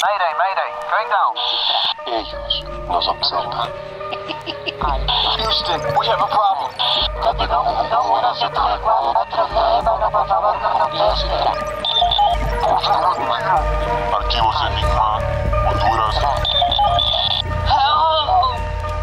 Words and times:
Mayday, 0.00 0.32
mayday, 0.40 0.70
going 0.88 1.10
down. 1.12 1.36
Ellos 2.06 2.64
nos 2.88 3.06
observan. 3.08 3.68
Houston, 5.36 5.80
we 5.98 6.06
have 6.06 6.20
a 6.20 6.26
problem. 6.26 6.72
Archivos 14.14 14.56
Enigma, 14.70 15.18
Honduras. 15.68 16.16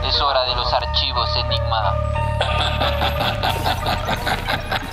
Es 0.03 0.21
hora 0.21 0.43
de 0.45 0.55
los 0.55 0.73
archivos 0.73 1.35
Enigma. 1.37 1.93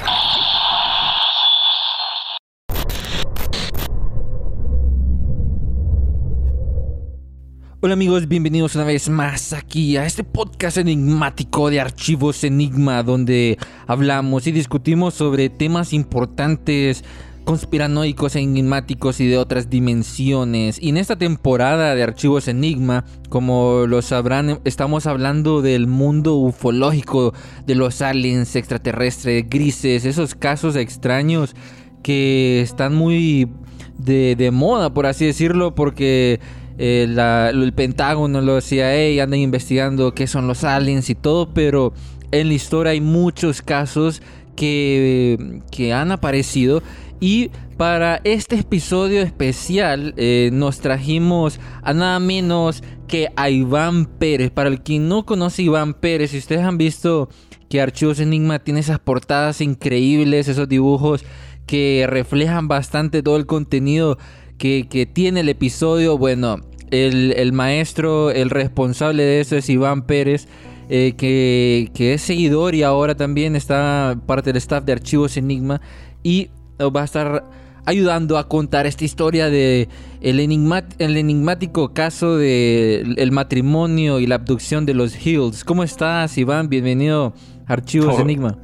Hola 7.85 7.93
amigos, 7.93 8.29
bienvenidos 8.29 8.77
una 8.77 8.85
vez 8.85 9.11
más 9.11 9.53
aquí 9.53 9.99
a 9.99 10.07
este 10.07 10.25
podcast 10.25 10.79
enigmático 10.79 11.69
de 11.69 11.83
Archivos 11.83 12.43
Enigma, 12.43 13.03
donde 13.03 13.59
hablamos 13.87 14.47
y 14.47 14.53
discutimos 14.53 15.13
sobre 15.13 15.51
temas 15.51 15.93
importantes, 15.93 17.05
conspiranoicos, 17.45 18.37
enigmáticos 18.37 19.21
y 19.21 19.27
de 19.27 19.37
otras 19.37 19.69
dimensiones. 19.69 20.81
Y 20.81 20.89
en 20.89 20.97
esta 20.97 21.17
temporada 21.17 21.95
de 21.95 22.03
Archivos 22.03 22.49
Enigma, 22.49 23.05
como 23.29 23.85
lo 23.87 24.01
sabrán, 24.01 24.61
estamos 24.65 25.07
hablando 25.07 25.61
del 25.61 25.87
mundo 25.87 26.37
ufológico, 26.37 27.35
de 27.67 27.75
los 27.75 28.01
aliens 28.01 28.57
extraterrestres, 28.57 29.45
grises, 29.51 30.07
esos 30.07 30.35
casos 30.35 30.75
extraños 30.77 31.55
que 32.03 32.63
están 32.63 32.95
muy 32.95 33.51
de, 33.99 34.37
de 34.37 34.51
moda, 34.51 34.95
por 34.95 35.05
así 35.05 35.27
decirlo, 35.27 35.75
porque 35.75 36.41
eh, 36.79 37.51
el 37.53 37.73
Pentágono, 37.73 38.41
los 38.41 38.65
CIA 38.65 39.23
andan 39.23 39.41
investigando 39.41 40.15
qué 40.15 40.27
son 40.27 40.47
los 40.47 40.65
aliens 40.65 41.11
y 41.11 41.15
todo, 41.15 41.53
pero 41.53 41.93
en 42.33 42.49
la 42.49 42.55
historia 42.55 42.93
hay 42.93 43.01
muchos 43.01 43.63
casos 43.63 44.23
que, 44.57 45.61
que 45.71 45.93
han 45.93 46.13
aparecido 46.13 46.83
y 47.21 47.51
para 47.77 48.21
este 48.25 48.57
episodio 48.57 49.23
especial 49.23 50.15
eh, 50.17 50.51
nos 50.53 50.81
trajimos 50.81 51.59
a 51.83 51.93
nada 51.93 52.21
menos 52.21 52.83
que 53.09 53.29
a 53.37 53.51
Iván 53.51 54.07
Pérez. 54.07 54.51
Para 54.51 54.69
el 54.69 54.83
que 54.83 54.99
no 54.99 55.25
conoce 55.25 55.63
a 55.63 55.65
Iván 55.65 55.95
Pérez, 55.95 56.33
si 56.33 56.39
ustedes 56.39 56.63
han 56.63 56.79
visto 56.79 57.29
que 57.69 57.81
Archivos 57.81 58.21
Enigma 58.21 58.59
tiene 58.59 58.81
esas 58.81 58.99
portadas 58.99 59.61
increíbles, 59.61 60.49
esos 60.49 60.69
dibujos 60.69 61.25
que 61.67 62.07
reflejan 62.09 62.69
bastante 62.69 63.23
todo 63.23 63.37
el 63.37 63.47
contenido 63.47 64.19
que, 64.59 64.87
que 64.89 65.07
tiene 65.07 65.41
el 65.41 65.49
episodio. 65.49 66.19
Bueno, 66.19 66.61
el, 66.91 67.33
el 67.37 67.53
maestro, 67.53 68.31
el 68.31 68.51
responsable 68.51 69.23
de 69.23 69.41
eso 69.41 69.57
es 69.57 69.69
Iván 69.69 70.03
Pérez, 70.03 70.49
eh, 70.89 71.15
que, 71.17 71.91
que 71.95 72.15
es 72.15 72.23
seguidor 72.23 72.75
y 72.75 72.83
ahora 72.83 73.15
también 73.15 73.57
está 73.57 74.19
parte 74.27 74.51
del 74.51 74.59
staff 74.59 74.85
de 74.85 74.93
Archivos 74.93 75.37
Enigma 75.37 75.81
y 76.23 76.51
nos 76.79 76.91
va 76.91 77.03
a 77.03 77.05
estar 77.05 77.45
ayudando 77.87 78.39
a 78.39 78.49
contar 78.49 78.87
esta 78.87 79.05
historia 79.05 79.51
de 79.51 79.89
el, 80.21 80.41
el 80.41 81.17
enigmático 81.17 81.93
caso 81.93 82.37
de 82.37 83.15
el 83.17 83.33
matrimonio 83.33 84.21
y 84.21 84.27
la 84.27 84.37
abducción 84.37 84.87
de 84.87 84.95
los 84.95 85.27
Hills. 85.27 85.65
¿Cómo 85.65 85.85
estás, 85.85 86.37
Iván? 86.39 86.69
Bienvenido 86.69 87.35
a 87.67 87.73
Archivos 87.73 88.17
Oh. 88.19 88.21
Enigma. 88.21 88.59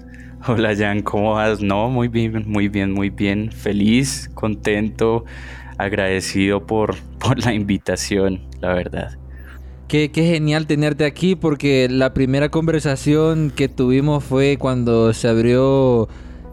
Hola 0.48 0.74
Jan, 0.74 1.02
¿cómo 1.02 1.34
vas? 1.34 1.60
No, 1.60 1.90
muy 1.90 2.08
bien, 2.08 2.44
muy 2.46 2.68
bien, 2.68 2.92
muy 2.92 3.10
bien. 3.10 3.52
Feliz, 3.52 4.30
contento, 4.32 5.26
agradecido 5.82 6.66
por, 6.66 6.96
por 7.18 7.38
la 7.44 7.54
invitación, 7.54 8.40
la 8.60 8.74
verdad. 8.74 9.16
Qué, 9.88 10.10
qué 10.12 10.24
genial 10.24 10.66
tenerte 10.66 11.04
aquí 11.04 11.34
porque 11.34 11.88
la 11.90 12.14
primera 12.14 12.48
conversación 12.48 13.50
que 13.50 13.68
tuvimos 13.68 14.22
fue 14.22 14.56
cuando 14.56 15.12
se 15.12 15.28
abrió 15.28 16.08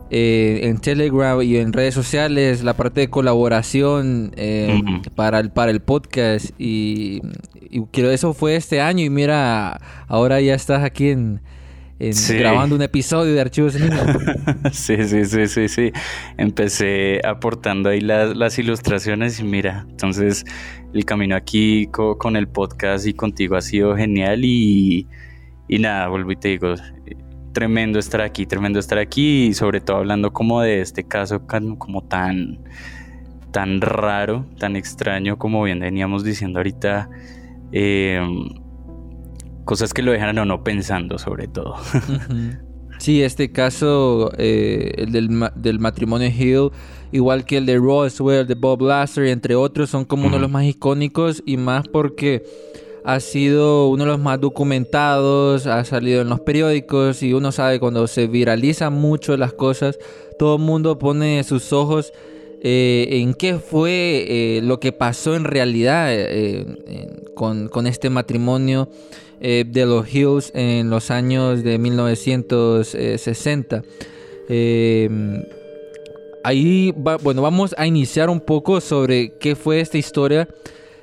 eh, 0.10 0.62
en 0.64 0.80
Telegram 0.80 1.40
y 1.42 1.58
en 1.58 1.74
redes 1.74 1.94
sociales 1.94 2.64
la 2.64 2.76
parte 2.76 3.02
de 3.02 3.10
colaboración 3.10 4.32
eh, 4.38 4.82
para, 5.16 5.40
el, 5.40 5.52
para 5.52 5.70
el 5.70 5.82
podcast 5.82 6.50
y, 6.58 7.22
y 7.70 7.84
eso 7.94 8.34
fue 8.34 8.56
este 8.56 8.82
año 8.82 9.04
y 9.04 9.10
mira, 9.10 9.82
ahora 10.08 10.42
ya 10.42 10.56
estás 10.56 10.84
aquí 10.84 11.10
en, 11.10 11.42
en- 12.00 12.13
Sí. 12.13 12.38
grabando 12.38 12.75
un 12.75 12.81
episodio 12.81 13.34
de 13.34 13.41
Archivos 13.41 13.75
Enigma. 13.75 14.00
sí, 14.72 14.97
sí, 15.03 15.25
sí, 15.25 15.47
sí, 15.47 15.68
sí. 15.68 15.91
Empecé 16.38 17.22
aportando 17.25 17.90
ahí 17.90 18.02
las, 18.02 18.35
las 18.38 18.58
ilustraciones 18.59 19.40
y 19.40 19.44
mira, 19.44 19.85
entonces 19.90 20.46
el 20.94 21.06
camino 21.06 21.36
aquí 21.36 21.88
co- 21.91 22.18
con 22.18 22.36
el 22.36 22.47
podcast 22.47 23.07
y 23.07 23.13
contigo 23.13 23.56
ha 23.56 23.62
sido 23.62 23.96
genial 23.96 24.41
y, 24.46 25.07
y 25.68 25.80
nada, 25.80 26.07
vuelvo 26.07 26.31
y 26.31 26.36
te 26.36 26.50
digo, 26.50 26.75
tremendo 27.53 27.97
estar 27.97 28.22
aquí, 28.22 28.46
tremendo 28.46 28.80
estar 28.80 29.00
aquí 29.00 29.47
y 29.47 29.53
sobre 29.53 29.81
todo 29.81 29.97
hablando 29.97 30.31
como 30.31 30.62
de 30.62 30.81
este 30.81 31.03
caso 31.03 31.41
como 31.47 32.03
tan, 32.03 32.59
tan 33.52 33.81
raro, 33.81 34.46
tan 34.59 34.75
extraño 34.75 35.38
como 35.40 35.63
bien 35.63 35.80
veníamos 35.80 36.24
diciendo 36.24 36.59
ahorita. 36.59 37.09
eh, 37.72 38.22
cosas 39.68 39.94
que 39.94 40.02
lo 40.02 40.12
dejan 40.12 40.40
a 40.40 40.42
uno 40.44 40.64
pensando 40.64 41.20
sobre 41.20 41.48
todo. 41.48 41.76
Sí, 43.00 43.22
este 43.22 43.52
caso, 43.52 44.32
eh, 44.40 44.94
el 44.98 45.12
del, 45.12 45.30
ma- 45.30 45.54
del 45.56 45.78
matrimonio 45.78 46.30
Hill, 46.30 46.72
igual 47.12 47.46
que 47.46 47.58
el 47.58 47.68
de 47.68 47.78
Roswell, 47.78 48.48
de 48.48 48.56
Bob 48.56 48.82
Lasser, 48.82 49.28
entre 49.28 49.54
otros, 49.54 49.92
son 49.92 50.04
como 50.06 50.26
uno 50.26 50.38
de 50.38 50.42
los 50.42 50.50
más 50.50 50.64
icónicos 50.66 51.44
y 51.46 51.58
más 51.58 51.88
porque 51.88 52.44
ha 53.06 53.20
sido 53.20 53.90
uno 53.90 54.04
de 54.06 54.10
los 54.10 54.20
más 54.20 54.42
documentados, 54.42 55.68
ha 55.68 55.84
salido 55.86 56.22
en 56.22 56.30
los 56.30 56.40
periódicos 56.40 57.22
y 57.22 57.34
uno 57.34 57.52
sabe 57.52 57.80
cuando 57.80 58.08
se 58.08 58.26
viralizan 58.26 58.94
mucho 58.94 59.38
las 59.38 59.54
cosas, 59.54 60.00
todo 60.40 60.56
el 60.56 60.64
mundo 60.64 60.98
pone 60.98 61.44
sus 61.44 61.72
ojos 61.74 62.12
eh, 62.64 63.08
en 63.12 63.36
qué 63.36 63.60
fue 63.60 64.26
eh, 64.28 64.62
lo 64.64 64.80
que 64.80 64.92
pasó 64.92 65.36
en 65.36 65.44
realidad 65.44 66.10
con, 67.36 67.68
con 67.70 67.86
este 67.86 68.10
matrimonio 68.10 68.90
eh, 69.42 69.64
de 69.68 69.86
los 69.86 70.14
Hills 70.14 70.52
en 70.56 70.90
los 70.90 71.12
años 71.12 71.64
de 71.64 71.78
1960. 71.78 73.84
Eh, 74.50 75.09
ahí, 76.44 76.92
va- 76.92 77.18
bueno, 77.18 77.42
vamos 77.42 77.74
a 77.78 77.86
iniciar 77.88 78.30
un 78.30 78.40
poco 78.40 78.81
sobre 78.81 79.34
qué 79.38 79.56
fue 79.56 79.80
esta 79.80 79.98
historia, 79.98 80.48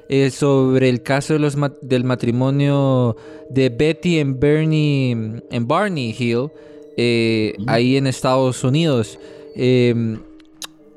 eh, 0.09 0.31
sobre 0.31 0.89
el 0.89 1.03
caso 1.03 1.35
de 1.35 1.39
los 1.41 1.57
del 1.83 2.05
matrimonio 2.05 3.17
de 3.51 3.69
Betty 3.71 4.19
en 4.19 4.39
Bernie, 4.39 5.13
en 5.51 5.67
Barney 5.69 6.15
Hill, 6.19 6.49
eh, 6.97 7.55
ahí 7.67 7.97
en 7.97 8.07
Estados 8.07 8.63
Unidos. 8.65 9.19
Eh, 9.57 10.17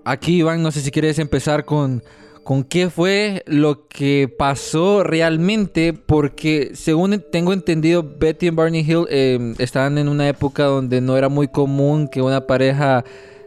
aquí, 0.04 0.38
Iván, 0.38 0.62
no 0.64 0.72
sé 0.72 0.82
si 0.82 0.92
quieres 0.92 1.20
empezar 1.20 1.66
con, 1.66 2.04
con 2.48 2.64
qué 2.64 2.90
fue 2.90 3.44
lo 3.46 3.90
que 3.90 4.34
pasó 4.40 5.04
realmente, 5.04 5.92
porque 5.92 6.72
según 6.76 7.22
tengo 7.30 7.52
entendido, 7.52 8.06
Betty 8.18 8.48
y 8.48 8.50
Barney 8.52 8.86
Hill 8.90 9.06
eh, 9.10 9.54
estaban 9.60 9.98
en 9.98 10.08
una 10.08 10.30
época 10.30 10.64
donde 10.64 11.02
no 11.02 11.18
era 11.18 11.28
muy 11.28 11.50
común 11.50 12.08
que 12.08 12.22
una 12.22 12.48
pareja 12.48 13.04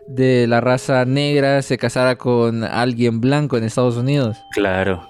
de 0.07 0.47
la 0.47 0.61
raza 0.61 1.07
negra 1.07 1.63
se 1.63 1.79
casara 1.79 2.17
con 2.17 2.63
alguien 2.63 3.23
blanco 3.23 3.57
en 3.57 3.65
Estados 3.65 3.97
Unidos. 3.97 4.37
Claro, 4.53 5.09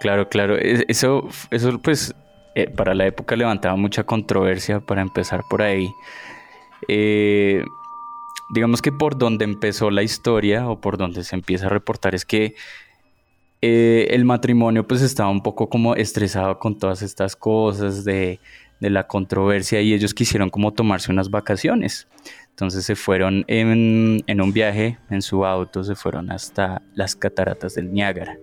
claro, 0.00 0.28
claro. 0.28 0.56
Es- 0.58 0.84
Eso, 0.88 1.28
eso 1.52 1.78
pues, 1.78 2.12
eh, 2.56 2.68
para 2.68 2.92
la 2.92 3.06
época 3.06 3.36
levantaba 3.36 3.76
mucha 3.76 4.02
controversia 4.02 4.80
para 4.80 5.00
empezar 5.00 5.42
por 5.48 5.62
ahí. 5.62 5.88
Eh, 6.88 7.64
digamos 8.50 8.82
que 8.82 8.90
por 8.90 9.16
donde 9.16 9.44
empezó 9.44 9.92
la 9.92 10.02
historia 10.02 10.68
o 10.68 10.80
por 10.80 10.96
donde 10.96 11.22
se 11.22 11.36
empieza 11.36 11.66
a 11.66 11.68
reportar 11.68 12.16
es 12.16 12.24
que 12.24 12.56
eh, 13.60 14.08
el 14.10 14.24
matrimonio 14.24 14.86
pues 14.86 15.02
estaba 15.02 15.30
un 15.30 15.42
poco 15.42 15.68
como 15.68 15.96
estresado 15.96 16.58
con 16.58 16.78
todas 16.78 17.02
estas 17.02 17.34
cosas 17.34 18.04
de, 18.04 18.40
la 18.80 19.08
controversia 19.08 19.80
y 19.80 19.92
ellos 19.92 20.14
quisieron 20.14 20.50
como 20.50 20.72
tomarse 20.72 21.10
unas 21.10 21.30
vacaciones. 21.30 22.06
Entonces 22.50 22.84
se 22.84 22.94
fueron 22.94 23.44
en, 23.48 24.40
un 24.40 24.52
viaje 24.52 24.98
en 25.10 25.20
su 25.20 25.44
auto, 25.44 25.82
se 25.82 25.96
fueron 25.96 26.30
hasta 26.30 26.82
las 26.94 27.16
cataratas 27.16 27.74
del 27.74 27.92
Niágara. 27.92 28.38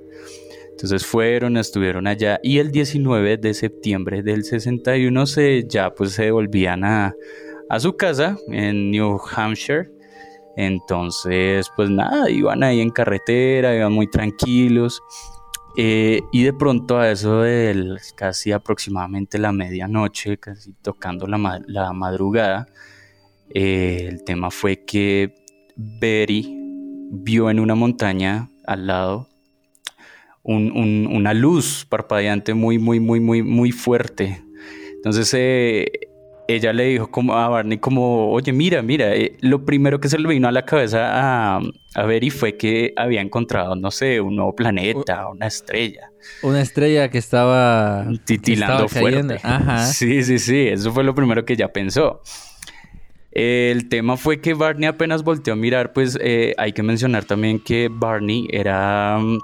Entonces 0.71 1.05
fueron, 1.05 1.55
estuvieron 1.55 2.05
allá 2.05 2.41
y 2.43 2.57
el 2.57 2.71
19 2.71 3.37
de 3.37 3.53
septiembre 3.53 4.23
del 4.23 4.43
61 4.43 5.25
se, 5.25 5.65
ya 5.69 5.93
pues 5.93 6.11
se 6.11 6.23
devolvían 6.23 6.83
a, 6.83 7.15
a 7.69 7.79
su 7.79 7.95
casa 7.95 8.37
en 8.49 8.91
New 8.91 9.17
Hampshire. 9.33 9.94
Entonces 10.57 11.69
pues 11.75 11.89
nada, 11.89 12.29
iban 12.29 12.63
ahí 12.63 12.79
en 12.81 12.89
carretera, 12.91 13.75
iban 13.75 13.93
muy 13.93 14.07
tranquilos. 14.07 15.01
Eh, 15.77 16.21
y 16.31 16.43
de 16.43 16.53
pronto 16.53 16.97
a 16.97 17.11
eso 17.11 17.41
de 17.41 17.97
casi 18.15 18.53
aproximadamente 18.53 19.37
la 19.37 19.51
medianoche, 19.51 20.37
casi 20.37 20.71
tocando 20.81 21.27
la, 21.27 21.61
la 21.67 21.91
madrugada, 21.91 22.67
eh, 23.49 24.07
el 24.09 24.23
tema 24.23 24.51
fue 24.51 24.85
que 24.85 25.35
Betty 25.75 26.47
vio 27.11 27.49
en 27.49 27.59
una 27.59 27.75
montaña 27.75 28.49
al 28.65 28.87
lado 28.87 29.27
un- 30.43 30.71
un- 30.71 31.09
una 31.11 31.33
luz 31.33 31.85
parpadeante 31.89 32.53
muy, 32.53 32.77
muy, 32.77 32.99
muy, 32.99 33.19
muy, 33.19 33.43
muy 33.43 33.71
fuerte. 33.71 34.41
Entonces 34.95 35.33
eh, 35.33 35.91
ella 36.47 36.73
le 36.73 36.85
dijo 36.85 37.09
como 37.09 37.33
a 37.33 37.49
Barney 37.49 37.77
como, 37.77 38.31
oye, 38.31 38.53
mira, 38.53 38.81
mira, 38.81 39.15
eh, 39.15 39.37
lo 39.41 39.65
primero 39.65 39.99
que 39.99 40.09
se 40.09 40.19
le 40.19 40.27
vino 40.27 40.47
a 40.47 40.51
la 40.51 40.65
cabeza 40.65 41.09
a, 41.11 41.59
a 41.95 42.03
Betty 42.05 42.29
fue 42.29 42.57
que 42.57 42.93
había 42.95 43.21
encontrado, 43.21 43.75
no 43.75 43.91
sé, 43.91 44.21
un 44.21 44.35
nuevo 44.35 44.55
planeta, 44.55 45.27
una 45.27 45.47
estrella. 45.47 46.11
Una 46.41 46.61
estrella 46.61 47.09
que 47.09 47.17
estaba 47.17 48.07
titilando 48.25 48.85
que 48.85 48.85
estaba 48.85 49.01
fuerte. 49.01 49.39
Ajá. 49.43 49.85
Sí, 49.85 50.23
sí, 50.23 50.39
sí, 50.39 50.67
eso 50.67 50.91
fue 50.91 51.03
lo 51.03 51.15
primero 51.15 51.45
que 51.45 51.53
ella 51.53 51.71
pensó. 51.71 52.21
El 53.31 53.89
tema 53.89 54.15
fue 54.15 54.39
que 54.39 54.53
Barney 54.53 54.87
apenas 54.87 55.23
volteó 55.23 55.53
a 55.53 55.57
mirar, 55.57 55.91
pues 55.91 56.17
eh, 56.21 56.53
hay 56.57 56.71
que 56.71 56.83
mencionar 56.83 57.25
también 57.25 57.59
que 57.59 57.89
Barney 57.91 58.47
era 58.49 59.17
mm, 59.19 59.39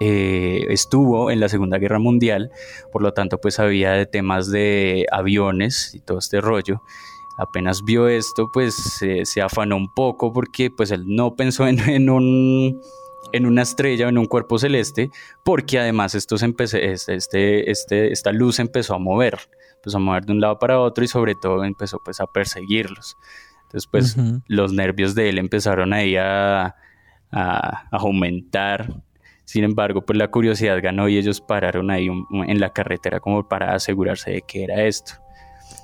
eh, 0.00 0.66
estuvo 0.70 1.30
en 1.30 1.40
la 1.40 1.48
Segunda 1.48 1.78
Guerra 1.78 1.98
Mundial, 1.98 2.50
por 2.92 3.02
lo 3.02 3.12
tanto 3.12 3.38
pues 3.40 3.54
sabía 3.54 3.92
de 3.92 4.06
temas 4.06 4.50
de 4.50 5.06
aviones 5.10 5.94
y 5.94 6.00
todo 6.00 6.18
este 6.18 6.40
rollo. 6.40 6.82
Apenas 7.38 7.84
vio 7.84 8.08
esto, 8.08 8.50
pues 8.52 8.74
se- 8.74 9.24
se 9.24 9.40
afanó 9.42 9.76
un 9.76 9.92
poco 9.94 10.32
porque 10.32 10.70
pues 10.76 10.90
él 10.90 11.04
no 11.06 11.36
pensó 11.36 11.66
en, 11.68 11.78
en 11.88 12.10
un 12.10 12.80
en 13.32 13.44
una 13.44 13.60
estrella 13.62 14.06
o 14.06 14.08
en 14.08 14.16
un 14.16 14.24
cuerpo 14.24 14.58
celeste, 14.58 15.10
porque 15.44 15.78
además 15.78 16.14
estos 16.14 16.42
empecé, 16.42 16.92
este, 16.92 17.14
este, 17.14 17.70
este- 17.70 18.10
esta 18.12 18.32
luz 18.32 18.58
empezó 18.58 18.94
a 18.94 18.98
mover, 18.98 19.38
empezó 19.76 19.98
a 19.98 20.00
mover 20.00 20.24
de 20.24 20.32
un 20.32 20.40
lado 20.40 20.58
para 20.58 20.80
otro 20.80 21.04
y 21.04 21.08
sobre 21.08 21.34
todo 21.34 21.62
empezó 21.64 22.00
pues 22.02 22.20
a 22.20 22.26
perseguirlos. 22.26 23.16
Entonces 23.64 23.86
pues 23.90 24.16
los 24.46 24.72
nervios 24.72 25.14
de 25.14 25.28
él 25.28 25.38
empezaron 25.38 25.92
ahí 25.92 26.16
a, 26.16 26.66
a- 26.66 26.74
a 27.30 27.86
aumentar. 27.90 29.02
Sin 29.48 29.64
embargo, 29.64 30.02
pues 30.02 30.18
la 30.18 30.28
curiosidad 30.28 30.76
ganó 30.82 31.08
y 31.08 31.16
ellos 31.16 31.40
pararon 31.40 31.90
ahí 31.90 32.10
un- 32.10 32.26
en 32.46 32.60
la 32.60 32.68
carretera 32.70 33.18
como 33.18 33.48
para 33.48 33.74
asegurarse 33.74 34.30
de 34.30 34.42
que 34.42 34.62
era 34.64 34.84
esto. 34.84 35.12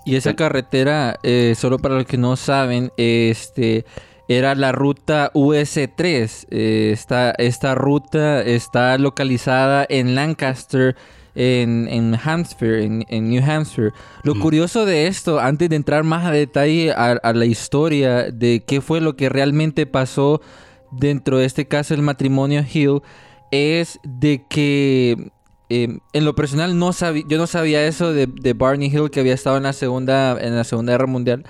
Y 0.05 0.17
esa 0.17 0.37
carretera, 0.37 1.17
eh, 1.23 1.55
solo 1.57 1.79
para 1.79 1.95
los 1.95 2.05
que 2.05 2.19
no 2.19 2.37
saben, 2.37 2.93
este 2.99 3.87
era 4.29 4.55
la 4.55 4.71
ruta 4.73 5.31
US3. 5.33 6.47
Eh, 6.51 6.91
esta, 6.93 7.31
esta 7.39 7.75
ruta 7.75 8.43
está 8.43 8.99
localizada 8.99 9.87
en 9.89 10.15
Lancaster, 10.15 10.95
en, 11.35 11.89
en 11.89 12.15
Hampshire, 12.23 12.85
en, 12.85 13.07
en 13.09 13.31
New 13.31 13.43
Hampshire. 13.43 13.93
Lo 14.25 14.35
Mm. 14.35 14.41
curioso 14.41 14.85
de 14.85 15.07
esto, 15.07 15.41
antes 15.41 15.71
de 15.71 15.77
entrar 15.77 16.05
más 16.05 16.27
a 16.27 16.33
detalle 16.33 16.93
a, 16.93 17.13
a 17.13 17.33
la 17.33 17.47
historia 17.47 18.31
de 18.31 18.63
qué 18.67 18.83
fue 18.83 19.01
lo 19.01 19.17
que 19.17 19.31
realmente 19.31 19.87
pasó 19.87 20.43
dentro 20.93 21.39
de 21.39 21.47
este 21.47 21.67
caso 21.67 21.95
el 21.95 22.03
matrimonio 22.03 22.63
Hill, 22.71 23.01
es 23.51 24.01
de 24.03 24.45
que 24.49 25.31
eh, 25.71 25.99
en 26.13 26.25
lo 26.25 26.35
personal 26.35 26.79
no 26.79 26.91
yo 26.93 27.39
no 27.39 27.47
sabía 27.47 27.87
eso 27.87 28.13
de, 28.13 28.27
de 28.27 28.53
Barney 28.53 28.89
Hill 28.89 29.11
que 29.11 29.21
había 29.21 29.35
estado 29.35 29.57
en 29.57 29.63
la 29.65 29.73
segunda, 29.73 30.39
en 30.41 30.57
la 30.57 30.65
segunda 30.65 30.93
guerra 30.93 31.07
mundial, 31.07 31.45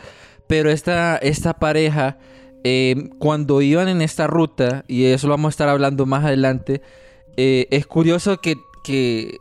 pero 0.46 0.70
esta, 0.70 1.16
esta 1.16 1.54
pareja 1.54 2.18
eh, 2.64 3.10
cuando 3.18 3.60
iban 3.60 3.88
en 3.88 4.02
esta 4.02 4.26
ruta 4.26 4.84
y 4.88 5.04
eso 5.06 5.26
lo 5.26 5.34
vamos 5.34 5.50
a 5.50 5.54
estar 5.54 5.68
hablando 5.68 6.06
más 6.06 6.24
adelante, 6.24 6.80
eh, 7.36 7.66
es 7.70 7.86
curioso 7.86 8.38
que, 8.40 8.56
que 8.82 9.38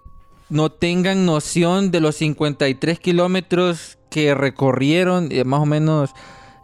no 0.50 0.72
tengan 0.72 1.26
noción 1.26 1.92
de 1.92 2.02
los 2.02 2.16
53 2.16 3.00
kilómetros 3.00 3.98
que 4.10 4.36
recorrieron, 4.36 5.30
eh, 5.32 5.44
más 5.44 5.62
o 5.62 5.66
menos 5.66 6.12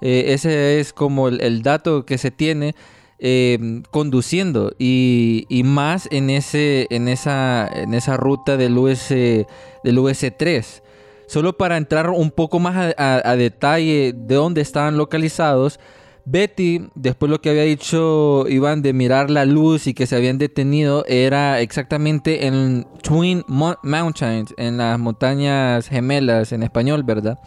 eh, 0.01 0.25
ese 0.27 0.79
es 0.79 0.93
como 0.93 1.27
el 1.27 1.63
dato 1.63 2.05
que 2.05 2.17
se 2.17 2.31
tiene 2.31 2.75
eh, 3.19 3.81
conduciendo. 3.91 4.73
Y, 4.79 5.45
más 5.65 6.07
en 6.11 6.29
ese 6.29 6.87
en 6.89 7.07
esa 7.07 7.67
en 7.67 7.93
esa 7.93 8.17
ruta 8.17 8.57
del 8.57 8.77
US 8.77 9.09
del 9.09 9.97
US3 9.97 10.81
solo 11.27 11.57
para 11.57 11.77
entrar 11.77 12.09
un 12.09 12.31
poco 12.31 12.59
más 12.59 12.75
a, 12.75 12.93
a- 12.97 13.31
a 13.31 13.35
detalle 13.35 14.13
de 14.15 14.35
dónde 14.35 14.61
estaban 14.61 14.97
localizados 14.97 15.79
Betty, 16.31 16.87
después 16.95 17.29
lo 17.29 17.41
que 17.41 17.49
había 17.49 17.63
dicho 17.63 18.45
Iván 18.47 18.81
de 18.81 18.93
mirar 18.93 19.29
la 19.31 19.45
luz 19.45 19.87
y 19.87 19.93
que 19.93 20.05
se 20.05 20.15
habían 20.15 20.37
detenido, 20.37 21.03
era 21.07 21.59
exactamente 21.61 22.45
en 22.45 22.85
Twin 23.01 23.43
Mo- 23.47 23.77
Mountains, 23.83 24.53
en 24.57 24.77
las 24.77 24.99
montañas 24.99 25.87
gemelas 25.87 26.51
en 26.51 26.63
español, 26.63 27.03
¿verdad? 27.03 27.39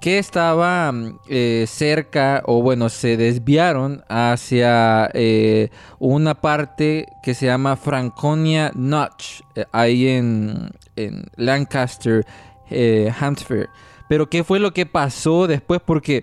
que 0.00 0.18
estaba 0.18 0.92
mm, 0.92 1.18
eh, 1.28 1.64
cerca, 1.68 2.42
o 2.46 2.60
bueno, 2.62 2.88
se 2.88 3.16
desviaron 3.16 4.02
hacia 4.08 5.10
eh, 5.14 5.70
una 5.98 6.34
parte 6.34 7.06
que 7.22 7.34
se 7.34 7.46
llama 7.46 7.76
Franconia 7.76 8.70
Notch, 8.74 9.40
eh, 9.54 9.64
ahí 9.72 10.06
en, 10.08 10.70
en 10.96 11.24
Lancaster, 11.36 12.26
Hampshire. 13.18 13.68
Pero 14.08 14.28
¿qué 14.30 14.44
fue 14.44 14.58
lo 14.58 14.72
que 14.72 14.86
pasó 14.86 15.46
después? 15.46 15.80
Porque 15.84 16.22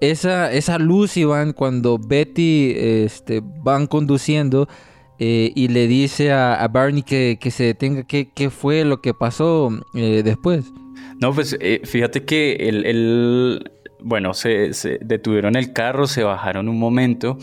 esa, 0.00 0.52
esa 0.52 0.78
luz, 0.78 1.16
Iván, 1.16 1.52
cuando 1.52 1.98
Betty 1.98 2.72
este, 2.76 3.42
van 3.44 3.86
conduciendo 3.86 4.68
eh, 5.18 5.52
y 5.54 5.68
le 5.68 5.86
dice 5.86 6.32
a, 6.32 6.66
Barney 6.68 7.02
que, 7.02 7.38
que 7.40 7.50
se 7.50 7.64
detenga, 7.64 8.04
¿qué, 8.04 8.30
qué 8.34 8.50
fue 8.50 8.84
lo 8.84 9.00
que 9.00 9.14
pasó 9.14 9.70
eh, 9.94 10.22
después? 10.24 10.64
No, 11.20 11.32
pues 11.32 11.56
eh, 11.60 11.80
fíjate 11.84 12.24
que 12.24 12.54
el, 12.54 12.84
el- 12.86 13.72
bueno, 14.00 14.34
se, 14.34 14.72
se 14.74 14.98
detuvieron 15.02 15.56
el 15.56 15.72
carro, 15.72 16.06
se 16.06 16.22
bajaron 16.22 16.68
un 16.68 16.78
momento. 16.78 17.38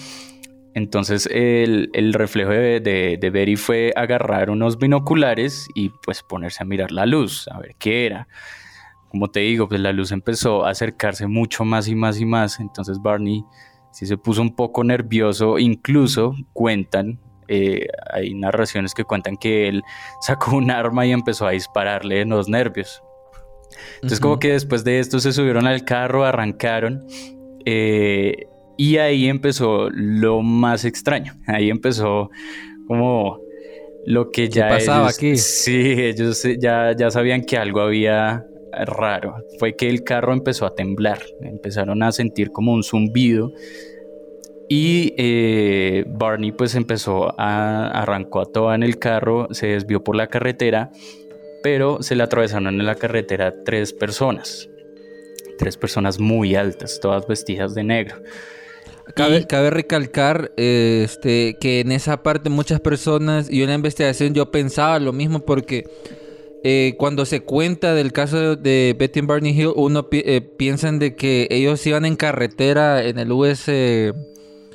Entonces 0.76 1.28
el, 1.32 1.90
el 1.94 2.14
reflejo 2.14 2.50
de, 2.52 2.80
de, 2.80 3.18
de 3.20 3.30
Betty 3.30 3.56
fue 3.58 3.94
agarrar 3.96 4.50
unos 4.50 4.80
binoculares 4.80 5.68
y 5.76 5.90
pues 6.04 6.24
ponerse 6.24 6.64
a 6.64 6.66
mirar 6.66 6.92
la 6.92 7.06
luz, 7.06 7.48
a 7.50 7.60
ver 7.60 7.76
qué 7.78 8.08
era. 8.08 8.28
Como 9.14 9.30
te 9.30 9.42
digo, 9.42 9.68
pues 9.68 9.80
la 9.80 9.92
luz 9.92 10.12
empezó 10.12 10.66
a 10.66 10.72
acercarse 10.72 11.28
mucho 11.28 11.64
más 11.64 11.88
y 11.88 11.94
más 11.94 12.20
y 12.20 12.26
más. 12.26 12.60
Entonces 12.60 12.98
Barney 13.00 13.46
sí 13.92 14.08
se 14.08 14.18
puso 14.18 14.42
un 14.42 14.56
poco 14.56 14.84
nervioso. 14.84 15.60
Incluso 15.60 16.34
cuentan, 16.52 17.20
eh, 17.48 17.86
hay 18.12 18.34
narraciones 18.34 18.96
que 18.96 19.04
cuentan 19.04 19.38
que 19.38 19.68
él 19.68 19.84
sacó 20.22 20.56
un 20.56 20.72
arma 20.72 21.06
y 21.06 21.12
empezó 21.12 21.46
a 21.46 21.52
dispararle 21.52 22.22
en 22.22 22.30
los 22.30 22.50
nervios. 22.50 23.04
Entonces 23.98 24.20
como 24.20 24.40
que 24.40 24.54
después 24.54 24.84
de 24.84 24.98
esto 24.98 25.20
se 25.20 25.32
subieron 25.32 25.68
al 25.68 25.86
carro, 25.86 26.26
arrancaron 26.26 27.06
eh, 27.66 28.48
y 28.78 28.98
ahí 28.98 29.28
empezó 29.28 29.92
lo 29.92 30.42
más 30.42 30.86
extraño. 30.86 31.36
Ahí 31.46 31.70
empezó 31.70 32.32
como 32.88 33.40
lo 34.08 34.32
que 34.32 34.50
ya 34.50 34.70
pasaba 34.70 35.04
ellos, 35.04 35.18
aquí? 35.18 35.38
sí, 35.38 35.94
ellos 36.00 36.44
ya, 36.60 36.96
ya 36.98 37.12
sabían 37.12 37.44
que 37.44 37.58
algo 37.58 37.82
había 37.82 38.44
raro. 38.86 39.36
Fue 39.60 39.76
que 39.76 39.90
el 39.90 40.04
carro 40.04 40.34
empezó 40.34 40.66
a 40.66 40.76
temblar, 40.76 41.20
empezaron 41.42 42.04
a 42.04 42.12
sentir 42.12 42.52
como 42.52 42.74
un 42.74 42.84
zumbido 42.84 43.52
y 44.70 45.14
eh, 45.18 46.04
Barney 46.08 46.52
pues 46.52 46.74
empezó 46.76 47.40
a 47.40 47.88
arrancó 47.90 48.42
a 48.42 48.46
toda 48.46 48.76
en 48.76 48.84
el 48.84 48.98
carro, 48.98 49.48
se 49.52 49.68
desvió 49.68 50.04
por 50.04 50.16
la 50.16 50.28
carretera, 50.28 50.92
pero 51.62 52.02
se 52.02 52.16
le 52.16 52.24
atravesaron 52.24 52.68
en 52.68 52.86
la 52.86 52.96
carretera 52.96 53.54
tres 53.64 53.94
personas, 53.94 54.68
tres 55.58 55.78
personas 55.78 56.20
muy 56.20 56.56
altas, 56.56 57.00
todas 57.02 57.28
vestidas 57.28 57.76
de 57.76 57.84
negro. 57.84 58.16
Cabe, 59.16 59.40
Y- 59.40 59.46
cabe 59.46 59.70
recalcar 59.70 60.52
eh, 60.58 61.02
este, 61.06 61.58
que 61.60 61.82
en 61.82 61.92
esa 61.92 62.24
parte 62.24 62.50
muchas 62.50 62.80
personas, 62.80 63.52
y 63.52 63.62
en 63.62 63.70
la 63.70 63.76
investigación 63.76 64.34
yo 64.34 64.50
pensaba 64.50 64.98
lo 65.00 65.12
mismo 65.12 65.42
porque 65.42 65.84
eh, 66.64 66.96
cuando 66.98 67.26
se 67.26 67.42
cuenta 67.42 67.94
del 67.94 68.12
caso 68.14 68.56
de 68.56 68.96
Betty 68.98 69.20
and 69.20 69.28
Barney 69.28 69.52
Hill, 69.60 69.72
uno 69.76 70.10
pi- 70.10 70.24
eh, 70.26 70.42
piensan 70.42 70.98
de 71.00 71.16
que 71.16 71.48
ellos 71.52 71.86
iban 71.86 72.06
en 72.06 72.16
carretera 72.16 73.04
en 73.04 73.20
el 73.20 73.32
US, 73.32 73.66
eh, 73.68 74.14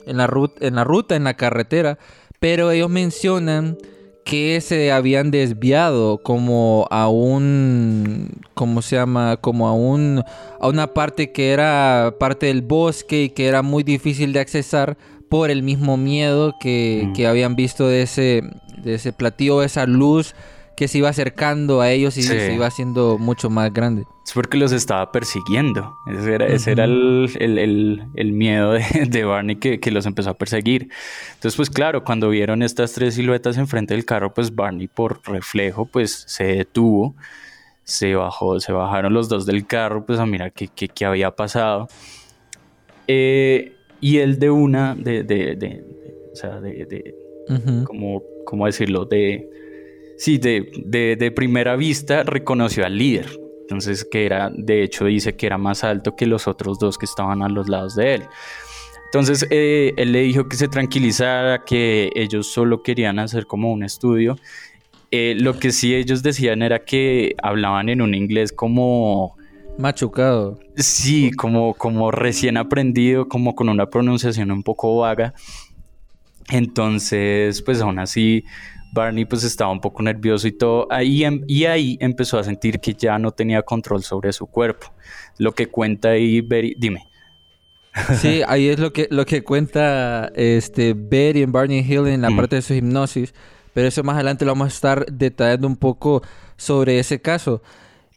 en, 0.07 0.17
la 0.17 0.27
ruta, 0.27 0.67
en 0.67 0.75
la 0.75 0.85
ruta, 0.85 1.17
en 1.17 1.25
la 1.25 1.35
carretera, 1.35 1.99
pero 2.41 2.71
ellos 2.71 2.91
mencionan 2.91 3.79
que 4.25 4.61
se 4.61 4.93
habían 4.93 5.31
desviado 5.31 6.19
como 6.23 6.87
a 6.91 7.09
un 7.09 8.29
¿cómo 8.53 8.83
se 8.83 8.97
llama? 8.97 9.39
como 9.39 9.69
a 9.69 9.73
un 9.73 10.23
a 10.61 10.69
una 10.69 10.89
parte 10.93 11.33
que 11.33 11.51
era 11.53 12.15
parte 12.21 12.47
del 12.47 12.61
bosque 12.61 13.23
y 13.25 13.29
que 13.31 13.47
era 13.47 13.63
muy 13.63 13.83
difícil 13.85 14.35
de 14.35 14.41
accesar 14.41 14.99
por 15.31 15.51
el 15.51 15.63
mismo 15.63 15.97
miedo 15.97 16.53
que, 16.61 17.05
Mm. 17.07 17.13
que 17.15 17.27
habían 17.27 17.57
visto 17.57 17.89
de 17.89 18.03
ese 18.03 18.43
de 18.85 18.95
ese 18.95 19.13
platillo, 19.15 19.63
esa 19.63 19.87
luz 19.87 20.35
que 20.79 20.87
se 20.87 20.99
iba 20.99 21.09
acercando 21.09 21.81
a 21.81 21.91
ellos 21.91 22.17
y 22.19 22.23
Sí. 22.23 22.29
se 22.29 22.55
iba 22.55 22.65
haciendo 22.69 23.19
mucho 23.19 23.51
más 23.51 23.73
grande. 23.75 24.05
Es 24.25 24.33
porque 24.33 24.57
los 24.59 24.71
estaba 24.71 25.11
persiguiendo. 25.11 25.93
Ese 26.07 26.35
era, 26.37 26.47
ese 26.47 26.71
era 26.71 26.85
el, 26.85 27.29
el- 27.41 27.59
el- 27.59 28.03
el 28.15 28.33
miedo 28.33 28.73
de, 28.75 28.85
de 29.11 29.25
Barney 29.25 29.57
que, 29.57 29.81
que 29.81 29.91
los 29.91 30.07
empezó 30.07 30.31
a 30.31 30.35
perseguir. 30.39 30.89
Entonces, 31.35 31.57
pues 31.57 31.69
claro, 31.69 32.05
cuando 32.05 32.29
vieron 32.29 32.63
estas 32.63 32.93
tres 32.93 33.15
siluetas 33.15 33.59
enfrente 33.59 33.95
del 33.95 34.05
carro, 34.05 34.33
pues 34.33 34.55
Barney 34.55 34.87
por 34.87 35.21
reflejo, 35.29 35.87
pues 35.87 36.25
se 36.29 36.45
detuvo, 36.45 37.17
se 37.83 38.15
bajó, 38.15 38.61
se 38.61 38.71
bajaron 38.71 39.13
los 39.13 39.29
dos 39.29 39.47
del 39.47 39.67
carro, 39.67 40.07
pues 40.07 40.21
a 40.21 40.27
mirar 40.27 40.53
qué, 40.53 40.69
qué- 40.69 40.87
qué 40.89 41.05
había 41.07 41.33
pasado. 41.33 41.89
Eh, 43.09 43.73
y 44.01 44.19
él 44.19 44.39
de 44.39 44.51
una, 44.51 44.95
de, 44.95 45.25
de, 45.25 45.85
o 46.33 46.37
sea, 46.37 46.61
de, 46.61 46.85
de- 46.87 47.15
como, 47.85 48.23
¿cómo 48.45 48.67
decirlo? 48.67 49.07
De, 49.07 49.49
sí, 50.19 50.37
de, 50.39 50.71
de, 50.85 51.17
de 51.17 51.31
primera 51.31 51.77
vista 51.77 52.23
reconoció 52.25 52.85
al 52.85 52.99
líder. 52.99 53.41
Entonces, 53.63 54.05
que 54.05 54.27
era, 54.27 54.51
de 54.55 54.83
hecho, 54.83 55.05
dice 55.07 55.37
que 55.37 55.47
era 55.47 55.59
más 55.59 55.85
alto 55.85 56.17
que 56.17 56.27
los 56.27 56.49
otros 56.49 56.79
dos 56.79 56.99
que 56.99 57.07
estaban 57.07 57.43
a 57.43 57.49
los 57.49 57.69
lados 57.69 57.95
de 57.97 58.15
él. 58.15 58.23
Entonces, 59.07 59.47
eh, 59.51 59.95
él 59.97 60.13
le 60.13 60.21
dijo 60.21 60.49
que 60.49 60.57
se 60.57 60.69
tranquilizara, 60.69 61.65
que 61.65 62.11
ellos 62.15 62.47
solo 62.47 62.83
querían 62.83 63.19
hacer 63.19 63.47
como 63.47 63.73
un 63.73 63.83
estudio. 63.83 64.37
Eh, 65.11 65.35
lo 65.39 65.59
que 65.59 65.71
sí 65.71 65.95
ellos 65.95 66.23
decían 66.23 66.61
era 66.61 66.85
que 66.85 67.35
hablaban 67.43 67.89
en 67.89 68.03
un 68.03 68.15
inglés 68.15 68.53
como 68.53 69.37
Machucado. 69.79 70.59
Sí, 70.77 71.31
como, 71.31 71.73
como 71.75 72.11
recién 72.11 72.57
aprendido, 72.57 73.29
como 73.29 73.55
con 73.55 73.69
una 73.69 73.89
pronunciación 73.89 74.51
un 74.51 74.63
poco 74.63 74.99
vaga. 74.99 75.35
Entonces, 76.51 77.63
pues 77.63 77.81
aún 77.81 77.99
así, 77.99 78.45
Barney 78.93 79.25
pues 79.25 79.45
estaba 79.45 79.71
un 79.71 79.81
poco 79.81 80.03
nervioso 80.03 80.47
y 80.49 80.53
todo. 80.53 80.87
Ahí, 80.91 81.25
em- 81.25 81.43
y 81.47 81.65
ahí 81.67 81.97
empezó 82.01 82.39
a 82.39 82.45
sentir 82.45 82.81
que 82.81 82.95
ya 82.95 83.19
no 83.19 83.31
tenía 83.33 83.63
control 83.63 84.03
sobre 84.03 84.33
su 84.33 84.47
cuerpo. 84.47 84.93
Lo 85.39 85.53
que 85.53 85.67
cuenta 85.69 86.11
ahí, 86.11 86.41
Betty, 86.41 86.75
dime. 86.79 87.05
Sí, 88.21 88.43
ahí 88.47 88.69
es 88.69 88.79
lo 88.79 88.93
que, 88.93 89.09
lo 89.11 89.25
que 89.27 89.43
cuenta 89.43 90.31
este 90.35 90.95
Betty 90.95 91.43
en 91.43 91.53
Barney 91.53 91.81
Hill 91.81 92.07
en 92.07 92.23
la 92.23 92.31
Mm. 92.31 92.37
parte 92.37 92.57
de 92.57 92.63
su 92.63 92.75
hipnosis. 92.75 93.35
Pero 93.75 93.89
eso 93.89 94.03
más 94.03 94.15
adelante 94.17 94.45
lo 94.45 94.53
vamos 94.53 94.67
a 94.67 94.75
estar 94.75 95.07
detallando 95.07 95.67
un 95.67 95.77
poco 95.77 96.23
sobre 96.57 96.99
ese 96.99 97.21
caso. 97.21 97.63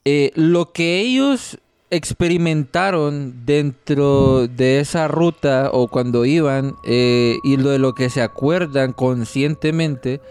Eh, 0.05 0.31
lo 0.35 0.71
que 0.71 0.99
ellos 1.01 1.59
experimentaron 1.91 3.45
dentro 3.45 4.47
de 4.47 4.79
esa 4.79 5.07
ruta 5.07 5.69
o 5.73 5.87
cuando 5.89 6.25
iban 6.25 6.73
eh, 6.85 7.35
y 7.43 7.57
lo 7.57 7.69
de 7.69 7.79
lo 7.79 7.93
que 7.93 8.09
se 8.09 8.21
acuerdan 8.21 8.93
conscientemente 8.93 10.21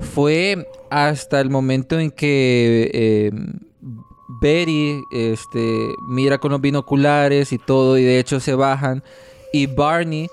fue 0.00 0.66
hasta 0.90 1.40
el 1.40 1.50
momento 1.50 1.98
en 1.98 2.10
que 2.10 2.90
eh, 2.92 3.30
Betty 4.40 5.00
este, 5.12 5.92
mira 6.08 6.38
con 6.38 6.52
los 6.52 6.60
binoculares 6.60 7.52
y 7.52 7.58
todo 7.58 7.98
y 7.98 8.02
de 8.02 8.18
hecho 8.18 8.40
se 8.40 8.54
bajan 8.54 9.02
y 9.52 9.66
Barney 9.66 10.28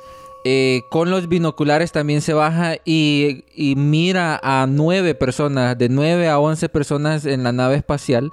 eh, 0.46 0.82
con 0.90 1.12
los 1.12 1.28
binoculares 1.28 1.92
también 1.92 2.22
se 2.22 2.34
baja 2.34 2.78
y, 2.86 3.44
y 3.54 3.76
mira 3.76 4.40
a 4.42 4.66
nueve 4.68 5.14
personas, 5.14 5.78
de 5.78 5.90
nueve 5.90 6.30
a 6.30 6.40
once 6.40 6.70
personas 6.70 7.26
en 7.26 7.44
la 7.44 7.52
nave 7.52 7.76
espacial. 7.76 8.32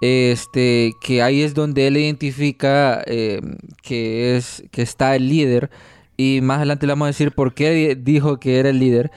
Este, 0.00 0.96
que 1.00 1.22
ahí 1.22 1.42
es 1.42 1.54
donde 1.54 1.86
él 1.86 1.96
identifica 1.96 3.02
eh, 3.06 3.40
que, 3.82 4.36
es, 4.36 4.64
que 4.72 4.82
está 4.82 5.14
el 5.14 5.28
líder. 5.28 5.70
Y 6.16 6.40
más 6.42 6.56
adelante 6.56 6.86
le 6.86 6.92
vamos 6.92 7.06
a 7.06 7.08
decir 7.08 7.30
por 7.32 7.54
qué 7.54 7.70
di- 7.70 7.94
dijo 7.94 8.40
que 8.40 8.58
era 8.58 8.70
el 8.70 8.78
líder. 8.80 9.10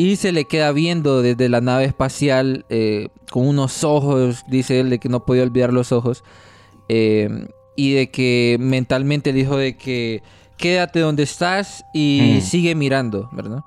Y 0.00 0.16
se 0.16 0.32
le 0.32 0.44
queda 0.46 0.72
viendo 0.72 1.20
desde 1.22 1.48
la 1.48 1.60
nave 1.60 1.84
espacial 1.84 2.64
eh, 2.70 3.08
con 3.30 3.46
unos 3.46 3.84
ojos, 3.84 4.44
dice 4.48 4.80
él, 4.80 4.88
de 4.90 4.98
que 4.98 5.08
no 5.08 5.24
podía 5.26 5.42
olvidar 5.42 5.72
los 5.72 5.92
ojos. 5.92 6.24
Eh, 6.88 7.28
y 7.76 7.92
de 7.94 8.10
que 8.10 8.56
mentalmente 8.60 9.32
dijo 9.32 9.56
de 9.56 9.76
que 9.76 10.22
quédate 10.56 11.00
donde 11.00 11.22
estás 11.24 11.84
y 11.94 12.36
Mm. 12.36 12.40
sigue 12.40 12.74
mirando, 12.74 13.28
¿verdad? 13.32 13.60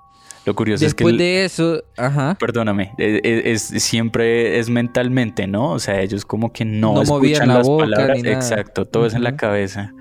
Lo 0.46 0.54
curioso 0.56 0.86
es 0.86 0.94
que... 0.94 1.04
Después 1.04 1.14
el- 1.14 1.18
de 1.20 1.46
eso, 1.46 1.84
ajá. 1.98 2.36
Perdóname, 2.40 2.92
e- 2.98 3.22
e- 3.24 3.52
es, 3.54 3.62
siempre 3.62 4.60
es 4.60 4.70
mentalmente, 4.70 5.48
¿no? 5.48 5.72
O 5.72 5.80
sea, 5.80 6.02
ellos 6.02 6.26
como 6.26 6.52
que 6.52 6.66
no, 6.66 6.96
No 6.96 7.02
escuchan 7.04 7.48
la 7.48 7.56
las 7.60 7.68
boca 7.68 7.86
palabras. 7.86 8.24
Exacto, 8.26 8.86
todo 8.86 9.06
es 9.06 9.14
en 9.14 9.24
la 9.24 9.36
cabeza. 9.38 9.94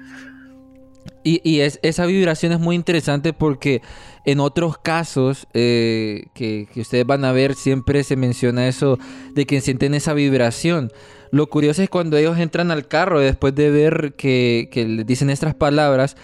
Y, 1.25 1.61
es- 1.61 1.79
esa 1.83 2.07
vibración 2.07 2.53
es 2.53 2.61
muy 2.61 2.75
interesante 2.77 3.33
porque 3.33 3.81
en 4.25 4.41
otros 4.41 4.79
casos 4.79 5.47
eh, 5.55 6.27
que, 6.35 6.69
ustedes 6.77 7.07
van 7.07 7.25
a 7.25 7.33
ver 7.33 7.55
siempre 7.55 8.03
se 8.05 8.17
menciona 8.17 8.69
eso 8.69 8.99
de 9.35 9.47
que 9.47 9.61
sienten 9.61 9.95
esa 9.95 10.15
vibración. 10.15 10.91
Lo 11.31 11.49
curioso 11.49 11.83
es 11.83 11.89
cuando 11.89 12.17
ellos 12.17 12.39
entran 12.39 12.71
al 12.71 12.89
carro 12.89 13.21
después 13.21 13.55
de 13.55 13.71
ver 13.71 14.15
que, 14.17 14.69
que 14.71 14.85
le 14.87 15.05
dicen 15.05 15.31
estas 15.31 15.55
palabras, 15.55 16.17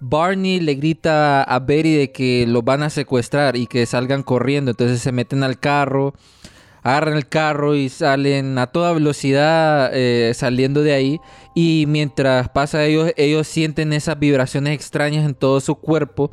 Barney 0.00 0.60
le 0.60 0.74
grita 0.74 1.42
a 1.42 1.58
Betty 1.60 1.94
de 1.94 2.12
que 2.12 2.46
los 2.46 2.64
van 2.64 2.82
a 2.82 2.90
secuestrar 2.90 3.56
y 3.56 3.66
que 3.66 3.86
salgan 3.86 4.22
corriendo. 4.22 4.70
Entonces 4.72 5.00
se 5.00 5.12
meten 5.12 5.42
al 5.42 5.58
carro, 5.58 6.14
agarran 6.86 7.16
el 7.16 7.26
carro 7.26 7.74
y 7.74 7.88
salen 7.88 8.56
a 8.58 8.68
toda 8.68 8.92
velocidad 8.92 9.90
eh, 9.92 10.32
saliendo 10.34 10.84
de 10.84 10.92
ahí. 10.92 11.20
Y 11.52 11.84
mientras 11.88 12.48
pasa 12.50 12.84
ellos, 12.84 13.12
ellos 13.16 13.48
sienten 13.48 13.92
esas 13.92 14.16
vibraciones 14.20 14.72
extrañas 14.72 15.24
en 15.24 15.34
todo 15.34 15.60
su 15.60 15.74
cuerpo. 15.74 16.30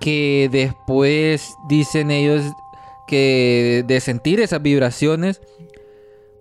Que 0.00 0.48
después 0.50 1.54
dicen 1.68 2.10
ellos 2.10 2.42
que 3.06 3.84
de 3.86 4.00
sentir 4.00 4.40
esas 4.40 4.60
vibraciones 4.60 5.40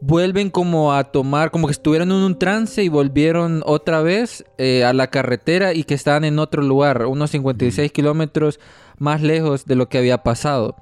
vuelven 0.02 0.50
como 0.50 0.94
a 0.94 1.04
tomar, 1.04 1.52
como 1.52 1.68
que 1.68 1.74
estuvieron 1.74 2.10
en 2.10 2.18
un 2.18 2.40
trance 2.40 2.82
y 2.82 2.90
volvieron 2.90 3.62
otra 3.68 4.02
vez 4.02 4.46
eh, 4.58 4.84
a 4.84 4.94
la 4.94 5.12
carretera 5.12 5.76
y 5.76 5.84
que 5.84 5.94
estaban 5.94 6.26
en 6.26 6.40
otro 6.40 6.64
lugar, 6.64 7.06
unos 7.06 7.30
56 7.30 7.92
kilómetros 7.92 8.60
más 8.98 9.22
lejos 9.22 9.66
de 9.66 9.76
lo 9.76 9.90
que 9.90 10.00
había 10.00 10.24
pasado. 10.24 10.76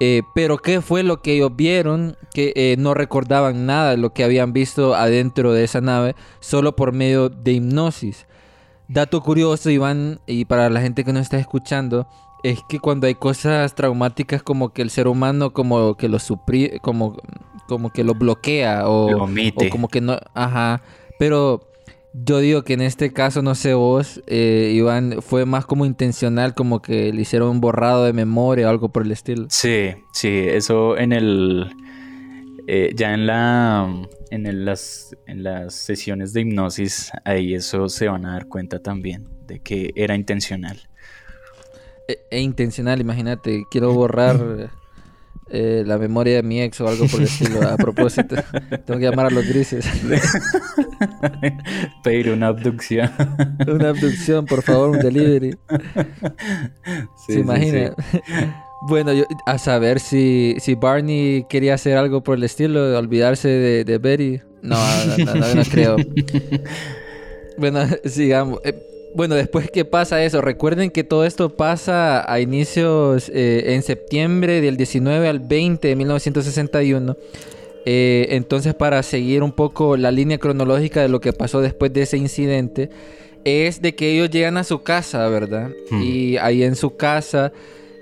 Eh, 0.00 0.22
pero 0.34 0.58
qué 0.58 0.80
fue 0.80 1.02
lo 1.02 1.22
que 1.22 1.34
ellos 1.34 1.54
vieron, 1.54 2.16
que 2.34 2.52
eh, 2.56 2.76
no 2.78 2.92
recordaban 2.94 3.66
nada 3.66 3.92
de 3.92 3.96
lo 3.96 4.12
que 4.12 4.24
habían 4.24 4.52
visto 4.52 4.94
adentro 4.94 5.52
de 5.52 5.64
esa 5.64 5.80
nave, 5.80 6.16
solo 6.40 6.74
por 6.74 6.92
medio 6.92 7.28
de 7.28 7.52
hipnosis. 7.52 8.26
Dato 8.88 9.22
curioso, 9.22 9.70
Iván, 9.70 10.20
y 10.26 10.44
para 10.44 10.68
la 10.70 10.80
gente 10.80 11.04
que 11.04 11.12
nos 11.12 11.22
está 11.22 11.38
escuchando, 11.38 12.08
es 12.42 12.60
que 12.68 12.80
cuando 12.80 13.06
hay 13.06 13.14
cosas 13.14 13.74
traumáticas 13.74 14.42
como 14.42 14.70
que 14.70 14.82
el 14.82 14.90
ser 14.90 15.06
humano 15.06 15.52
como 15.52 15.96
que 15.96 16.08
lo 16.08 16.18
supri 16.18 16.78
como, 16.82 17.16
como 17.68 17.90
que 17.90 18.04
lo 18.04 18.14
bloquea 18.14 18.88
o, 18.88 19.10
Lo 19.10 19.24
omite. 19.24 19.68
o 19.68 19.70
como 19.70 19.88
que 19.88 20.00
no, 20.00 20.18
ajá, 20.34 20.82
pero 21.18 21.60
yo 22.14 22.38
digo 22.38 22.62
que 22.62 22.74
en 22.74 22.82
este 22.82 23.12
caso, 23.12 23.42
no 23.42 23.54
sé 23.54 23.74
vos, 23.74 24.22
eh, 24.26 24.72
Iván, 24.74 25.16
fue 25.22 25.46
más 25.46 25.64
como 25.66 25.86
intencional, 25.86 26.54
como 26.54 26.82
que 26.82 27.12
le 27.12 27.22
hicieron 27.22 27.48
un 27.48 27.60
borrado 27.60 28.04
de 28.04 28.12
memoria 28.12 28.66
o 28.66 28.70
algo 28.70 28.90
por 28.90 29.04
el 29.04 29.12
estilo. 29.12 29.46
Sí, 29.48 29.90
sí, 30.12 30.28
eso 30.28 30.96
en 30.98 31.12
el... 31.12 31.74
eh, 32.66 32.90
ya 32.94 33.14
en 33.14 33.26
la... 33.26 34.06
En 34.30 34.46
el- 34.46 34.64
las, 34.64 35.14
en 35.26 35.42
las 35.42 35.74
sesiones 35.74 36.32
de 36.32 36.40
hipnosis, 36.40 37.10
ahí 37.24 37.54
eso 37.54 37.88
se 37.90 38.08
van 38.08 38.24
a 38.24 38.32
dar 38.32 38.46
cuenta 38.48 38.78
también 38.78 39.28
de 39.46 39.60
que 39.60 39.92
era 39.94 40.14
intencional. 40.14 40.80
E, 42.08 42.18
e 42.30 42.40
intencional, 42.40 43.00
imagínate, 43.00 43.64
quiero 43.70 43.92
borrar 43.92 44.70
eh, 45.50 45.82
la 45.86 45.98
memoria 45.98 46.36
de 46.36 46.42
mi 46.42 46.60
ex 46.60 46.80
o 46.80 46.88
algo 46.88 47.06
por 47.06 47.20
el 47.20 47.26
estilo. 47.26 47.62
A 47.62 47.76
propósito, 47.76 48.36
tengo 48.86 49.00
que 49.00 49.06
llamar 49.06 49.26
a 49.26 49.30
los 49.30 49.46
grises. 49.46 49.86
Pedir 52.02 52.30
una 52.30 52.48
abducción. 52.48 53.10
Una 53.66 53.90
abducción, 53.90 54.46
por 54.46 54.62
favor, 54.62 54.90
un 54.90 55.00
delivery. 55.00 55.56
Sí, 57.26 57.34
¿Se 57.34 57.40
imagina? 57.40 57.94
Bueno, 58.84 59.12
yo, 59.12 59.22
a 59.46 59.58
saber 59.58 60.00
si, 60.00 60.56
si 60.58 60.74
Barney 60.74 61.46
quería 61.48 61.74
hacer 61.74 61.96
algo 61.96 62.24
por 62.24 62.36
el 62.36 62.42
estilo, 62.42 62.98
olvidarse 62.98 63.46
de, 63.46 63.84
de 63.84 63.98
Betty. 63.98 64.40
No, 64.60 64.76
no, 65.06 65.18
no, 65.18 65.34
no, 65.36 65.54
no 65.54 65.62
creo. 65.70 65.96
Bueno, 67.58 67.86
sigamos. 68.04 68.58
Eh, 68.64 68.74
bueno, 69.14 69.34
después 69.34 69.70
que 69.70 69.84
pasa 69.84 70.24
eso, 70.24 70.40
recuerden 70.40 70.90
que 70.90 71.04
todo 71.04 71.24
esto 71.24 71.50
pasa 71.50 72.30
a 72.30 72.40
inicios 72.40 73.30
eh, 73.34 73.74
en 73.74 73.82
septiembre 73.82 74.60
del 74.60 74.76
19 74.76 75.28
al 75.28 75.40
20 75.40 75.88
de 75.88 75.96
1961. 75.96 77.16
Eh, 77.84 78.28
entonces, 78.30 78.74
para 78.74 79.02
seguir 79.02 79.42
un 79.42 79.52
poco 79.52 79.96
la 79.96 80.10
línea 80.10 80.38
cronológica 80.38 81.02
de 81.02 81.08
lo 81.08 81.20
que 81.20 81.32
pasó 81.32 81.60
después 81.60 81.92
de 81.92 82.02
ese 82.02 82.16
incidente, 82.16 82.90
es 83.44 83.82
de 83.82 83.94
que 83.94 84.12
ellos 84.12 84.30
llegan 84.30 84.56
a 84.56 84.64
su 84.64 84.82
casa, 84.82 85.28
¿verdad? 85.28 85.70
Hmm. 85.90 86.02
Y 86.02 86.36
ahí 86.36 86.62
en 86.62 86.76
su 86.76 86.96
casa, 86.96 87.52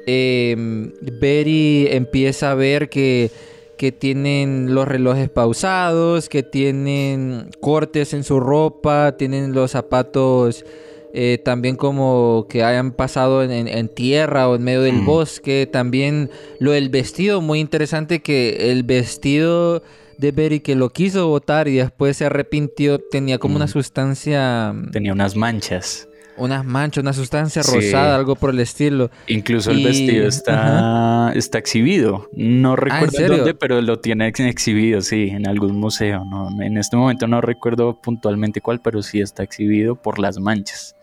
eh, 0.06 0.54
Betty 1.00 1.86
empieza 1.90 2.50
a 2.50 2.54
ver 2.54 2.88
que, 2.90 3.30
que 3.78 3.90
tienen 3.90 4.74
los 4.74 4.86
relojes 4.86 5.30
pausados, 5.30 6.28
que 6.28 6.42
tienen 6.42 7.48
cortes 7.60 8.12
en 8.12 8.22
su 8.22 8.38
ropa, 8.38 9.16
tienen 9.16 9.54
los 9.54 9.70
zapatos 9.70 10.64
eh, 11.12 11.40
también 11.44 11.76
como 11.76 12.46
que 12.48 12.62
hayan 12.64 12.92
pasado 12.92 13.42
en, 13.42 13.50
en- 13.50 13.68
en 13.68 13.88
tierra 13.88 14.48
o 14.48 14.56
en 14.56 14.62
medio 14.62 14.82
del 14.82 14.96
Mm. 15.02 15.06
bosque. 15.06 15.68
También 15.70 16.30
lo 16.58 16.72
del 16.72 16.88
vestido, 16.88 17.40
muy 17.40 17.60
interesante 17.60 18.20
que 18.20 18.70
el 18.70 18.82
vestido 18.84 19.82
de 20.18 20.32
Betty 20.32 20.60
que 20.60 20.74
lo 20.74 20.90
quiso 20.90 21.28
botar 21.28 21.66
y 21.68 21.76
después 21.76 22.16
se 22.18 22.26
arrepintió, 22.26 22.98
tenía 22.98 23.38
como 23.38 23.56
una 23.56 23.64
Mm. 23.64 23.68
sustancia, 23.68 24.74
Tenía 24.92 25.12
unas 25.14 25.34
manchas. 25.34 26.06
unas 26.36 26.64
manchas, 26.64 27.02
una 27.02 27.12
sustancia 27.12 27.62
Sí. 27.62 27.74
rosada, 27.74 28.16
algo 28.16 28.34
por 28.36 28.50
el 28.50 28.60
estilo. 28.60 29.10
Incluso 29.26 29.70
el 29.72 29.82
vestido 29.84 30.26
está, 30.26 31.32
está 31.34 31.58
exhibido. 31.58 32.28
No 32.34 32.76
recuerdo 32.76 33.06
en 33.06 33.10
serio? 33.12 33.36
dónde, 33.38 33.54
pero 33.54 33.80
lo 33.82 33.98
tiene 33.98 34.26
ex- 34.28 34.40
exhibido, 34.40 35.00
sí, 35.02 35.28
en 35.30 35.46
algún 35.46 35.76
museo. 35.76 36.24
No, 36.24 36.48
en 36.62 36.78
este 36.78 36.96
momento 36.96 37.26
no 37.26 37.40
recuerdo 37.40 38.00
puntualmente 38.00 38.60
cuál, 38.60 38.80
pero 38.80 39.02
sí 39.02 39.20
está 39.20 39.42
exhibido 39.42 39.96
por 39.96 40.18
las 40.18 40.38
manchas. 40.38 40.96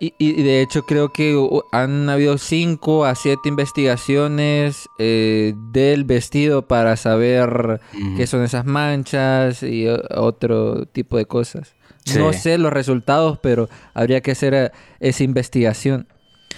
Y, 0.00 0.14
y 0.18 0.42
de 0.42 0.60
hecho 0.60 0.82
creo 0.84 1.12
que 1.12 1.36
uh, 1.36 1.62
han 1.72 2.08
habido 2.08 2.38
5 2.38 3.04
a 3.04 3.14
7 3.14 3.48
investigaciones 3.48 4.88
eh, 4.98 5.54
del 5.72 6.04
vestido 6.04 6.66
para 6.66 6.96
saber 6.96 7.80
qué 8.16 8.26
son 8.26 8.42
esas 8.42 8.64
manchas 8.64 9.62
y 9.62 9.88
uh, 9.88 9.98
otro 10.16 10.86
tipo 10.86 11.16
de 11.16 11.26
cosas. 11.26 11.74
Sí. 12.04 12.18
No 12.18 12.32
sé 12.32 12.58
los 12.58 12.72
resultados, 12.72 13.38
pero 13.40 13.68
habría 13.94 14.20
que 14.20 14.32
hacer 14.32 14.54
eh, 14.54 14.70
esa 15.00 15.24
investigación. 15.24 16.06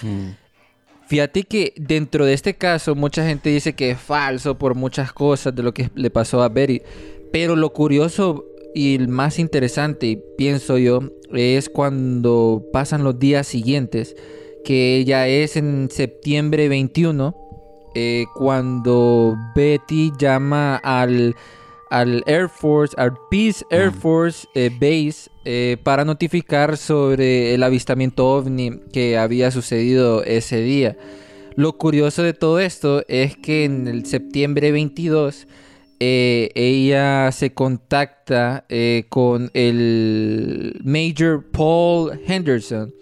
Mm. 0.02 0.30
Fíjate 1.06 1.44
que 1.44 1.72
dentro 1.76 2.24
de 2.24 2.32
este 2.34 2.56
caso 2.56 2.96
mucha 2.96 3.24
gente 3.24 3.50
dice 3.50 3.74
que 3.74 3.92
es 3.92 3.98
falso 3.98 4.58
por 4.58 4.74
muchas 4.74 5.12
cosas 5.12 5.54
de 5.54 5.62
lo 5.62 5.72
que 5.72 5.90
le 5.94 6.10
pasó 6.10 6.42
a 6.42 6.48
Betty. 6.48 6.82
Pero 7.32 7.54
lo 7.54 7.72
curioso 7.72 8.44
y 8.76 8.94
el 8.94 9.08
más 9.08 9.38
interesante, 9.38 10.22
pienso 10.36 10.76
yo, 10.76 11.00
es 11.32 11.70
cuando 11.70 12.62
pasan 12.74 13.04
los 13.04 13.18
días 13.18 13.46
siguientes, 13.46 14.14
que 14.66 15.02
ya 15.06 15.26
es 15.28 15.56
en 15.56 15.88
septiembre 15.90 16.68
21, 16.68 17.34
eh, 17.94 18.26
cuando 18.34 19.34
Betty 19.54 20.12
llama 20.18 20.76
al, 20.76 21.34
al 21.88 22.22
Air 22.26 22.50
Force, 22.50 22.94
al 22.98 23.14
Peace 23.30 23.64
Air 23.70 23.92
Force 23.92 24.46
eh, 24.54 24.68
Base, 24.70 25.30
eh, 25.46 25.78
para 25.82 26.04
notificar 26.04 26.76
sobre 26.76 27.54
el 27.54 27.62
avistamiento 27.62 28.26
ovni 28.26 28.80
que 28.92 29.16
había 29.16 29.50
sucedido 29.50 30.22
ese 30.22 30.60
día. 30.60 30.98
Lo 31.54 31.78
curioso 31.78 32.22
de 32.22 32.34
todo 32.34 32.60
esto 32.60 33.02
es 33.08 33.38
que 33.38 33.64
en 33.64 33.88
el 33.88 34.04
septiembre 34.04 34.70
22 34.70 35.46
eh, 36.00 36.50
ella 36.54 37.30
se 37.32 37.52
contacta 37.54 38.64
eh, 38.68 39.04
con 39.08 39.50
el 39.54 40.80
Major 40.84 41.44
Paul 41.52 42.18
Henderson 42.26 42.92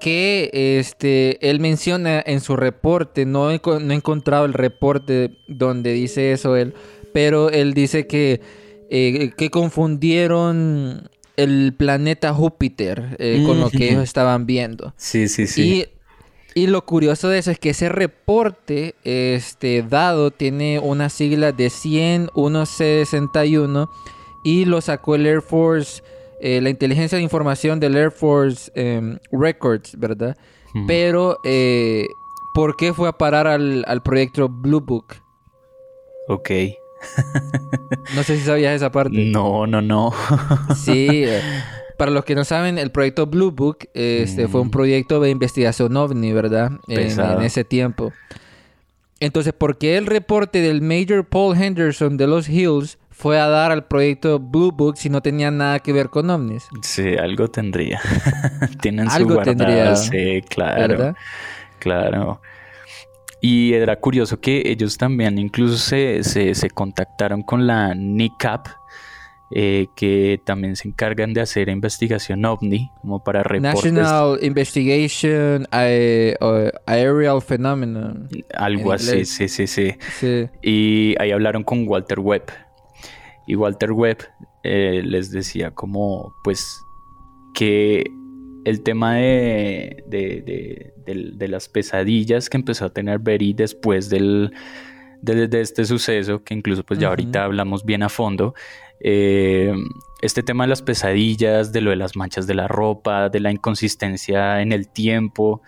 que 0.00 0.50
este 0.78 1.38
él 1.48 1.60
menciona 1.60 2.22
en 2.24 2.40
su 2.40 2.54
reporte 2.56 3.24
no 3.24 3.50
he, 3.50 3.60
co- 3.60 3.80
no 3.80 3.92
he 3.92 3.96
encontrado 3.96 4.44
el 4.44 4.52
reporte 4.52 5.30
donde 5.48 5.92
dice 5.94 6.32
eso 6.32 6.56
él 6.56 6.74
pero 7.14 7.48
él 7.50 7.72
dice 7.72 8.06
que 8.06 8.40
eh, 8.90 9.32
que 9.36 9.50
confundieron 9.50 11.08
el 11.36 11.74
planeta 11.76 12.32
Júpiter 12.34 13.16
eh, 13.18 13.42
con 13.46 13.60
lo 13.60 13.70
que 13.70 13.90
ellos 13.90 14.02
estaban 14.04 14.46
viendo 14.46 14.92
Sí, 14.96 15.28
sí, 15.28 15.46
sí. 15.46 15.86
Y, 16.56 16.66
lo 16.66 16.84
curioso 16.84 17.28
de 17.28 17.38
eso 17.38 17.50
es 17.50 17.58
que 17.58 17.70
ese 17.70 17.88
reporte 17.88 18.94
este, 19.04 19.82
dado 19.82 20.30
tiene 20.30 20.78
una 20.78 21.08
sigla 21.08 21.52
de 21.52 21.70
100 21.70 22.30
161 22.34 23.90
y 24.42 24.64
lo 24.64 24.80
sacó 24.80 25.14
el 25.14 25.26
Air 25.26 25.42
Force, 25.42 26.02
eh, 26.40 26.60
la 26.60 26.70
inteligencia 26.70 27.18
de 27.18 27.22
información 27.22 27.80
del 27.80 27.96
Air 27.96 28.10
Force 28.10 28.70
em, 28.74 29.18
Records, 29.32 29.98
¿verdad? 29.98 30.36
Pero, 30.86 31.38
eh, 31.42 32.06
¿por 32.54 32.76
qué 32.76 32.92
fue 32.92 33.08
a 33.08 33.12
parar 33.12 33.46
al, 33.46 33.82
al 33.86 34.02
proyecto 34.02 34.48
Blue 34.48 34.80
Book? 34.80 35.14
Ok. 36.28 36.50
No 38.14 38.22
sé 38.22 38.36
si 38.36 38.44
sabías 38.44 38.74
esa 38.74 38.90
parte. 38.90 39.16
No, 39.32 39.66
no, 39.66 39.82
no. 39.82 40.12
Sí, 40.74 41.24
eh, 41.24 41.40
para 41.96 42.10
los 42.10 42.24
que 42.24 42.34
no 42.34 42.44
saben, 42.44 42.78
el 42.78 42.90
proyecto 42.90 43.26
Blue 43.26 43.50
Book 43.50 43.88
este, 43.94 44.48
fue 44.48 44.60
un 44.60 44.68
Mm. 44.68 44.70
proyecto 44.70 45.20
de 45.20 45.30
investigación 45.30 45.96
ovni, 45.96 46.32
¿verdad? 46.32 46.72
En, 46.88 47.42
ese 47.42 47.64
tiempo. 47.64 48.12
Entonces, 49.20 49.52
¿por 49.54 49.78
qué 49.78 49.96
el 49.96 50.06
reporte 50.06 50.60
del 50.60 50.82
Major 50.82 51.24
Paul 51.24 51.56
Henderson 51.56 52.16
de 52.16 52.26
los 52.26 52.48
Hills 52.48 52.98
fue 53.10 53.40
a 53.40 53.48
dar 53.48 53.72
al 53.72 53.86
proyecto 53.86 54.38
Blue 54.38 54.72
Book 54.72 54.98
si 54.98 55.08
no 55.08 55.22
tenía 55.22 55.50
nada 55.50 55.78
que 55.78 55.92
ver 55.94 56.10
con 56.10 56.28
ovnis? 56.28 56.66
Sí, 56.82 57.16
algo 57.16 57.48
tendría. 57.48 57.98
Tienen 58.82 59.08
su 59.08 59.16
Algo 59.16 59.34
guardado. 59.36 59.56
tendría, 59.56 59.96
Sí, 59.96 60.42
claro. 60.48 60.88
¿Verdad? 60.88 61.16
Claro. 61.78 62.42
Y 63.40 63.72
era 63.74 63.96
curioso 63.96 64.40
que 64.40 64.62
ellos 64.66 64.96
también 64.98 65.38
incluso 65.38 65.76
se, 65.78 66.22
se, 66.24 66.54
se 66.54 66.68
contactaron 66.70 67.42
con 67.42 67.66
la 67.66 67.94
NICAP, 67.94 68.66
eh, 69.50 69.86
que 69.94 70.40
también 70.44 70.74
se 70.76 70.88
encargan 70.88 71.32
de 71.32 71.40
hacer 71.40 71.68
investigación 71.68 72.44
ovni, 72.44 72.90
como 73.00 73.22
para 73.22 73.42
reportes, 73.42 73.92
National 73.92 74.38
Investigation 74.42 75.66
Aerial 75.70 77.42
Phenomenon. 77.42 78.28
algo 78.54 78.92
así, 78.92 79.24
sí, 79.24 79.48
sí, 79.48 79.66
sí. 79.66 79.92
Sí. 80.18 80.48
Y 80.62 81.14
ahí 81.20 81.30
hablaron 81.30 81.62
con 81.62 81.86
Walter 81.86 82.20
Webb. 82.20 82.44
Y 83.46 83.54
Walter 83.54 83.92
Webb 83.92 84.18
eh, 84.64 85.02
les 85.04 85.30
decía 85.30 85.70
como, 85.70 86.34
pues, 86.42 86.84
que 87.54 88.04
el 88.64 88.82
tema 88.82 89.14
de, 89.14 90.02
de, 90.08 90.92
de- 91.06 91.48
las 91.48 91.68
pesadillas 91.68 92.50
que 92.50 92.56
empezó 92.56 92.86
a 92.86 92.90
tener 92.90 93.20
Berry 93.20 93.52
después 93.52 94.10
del, 94.10 94.52
de, 95.22 95.60
este 95.60 95.84
suceso, 95.84 96.42
que 96.42 96.54
incluso 96.54 96.82
pues 96.82 96.98
ya 96.98 97.08
ahorita 97.08 97.44
hablamos 97.44 97.84
bien 97.84 98.02
a 98.02 98.08
fondo, 98.08 98.54
eh, 99.00 99.72
este 100.22 100.42
tema 100.42 100.64
de 100.64 100.68
las 100.68 100.82
pesadillas, 100.82 101.72
de 101.72 101.80
lo 101.80 101.90
de 101.90 101.96
las 101.96 102.16
manchas 102.16 102.46
de 102.46 102.54
la 102.54 102.68
ropa, 102.68 103.28
de 103.28 103.40
la 103.40 103.50
inconsistencia 103.52 104.60
en 104.62 104.72
el 104.72 104.88
tiempo 104.88 105.60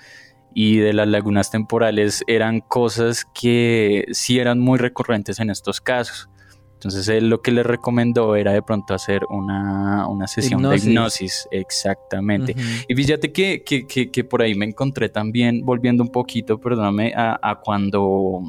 y 0.55 0.79
de 0.79 0.93
las 0.93 1.07
lagunas 1.07 1.51
temporales 1.51 2.25
eran 2.27 2.61
cosas 2.61 3.27
que 3.35 4.07
sí 4.13 4.39
eran 4.39 4.59
muy 4.59 4.79
recurrentes 4.79 5.39
en 5.41 5.51
estos 5.51 5.81
casos. 5.81 6.29
Entonces 6.75 7.09
él 7.09 7.29
lo 7.29 7.43
que 7.43 7.51
le 7.51 7.65
recomendó 7.65 8.37
era 8.37 8.53
de 8.53 8.63
pronto 8.63 8.95
hacer 8.95 9.23
una, 9.31 10.07
una 10.09 10.29
sesión 10.29 10.61
Hipnosis. 10.61 10.85
de 10.85 10.91
hipnosis, 10.93 11.49
exactamente. 11.51 12.55
Y 12.89 12.95
fíjate 12.95 13.33
que, 13.33 13.63
que- 13.65 13.87
que- 13.87 14.11
que 14.13 14.25
por 14.25 14.43
ahí 14.43 14.55
me 14.55 14.65
encontré 14.65 15.09
también, 15.09 15.65
volviendo 15.65 16.05
un 16.05 16.11
poquito, 16.11 16.59
perdóname, 16.61 17.13
a, 17.17 17.39
a 17.43 17.57
cuando 17.61 18.41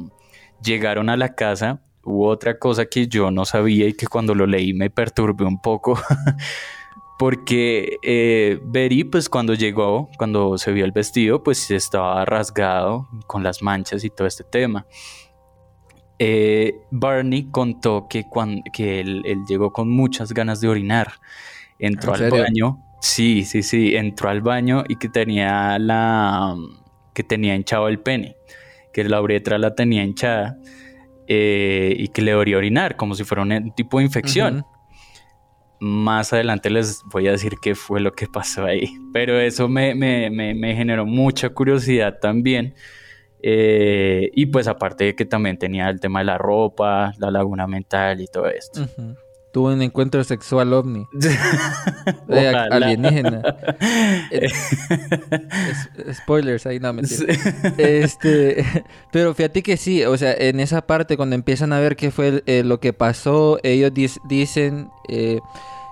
llegaron 0.62 1.08
a 1.10 1.16
la 1.16 1.34
casa, 1.34 1.80
hubo 2.04 2.28
otra 2.28 2.58
cosa 2.58 2.86
que 2.86 3.06
yo 3.08 3.30
no 3.30 3.44
sabía 3.44 3.86
y 3.88 3.92
que 3.94 4.06
cuando 4.06 4.34
lo 4.34 4.46
leí 4.46 4.72
me 4.74 4.90
perturbé 4.90 5.44
un 5.44 5.60
poco. 5.60 5.98
Porque 7.18 7.98
eh, 8.02 8.58
Betty, 8.64 9.04
pues 9.04 9.28
cuando 9.28 9.52
llegó, 9.52 10.08
cuando 10.16 10.56
se 10.56 10.72
vio 10.72 10.86
el 10.86 10.92
vestido, 10.92 11.42
pues 11.42 11.70
estaba 11.70 12.24
rasgado 12.24 13.08
con 13.26 13.42
las 13.42 13.62
manchas 13.62 14.04
y 14.04 14.10
todo 14.10 14.26
este 14.26 14.42
tema. 14.42 14.86
Eh, 16.18 16.74
Barney 16.90 17.50
contó 17.50 18.06
que, 18.08 18.24
cuan- 18.28 18.62
que 18.72 19.00
él, 19.00 19.22
él 19.24 19.38
llegó 19.48 19.72
con 19.72 19.90
muchas 19.90 20.32
ganas 20.32 20.60
de 20.60 20.68
orinar. 20.68 21.12
Entró 21.78 22.14
¿En 22.16 22.24
al 22.24 22.30
baño. 22.30 22.78
Sí, 23.00 23.44
sí, 23.44 23.62
sí. 23.62 23.96
Entró 23.96 24.28
al 24.28 24.40
baño 24.42 24.84
y 24.88 24.96
que 24.96 25.08
tenía 25.08 25.78
la. 25.78 26.54
que 27.14 27.22
tenía 27.22 27.54
hinchado 27.54 27.88
el 27.88 28.00
pene. 28.00 28.36
Que 28.92 29.04
la 29.04 29.20
uretra 29.20 29.58
la 29.58 29.74
tenía 29.74 30.04
hinchada. 30.04 30.58
Eh, 31.32 31.94
y 31.96 32.08
que 32.08 32.22
le 32.22 32.32
debería 32.32 32.56
orinar, 32.56 32.96
como 32.96 33.14
si 33.14 33.22
fuera 33.22 33.42
un 33.42 33.72
tipo 33.72 33.98
de 33.98 34.04
infección. 34.04 34.56
Ujú. 34.58 34.66
Más 35.82 36.32
adelante 36.32 36.68
les 36.70 37.02
voy 37.12 37.28
a 37.28 37.30
decir 37.30 37.54
qué 37.62 37.74
fue 37.76 38.00
lo 38.00 38.12
que 38.12 38.26
pasó 38.26 38.64
ahí. 38.64 38.92
Pero 39.12 39.38
eso 39.40 39.68
me, 39.68 39.94
me- 39.94 40.28
me- 40.28 40.54
me 40.54 40.74
generó 40.74 41.06
mucha 41.06 41.48
curiosidad 41.50 42.18
también. 42.20 42.74
Eh, 43.42 44.30
y 44.34 44.46
pues 44.46 44.66
aparte 44.68 45.04
de 45.04 45.14
que 45.14 45.24
también 45.24 45.56
tenía 45.56 45.88
el 45.88 46.00
tema 46.00 46.18
de 46.18 46.26
la 46.26 46.36
ropa, 46.36 47.12
la 47.18 47.30
laguna 47.30 47.66
mental 47.66 48.20
y 48.20 48.26
todo 48.26 48.48
esto. 48.48 48.82
Ujú. 48.82 49.14
Tuvo 49.52 49.72
un 49.72 49.82
encuentro 49.82 50.22
sexual 50.22 50.72
ovni. 50.72 51.06
Alienígena. 52.70 53.42
Eh, 54.32 54.48
spoilers, 56.12 56.66
ahí 56.66 56.78
no 56.78 56.92
mentira. 56.92 57.34
Este, 57.78 58.64
pero 59.12 59.34
fíjate 59.34 59.62
que 59.62 59.76
sí, 59.76 60.04
o 60.04 60.16
sea, 60.16 60.32
en 60.32 60.60
esa 60.60 60.86
parte 60.86 61.16
cuando 61.16 61.34
empiezan 61.34 61.72
a 61.72 61.80
ver 61.80 61.96
qué 61.96 62.10
fue 62.10 62.42
eh, 62.46 62.62
lo 62.64 62.78
que 62.78 62.92
pasó, 62.92 63.58
ellos 63.62 63.92
dicen 64.28 64.90
eh, 65.08 65.40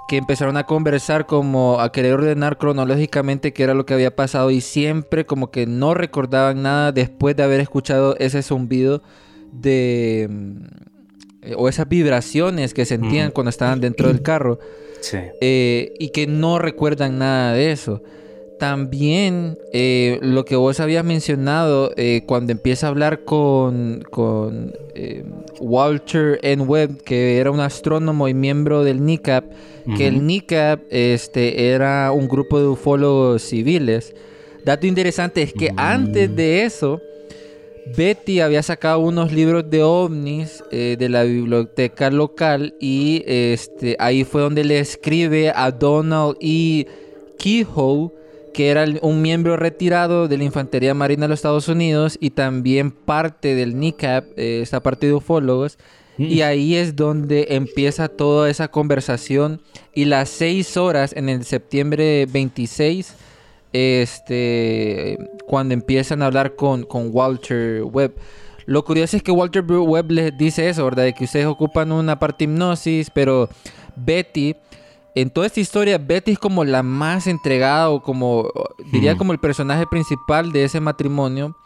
que 0.09 0.17
empezaron 0.17 0.57
a 0.57 0.65
conversar 0.65 1.27
como 1.27 1.81
a 1.81 1.91
querer 1.91 2.15
ordenar 2.15 2.59
cronológicamente 2.59 3.53
qué 3.53 3.65
era 3.65 3.75
lo 3.75 3.87
que 3.87 3.95
había 3.95 4.15
pasado 4.15 4.51
y 4.51 4.61
siempre 4.61 5.27
como 5.27 5.51
que 5.51 5.67
no 5.67 5.95
recordaban 5.95 6.63
nada 6.63 6.93
después 6.93 7.35
de 7.37 7.43
haber 7.43 7.61
escuchado 7.61 8.17
ese 8.19 8.43
zumbido 8.43 9.03
de 9.53 10.29
mm, 10.31 10.98
eh, 11.43 11.55
o 11.57 11.69
esas 11.69 11.89
vibraciones 11.89 12.75
que 12.75 12.85
sentían 12.85 13.31
cuando 13.31 13.51
estaban 13.51 13.81
dentro 13.81 14.09
del 14.09 14.23
carro 14.23 14.59
Sí. 15.01 15.19
eh, 15.41 15.95
y 15.99 16.09
que 16.11 16.27
no 16.27 16.59
recuerdan 16.59 17.19
nada 17.19 17.53
de 17.55 17.71
eso. 17.73 18.03
También 18.59 19.57
eh, 19.73 20.19
lo 20.21 20.45
que 20.45 20.57
vos 20.57 20.81
habías 20.81 21.05
mencionado 21.05 21.93
cuando 22.27 22.51
empieza 22.51 22.89
a 22.89 22.91
hablar 22.91 23.23
con, 23.25 24.03
con 24.11 24.73
Walter 25.61 26.39
N. 26.43 26.65
Webb, 26.65 27.03
que 27.03 27.39
era 27.39 27.51
un 27.53 27.61
astrónomo 27.61 28.27
y 28.29 28.35
miembro 28.35 28.83
del 28.85 29.05
NICAP, 29.05 29.45
que 29.97 30.09
el. 30.09 30.27
NICAP 30.27 30.81
este, 30.91 31.71
era 31.71 32.11
un 32.13 32.27
grupo 32.29 32.61
de 32.61 32.67
ufólogos 32.67 33.43
civiles. 33.43 34.15
Dato 34.65 34.87
interesante 34.87 35.43
es 35.43 35.53
que 35.53 35.71
Mm. 35.73 35.79
antes 35.79 36.37
de 36.37 36.65
eso, 36.65 37.01
Betty 37.97 38.41
había 38.41 38.63
sacado 38.63 39.01
unos 39.01 39.33
libros 39.33 39.69
de 39.71 39.83
ovnis 39.83 40.63
eh, 40.71 40.97
de 40.99 41.09
la 41.09 41.23
biblioteca 41.25 42.11
local 42.11 42.75
y 42.81 43.23
este, 43.27 43.97
ahí 43.99 44.25
fue 44.25 44.43
donde 44.43 44.65
le 44.65 44.79
escribe 44.79 45.53
a 45.55 45.71
Donald 45.71 46.37
E. 46.41 46.87
Kehoe 47.39 48.13
que 48.53 48.71
era 48.71 48.87
un 49.03 49.23
miembro 49.23 49.57
retirado 49.57 50.27
de 50.27 50.37
la 50.37 50.43
Infantería 50.43 50.93
Marina 50.93 51.27
de 51.27 51.29
los 51.29 51.39
Estados 51.39 51.69
Unidos 51.69 52.19
y 52.21 52.31
también 52.31 52.91
parte 52.91 53.55
del 53.55 53.79
NICAP, 53.79 54.37
eh, 54.37 54.61
esta 54.63 54.81
parte 54.81 55.07
de 55.07 55.15
ufólogos. 55.15 55.79
Y 56.19 56.41
ahí 56.41 56.75
es 56.75 56.97
donde 56.97 57.47
empieza 57.51 58.09
toda 58.09 58.51
esa 58.51 58.67
conversación. 58.67 59.63
Y 59.95 60.07
las 60.07 60.29
seis 60.29 60.77
horas 60.77 61.13
en 61.17 61.29
el 61.29 61.45
septiembre 61.45 62.27
26, 62.27 63.15
este, 63.73 65.19
cuando 65.47 65.75
empiezan 65.75 66.23
a 66.23 66.27
hablar 66.27 66.57
con, 66.57 66.85
con 66.85 67.11
Walter 67.13 67.83
Webb. 67.85 68.15
Lo 68.67 68.85
curioso 68.85 69.17
es 69.17 69.23
que 69.23 69.33
Walter 69.33 69.65
Webb 69.65 70.11
les 70.11 70.37
dice 70.37 70.69
eso, 70.69 70.85
¿verdad? 70.85 71.05
De 71.05 71.15
que 71.15 71.25
ustedes 71.25 71.47
ocupan 71.47 71.91
una 71.91 72.19
parte 72.19 72.45
hipnosis, 72.45 73.11
pero 73.11 73.49
Betty, 73.97 74.57
en 75.15 75.31
toda 75.31 75.47
esta 75.47 75.61
historia, 75.61 75.99
Betty 75.99 76.33
es 76.33 76.39
como 76.39 76.65
la 76.65 76.83
más 76.83 77.27
entregada 77.27 77.89
o 77.89 78.03
como, 78.03 78.51
diría 78.93 79.13
Ujú. 79.13 79.19
como 79.19 79.33
el 79.33 79.39
personaje 79.39 79.87
principal 79.87 80.53
de 80.53 80.65
ese 80.65 80.81
matrimonio. 80.81 81.57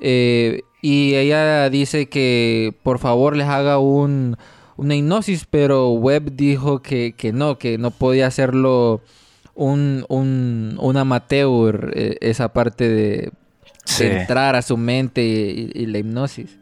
Eh, 0.00 0.62
y 0.82 1.14
ella 1.14 1.68
dice 1.70 2.08
que 2.08 2.74
por 2.82 2.98
favor 2.98 3.36
les 3.36 3.48
haga 3.48 3.78
un, 3.78 4.36
una 4.76 4.94
hipnosis, 4.94 5.46
pero 5.48 5.90
Webb 5.90 6.32
dijo 6.36 6.80
que, 6.82 7.14
que 7.16 7.32
no, 7.32 7.58
que 7.58 7.78
no 7.78 7.90
podía 7.90 8.26
hacerlo 8.26 9.00
un, 9.60 10.04
un, 10.08 10.76
un 10.80 10.96
amateur, 10.96 11.92
eh, 11.94 12.16
esa 12.20 12.52
parte 12.52 12.88
de, 12.88 13.30
Sí. 13.84 14.04
de 14.04 14.20
entrar 14.20 14.56
a 14.56 14.62
su 14.62 14.76
mente 14.76 15.22
y, 15.22 15.70
y 15.74 15.86
la 15.86 15.98
hipnosis. 15.98 16.58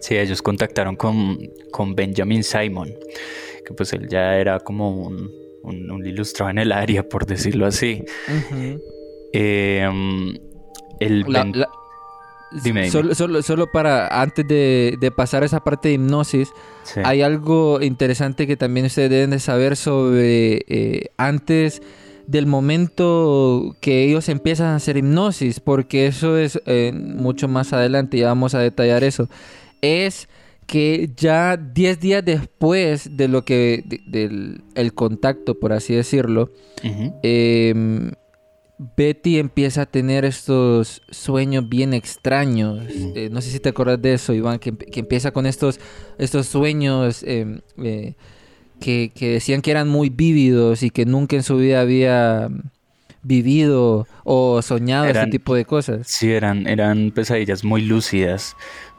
Sí, 0.00 0.16
ellos 0.16 0.42
contactaron 0.42 0.96
con, 0.96 1.38
con 1.70 1.94
Benjamin 1.94 2.42
Simon, 2.44 2.90
que 3.64 3.72
pues 3.74 3.92
él 3.92 4.08
ya 4.08 4.36
era 4.36 4.60
como 4.60 4.90
un, 5.06 5.30
un, 5.62 5.90
un 5.90 6.06
ilustrado 6.06 6.50
en 6.50 6.58
el 6.58 6.72
área, 6.72 7.02
por 7.08 7.24
decirlo 7.26 7.64
así. 7.66 8.04
Eh, 9.32 9.88
mm, 9.90 10.30
el 11.00 11.20
La- 11.28 11.44
Ben- 11.44 11.52
la- 11.58 11.68
Dime, 12.52 12.82
dime. 12.82 12.90
Solo, 12.90 13.14
solo, 13.14 13.42
solo 13.42 13.72
para, 13.72 14.08
antes 14.22 14.46
de, 14.46 14.96
de 15.00 15.10
pasar 15.10 15.42
a 15.42 15.46
esa 15.46 15.60
parte 15.64 15.88
de 15.88 15.94
hipnosis, 15.94 16.50
sí. 16.84 17.00
hay 17.04 17.22
algo 17.22 17.80
interesante 17.82 18.46
que 18.46 18.56
también 18.56 18.86
ustedes 18.86 19.10
deben 19.10 19.30
de 19.30 19.38
saber 19.40 19.76
sobre 19.76 20.62
eh, 20.68 21.10
antes 21.16 21.82
del 22.26 22.46
momento 22.46 23.76
que 23.80 24.04
ellos 24.04 24.28
empiezan 24.28 24.68
a 24.68 24.76
hacer 24.76 24.96
hipnosis, 24.96 25.60
porque 25.60 26.06
eso 26.06 26.36
es 26.38 26.60
eh, 26.66 26.92
mucho 26.92 27.46
más 27.48 27.72
adelante, 27.72 28.18
ya 28.18 28.28
vamos 28.28 28.54
a 28.54 28.58
detallar 28.60 29.04
eso. 29.04 29.28
Es 29.80 30.28
que 30.66 31.10
ya 31.16 31.56
10 31.56 32.00
días 32.00 32.24
después 32.24 33.16
de 33.16 33.28
lo 33.28 33.44
que, 33.44 33.84
de- 33.86 34.00
del 34.06 34.62
el 34.74 34.92
contacto, 34.94 35.60
por 35.60 35.72
así 35.72 35.94
decirlo, 35.94 36.50
Betty 38.78 39.38
empieza 39.38 39.82
a 39.82 39.86
tener 39.86 40.24
estos 40.24 41.00
sueños 41.10 41.68
bien 41.68 41.94
extraños. 41.94 42.84
Eh, 43.14 43.28
no 43.32 43.40
sé 43.40 43.50
si 43.50 43.58
te 43.60 43.70
acuerdas 43.70 44.00
de 44.02 44.14
eso, 44.14 44.34
Iván, 44.34 44.58
que, 44.58 44.72
emp- 44.72 44.90
que 44.90 45.00
empieza 45.00 45.30
con 45.30 45.46
estos, 45.46 45.80
estos 46.18 46.46
sueños 46.46 47.22
em, 47.22 47.60
eh, 47.82 48.14
que, 48.80 49.12
que 49.14 49.30
decían 49.30 49.62
que 49.62 49.70
eran 49.70 49.88
muy 49.88 50.10
vívidos 50.10 50.82
y 50.82 50.90
que 50.90 51.06
nunca 51.06 51.36
en 51.36 51.42
su 51.42 51.56
vida 51.56 51.80
había 51.80 52.48
vivido 53.22 54.06
o 54.24 54.60
soñado 54.62 55.06
Eran- 55.06 55.24
este 55.24 55.30
tipo 55.38 55.54
de 55.54 55.64
cosas. 55.64 56.06
Sí, 56.06 56.30
eran, 56.30 56.66
eran 56.66 57.10
pesadillas 57.12 57.64
muy 57.64 57.80
lúcidas. 57.82 58.54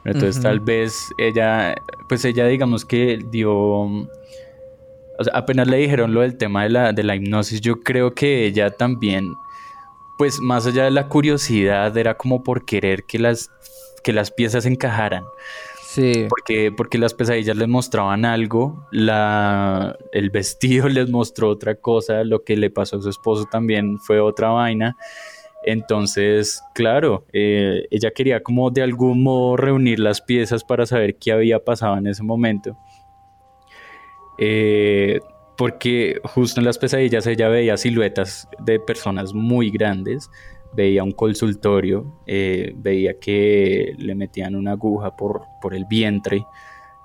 Entonces 0.06 0.42
tal 0.42 0.60
vez 0.60 0.94
ella, 1.20 1.76
pues 2.10 2.24
ella 2.26 2.48
digamos 2.48 2.84
que 2.86 3.20
dio, 3.30 3.54
o 3.56 4.08
sea, 5.24 5.34
apenas 5.34 5.68
le 5.68 5.78
dijeron 5.78 6.14
lo 6.14 6.22
del 6.22 6.38
tema 6.38 6.64
de 6.64 6.70
la, 6.70 6.94
de 6.94 7.04
la 7.04 7.16
hipnosis, 7.16 7.62
yo 7.62 7.82
creo 7.82 8.14
que 8.14 8.46
ella 8.46 8.70
también, 8.70 9.34
pues 10.18 10.40
más 10.40 10.66
allá 10.66 10.86
de 10.86 10.92
la 10.92 11.08
curiosidad, 11.08 11.96
era 11.98 12.18
como 12.18 12.44
por 12.44 12.66
querer 12.66 13.04
que 13.04 13.20
las, 13.20 13.52
que 14.04 14.14
las 14.14 14.32
piezas 14.32 14.66
encajaran. 14.66 15.24
Sí. 15.88 16.26
Porque, 16.30 16.72
porque 16.72 16.98
las 16.98 17.14
pesadillas 17.14 17.56
les 17.56 17.68
mostraban 17.68 18.26
algo, 18.26 18.88
la, 18.92 19.98
el 20.12 20.30
vestido 20.30 20.90
les 20.90 21.10
mostró 21.10 21.50
otra 21.50 21.76
cosa, 21.76 22.24
lo 22.24 22.44
que 22.44 22.58
le 22.58 22.70
pasó 22.70 22.98
a 22.98 23.02
su 23.02 23.10
esposo 23.10 23.46
también 23.46 24.00
fue 24.00 24.20
otra 24.20 24.50
vaina. 24.50 24.96
Entonces, 25.64 26.62
claro, 26.74 27.26
eh, 27.34 27.88
ella 27.92 28.12
quería 28.12 28.42
como 28.42 28.70
de 28.70 28.84
algún 28.84 29.24
modo 29.24 29.58
reunir 29.58 30.00
las 30.00 30.22
piezas 30.22 30.64
para 30.64 30.86
saber 30.86 31.18
qué 31.18 31.32
había 31.32 31.64
pasado 31.64 31.98
en 31.98 32.08
ese 32.08 32.24
momento. 32.24 32.78
Eh, 34.38 35.20
porque 35.58 36.20
justo 36.24 36.60
en 36.60 36.66
las 36.66 36.78
pesadillas 36.78 37.26
ella 37.28 37.50
veía 37.50 37.78
siluetas 37.78 38.48
de 38.60 38.80
personas 38.80 39.34
muy 39.34 39.72
grandes, 39.72 40.30
veía 40.74 41.04
un 41.04 41.12
consultorio, 41.12 42.06
eh, 42.28 42.74
veía 42.76 43.20
que 43.20 43.94
le 43.98 44.14
metían 44.16 44.56
una 44.56 44.74
aguja 44.74 45.16
por, 45.16 45.42
por 45.62 45.74
el 45.74 45.86
vientre, 45.86 46.46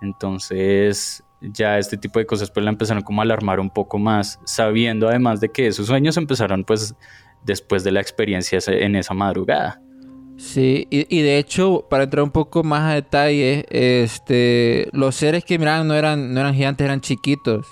entonces 0.02 1.24
ya 1.40 1.78
este 1.78 1.96
tipo 1.96 2.18
de 2.18 2.26
cosas 2.26 2.50
pues 2.50 2.62
la 2.62 2.70
empezaron 2.70 3.02
como 3.02 3.22
a 3.22 3.24
alarmar 3.24 3.58
un 3.58 3.70
poco 3.70 3.98
más, 3.98 4.38
sabiendo 4.44 5.08
además 5.08 5.40
de 5.40 5.48
que 5.48 5.68
esos 5.68 5.86
sueños 5.86 6.16
empezaron 6.16 6.64
pues 6.64 6.94
después 7.44 7.82
de 7.84 7.92
la 7.92 8.00
experiencia 8.00 8.58
en 8.66 8.96
esa 8.96 9.14
madrugada. 9.14 9.80
Sí, 10.36 10.86
y, 10.90 11.06
y 11.14 11.22
de 11.22 11.38
hecho, 11.38 11.86
para 11.88 12.04
entrar 12.04 12.24
un 12.24 12.30
poco 12.30 12.64
más 12.64 12.90
a 12.90 12.94
detalle, 12.94 13.64
este, 13.70 14.88
los 14.92 15.14
seres 15.14 15.44
que 15.44 15.58
miraban 15.58 15.86
no 15.86 15.94
eran, 15.94 16.34
no 16.34 16.40
eran 16.40 16.54
gigantes, 16.54 16.84
eran 16.84 17.00
chiquitos. 17.00 17.66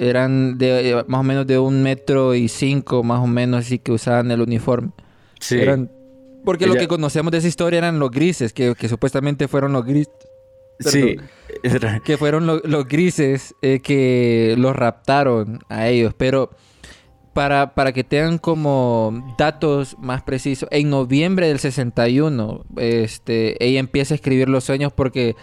Eran 0.00 0.56
de 0.58 0.90
eh, 0.90 1.04
más 1.08 1.20
o 1.20 1.22
menos 1.22 1.46
de 1.46 1.58
un 1.58 1.82
metro 1.82 2.34
y 2.34 2.48
cinco, 2.48 3.02
más 3.02 3.20
o 3.20 3.26
menos, 3.26 3.66
así 3.66 3.78
que 3.78 3.92
usaban 3.92 4.30
el 4.30 4.40
uniforme. 4.40 4.90
Sí, 5.38 5.58
Eran, 5.60 5.90
porque 6.44 6.66
lo 6.66 6.74
que 6.74 6.88
conocemos 6.88 7.30
de 7.32 7.38
esa 7.38 7.48
historia 7.48 7.78
eran 7.78 7.98
los 7.98 8.10
grises, 8.10 8.52
que, 8.52 8.74
que 8.74 8.88
supuestamente 8.88 9.46
fueron 9.46 9.72
los 9.72 9.84
grises. 9.84 10.12
sí, 10.78 11.16
Que 12.04 12.16
fueron 12.16 12.46
lo- 12.46 12.60
los 12.64 12.86
grises 12.88 13.54
eh, 13.60 13.80
que 13.80 14.54
los 14.56 14.74
raptaron 14.74 15.58
a 15.68 15.88
ellos. 15.88 16.14
Pero 16.16 16.50
para, 17.34 17.74
para 17.74 17.92
que 17.92 18.02
tengan 18.02 18.38
como 18.38 19.34
datos 19.36 19.96
más 19.98 20.22
precisos, 20.22 20.66
en 20.72 20.88
noviembre 20.88 21.48
del 21.48 21.58
61, 21.58 22.64
este, 22.76 23.62
ella 23.64 23.80
empieza 23.80 24.14
a 24.14 24.16
escribir 24.16 24.48
los 24.48 24.64
sueños 24.64 24.92
porque 24.94 25.36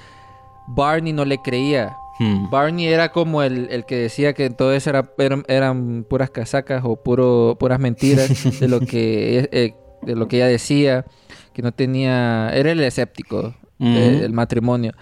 Barney 0.67 1.13
no 1.13 1.25
le 1.25 1.37
creía. 1.37 1.95
Hmm. 2.19 2.49
Barney 2.49 2.87
era 2.87 3.11
como 3.11 3.43
el, 3.43 3.67
el 3.69 3.85
que 3.85 3.95
decía 3.95 4.33
que 4.33 4.49
todo 4.49 4.73
eso 4.73 4.89
era, 4.89 5.11
eran, 5.19 5.43
eran 5.47 6.03
puras 6.09 6.29
casacas 6.31 6.81
o 6.85 6.95
puro, 6.95 7.57
puras 7.59 7.79
mentiras 7.79 8.59
de 8.59 8.67
lo 8.67 8.79
que 8.79 9.47
eh, 9.51 9.73
de 10.01 10.15
lo 10.15 10.27
que 10.27 10.37
ella 10.37 10.47
decía, 10.47 11.05
que 11.53 11.61
no 11.61 11.71
tenía, 11.71 12.49
era 12.53 12.71
el 12.71 12.79
escéptico 12.81 13.55
de- 13.79 14.19
del 14.21 14.33
matrimonio. 14.33 14.93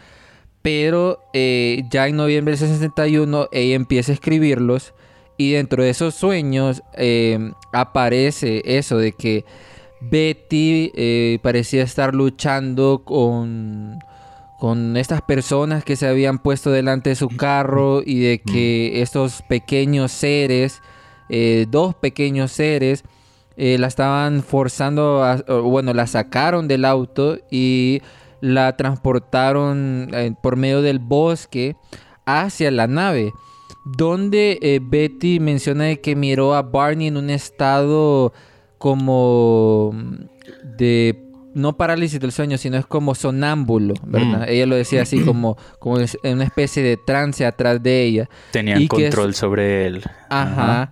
Pero 0.62 1.20
eh, 1.34 1.84
ya 1.92 2.08
en 2.08 2.16
noviembre 2.18 2.56
del 2.58 2.68
61 2.70 3.50
ella 3.52 3.76
empieza 3.76 4.12
a 4.12 4.16
escribirlos 4.16 4.94
y 5.38 5.52
dentro 5.52 5.84
de 5.84 5.90
esos 5.92 6.16
sueños 6.16 6.82
eh, 6.98 7.52
aparece 7.72 8.62
eso 8.66 8.98
de 8.98 9.12
que 9.12 9.46
Betty 10.02 10.92
eh, 10.96 11.40
parecía 11.44 11.84
estar 11.84 12.14
luchando 12.16 13.04
con, 13.06 14.00
con 14.60 14.96
estas 14.98 15.22
personas 15.22 15.84
que 15.84 15.96
se 15.96 16.08
habían 16.08 16.40
puesto 16.40 16.72
delante 16.72 17.10
de 17.12 17.16
su 17.16 17.28
carro 17.30 18.02
y 18.06 18.20
de 18.22 18.40
que 18.42 19.02
estos 19.02 19.42
pequeños 19.50 20.12
seres, 20.12 20.82
eh, 21.30 21.66
dos 21.70 21.96
pequeños 21.96 22.52
seres, 22.52 23.04
eh, 23.58 23.78
la 23.78 23.88
estaban 23.88 24.44
forzando, 24.44 25.24
a- 25.24 25.42
bueno, 25.62 25.94
la 25.94 26.08
sacaron 26.08 26.68
del 26.68 26.86
auto 26.86 27.38
y 27.52 28.02
la 28.42 28.76
transportaron 28.78 30.10
eh, 30.14 30.34
por 30.42 30.56
medio 30.56 30.82
del 30.82 31.00
bosque 31.00 31.76
hacia 32.26 32.72
la 32.72 32.88
nave, 32.88 33.32
donde 33.86 34.82
Betty 34.84 35.40
menciona 35.40 35.86
de 35.86 36.02
que 36.02 36.16
miró 36.16 36.54
a 36.56 36.62
Barney 36.64 37.08
en 37.08 37.18
un 37.18 37.30
estado 37.30 38.34
como 38.78 39.92
mm, 39.94 40.16
de 40.78 41.25
no 41.56 41.76
parálisis 41.78 42.20
del 42.20 42.32
sueño, 42.32 42.58
sino 42.60 42.78
es 42.78 42.86
como 42.86 43.16
sonámbulo, 43.16 43.96
¿verdad? 44.06 44.42
Mm. 44.42 44.50
Ella 44.50 44.66
lo 44.68 44.76
decía 44.76 45.02
así 45.02 45.20
como, 45.26 45.58
como 45.80 45.98
en 46.00 46.08
una 46.36 46.44
especie 46.44 46.84
de 46.84 46.98
trance 46.98 47.44
atrás 47.46 47.82
de 47.82 48.04
ella. 48.04 48.30
tenían 48.52 48.82
y 48.82 48.88
que 48.88 49.08
es- 49.08 49.16
control 49.16 49.34
sobre 49.34 49.88
él. 49.88 50.04
Ajá. 50.30 50.92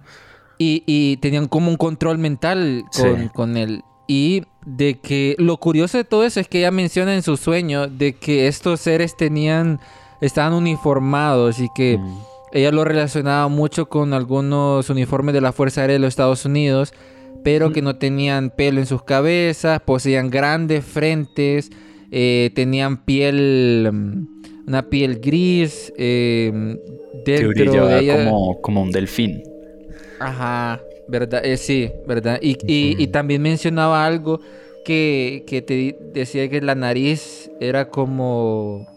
Y, 0.58 0.84
y 0.88 1.18
tenían 1.18 1.48
como 1.48 1.70
un 1.70 1.78
control 1.78 2.18
mental 2.18 2.84
con, 2.96 3.18
Sí. 3.24 3.30
con 3.34 3.58
él. 3.58 3.84
Y 4.08 4.44
de 4.66 5.00
que 5.00 5.36
lo 5.40 5.58
curioso 5.58 5.98
de 5.98 6.04
todo 6.04 6.24
eso 6.26 6.40
es 6.40 6.48
que 6.48 6.60
ella 6.60 6.72
menciona 6.72 7.14
en 7.14 7.22
su 7.24 7.38
sueño 7.38 7.88
de 7.88 8.14
que 8.14 8.48
estos 8.48 8.80
seres 8.80 9.16
tenían, 9.18 9.80
estaban 10.22 10.54
uniformados 10.54 11.60
y 11.60 11.68
que 11.76 11.98
Mm. 11.98 12.18
ella 12.54 12.72
lo 12.72 12.84
relacionaba 12.86 13.48
mucho 13.48 13.88
con 13.90 14.14
algunos 14.14 14.90
uniformes 14.90 15.34
de 15.34 15.42
la 15.42 15.52
Fuerza 15.52 15.82
Aérea 15.82 15.96
de 15.96 16.00
los 16.00 16.10
Estados 16.10 16.46
Unidos, 16.46 16.94
pero 17.44 17.72
que 17.72 17.82
no 17.82 17.96
tenían 17.98 18.50
pelo 18.50 18.80
en 18.80 18.86
sus 18.86 19.04
cabezas, 19.04 19.82
poseían 19.82 20.30
grandes 20.30 20.84
frentes, 20.86 21.70
eh, 22.12 22.52
tenían 22.56 23.04
piel, 23.06 23.90
mm, 23.92 24.28
una 24.68 24.90
piel 24.90 25.20
gris, 25.20 25.92
eh, 25.98 26.52
dentro 27.26 27.88
de 27.88 28.00
ella. 28.00 28.26
como, 28.26 28.62
como 28.62 28.82
un 28.82 28.92
delfín. 28.92 29.44
Ajá. 30.20 30.82
¿Verdad? 31.08 31.46
Eh, 31.46 31.58
sí, 31.58 31.90
¿verdad? 32.08 32.40
Y, 32.42 32.52
y- 32.66 32.96
y 32.98 33.08
también 33.08 33.42
mencionaba 33.42 34.06
algo 34.06 34.40
que, 34.86 35.44
que 35.48 35.62
te 35.62 35.98
decía 36.14 36.50
que 36.50 36.62
la 36.62 36.76
nariz 36.76 37.50
era 37.60 37.90
como... 37.90 38.88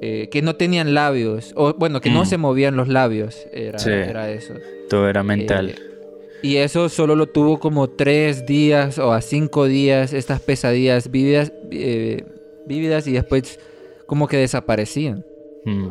eh, 0.00 0.28
que 0.32 0.42
no 0.42 0.56
tenían 0.56 0.94
labios, 0.94 1.52
o 1.54 1.74
bueno, 1.74 2.00
que 2.00 2.10
no 2.10 2.22
Mm. 2.22 2.26
se 2.26 2.36
movían 2.38 2.74
los 2.76 2.88
labios, 2.88 3.46
era, 3.52 3.78
Sí. 3.78 3.90
era 3.90 4.30
eso. 4.32 4.54
Todo 4.90 5.08
era 5.08 5.22
mental. 5.22 5.76
Y 6.42 6.56
eso 6.56 6.88
solo 6.88 7.14
lo 7.14 7.26
tuvo 7.26 7.60
como 7.60 7.88
tres 7.88 8.46
días 8.46 8.98
o 8.98 9.12
a 9.12 9.20
cinco 9.20 9.66
días, 9.66 10.12
estas 10.12 10.40
pesadillas 10.40 11.10
vívidas, 11.10 11.52
eh, 11.70 12.24
y 12.68 13.12
después 13.12 13.60
como 14.06 14.26
que 14.26 14.38
desaparecían. 14.38 15.24
Mm. 15.64 15.88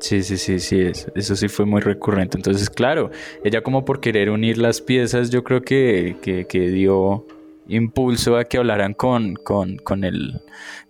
Sí, 0.00 0.22
sí, 0.22 0.36
sí, 0.36 0.60
sí, 0.60 0.80
es- 0.80 1.10
eso 1.14 1.34
sí 1.34 1.48
fue 1.48 1.64
muy 1.66 1.80
recurrente. 1.80 2.36
Entonces, 2.36 2.70
claro, 2.70 3.10
ella 3.42 3.62
como 3.62 3.84
por 3.84 4.00
querer 4.00 4.30
unir 4.30 4.58
las 4.58 4.80
piezas, 4.80 5.30
yo 5.30 5.42
creo 5.42 5.62
que, 5.62 6.16
que, 6.22 6.46
que 6.46 6.68
dio 6.68 7.26
impulso 7.68 8.36
a 8.36 8.44
que 8.44 8.58
hablaran 8.58 8.94
con, 8.94 9.34
con, 9.34 9.76
con 9.78 10.04
el, 10.04 10.40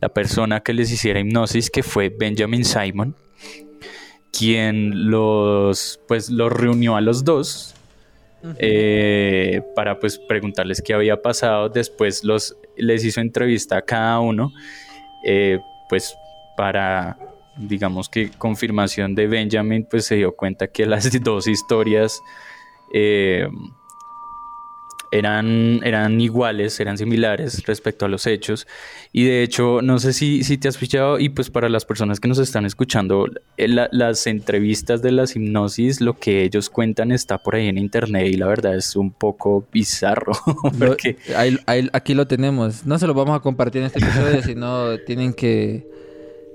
la 0.01 0.09
persona 0.11 0.61
que 0.61 0.75
les 0.75 0.93
hiciera 0.93 1.21
hipnosis, 1.21 1.71
que 1.71 1.83
fue 1.83 2.09
Benjamin 2.11 2.65
Simon, 2.65 3.15
quien 4.31 5.11
los, 5.11 6.01
pues, 6.07 6.29
los 6.31 6.53
reunió 6.53 6.97
a 6.97 7.01
los 7.01 7.25
dos 7.25 7.75
eh, 8.59 9.63
para 9.75 9.99
pues 9.99 10.19
preguntarles 10.19 10.83
qué 10.83 10.95
había 10.95 11.21
pasado. 11.21 11.69
Después 11.69 12.25
los, 12.25 12.57
les 12.77 13.05
hizo 13.05 13.21
entrevista 13.21 13.79
a 13.79 13.83
cada 13.83 14.21
uno, 14.21 14.53
eh, 15.25 15.59
pues 15.89 16.17
para, 16.57 17.17
digamos 17.57 18.09
que 18.09 18.31
confirmación 18.31 19.15
de 19.15 19.27
Benjamin, 19.27 19.87
pues 19.89 20.07
se 20.07 20.17
dio 20.17 20.35
cuenta 20.35 20.69
que 20.69 20.87
las 20.87 21.11
dos 21.23 21.47
historias 21.47 22.21
eh, 22.93 23.49
eran, 25.11 25.81
eran 25.85 26.21
iguales, 26.21 26.79
eran 26.81 26.99
similares 26.99 27.65
respecto 27.67 28.05
a 28.05 28.09
los 28.09 28.27
hechos. 28.27 28.67
Y 29.13 29.25
de 29.25 29.43
hecho, 29.43 29.81
no 29.83 29.99
sé 29.99 30.13
si, 30.13 30.45
si 30.45 30.59
te 30.59 30.69
has 30.69 30.77
fichado, 30.79 31.19
y 31.19 31.29
pues 31.31 31.51
para 31.51 31.69
las 31.69 31.85
personas 31.85 32.21
que 32.21 32.29
nos 32.29 32.39
están 32.39 32.67
escuchando, 32.67 33.27
eh, 33.57 33.69
la- 33.69 33.89
las 33.93 34.27
entrevistas 34.27 35.01
de 35.03 35.13
las 35.13 35.35
hipnosis, 35.37 36.01
lo 36.01 36.19
que 36.19 36.43
ellos 36.45 36.69
cuentan 36.71 37.11
está 37.13 37.39
por 37.39 37.55
ahí 37.55 37.69
en 37.69 37.79
internet 37.79 38.27
y 38.27 38.35
la 38.35 38.47
verdad 38.47 38.77
es 38.77 38.97
un 38.97 39.11
poco 39.13 39.67
bizarro. 39.73 40.33
Lo- 40.79 40.89
porque, 40.89 41.17
ahí- 41.37 41.59
ahí- 41.67 41.89
aquí 41.93 42.15
lo 42.15 42.27
tenemos. 42.27 42.85
No 42.87 42.99
se 42.99 43.07
lo 43.07 43.15
vamos 43.15 43.37
a 43.37 43.41
compartir 43.41 43.81
en 43.83 43.87
este 43.87 43.99
episodio, 44.01 44.43
sino 44.43 44.99
tienen 44.99 45.33
que 45.33 45.87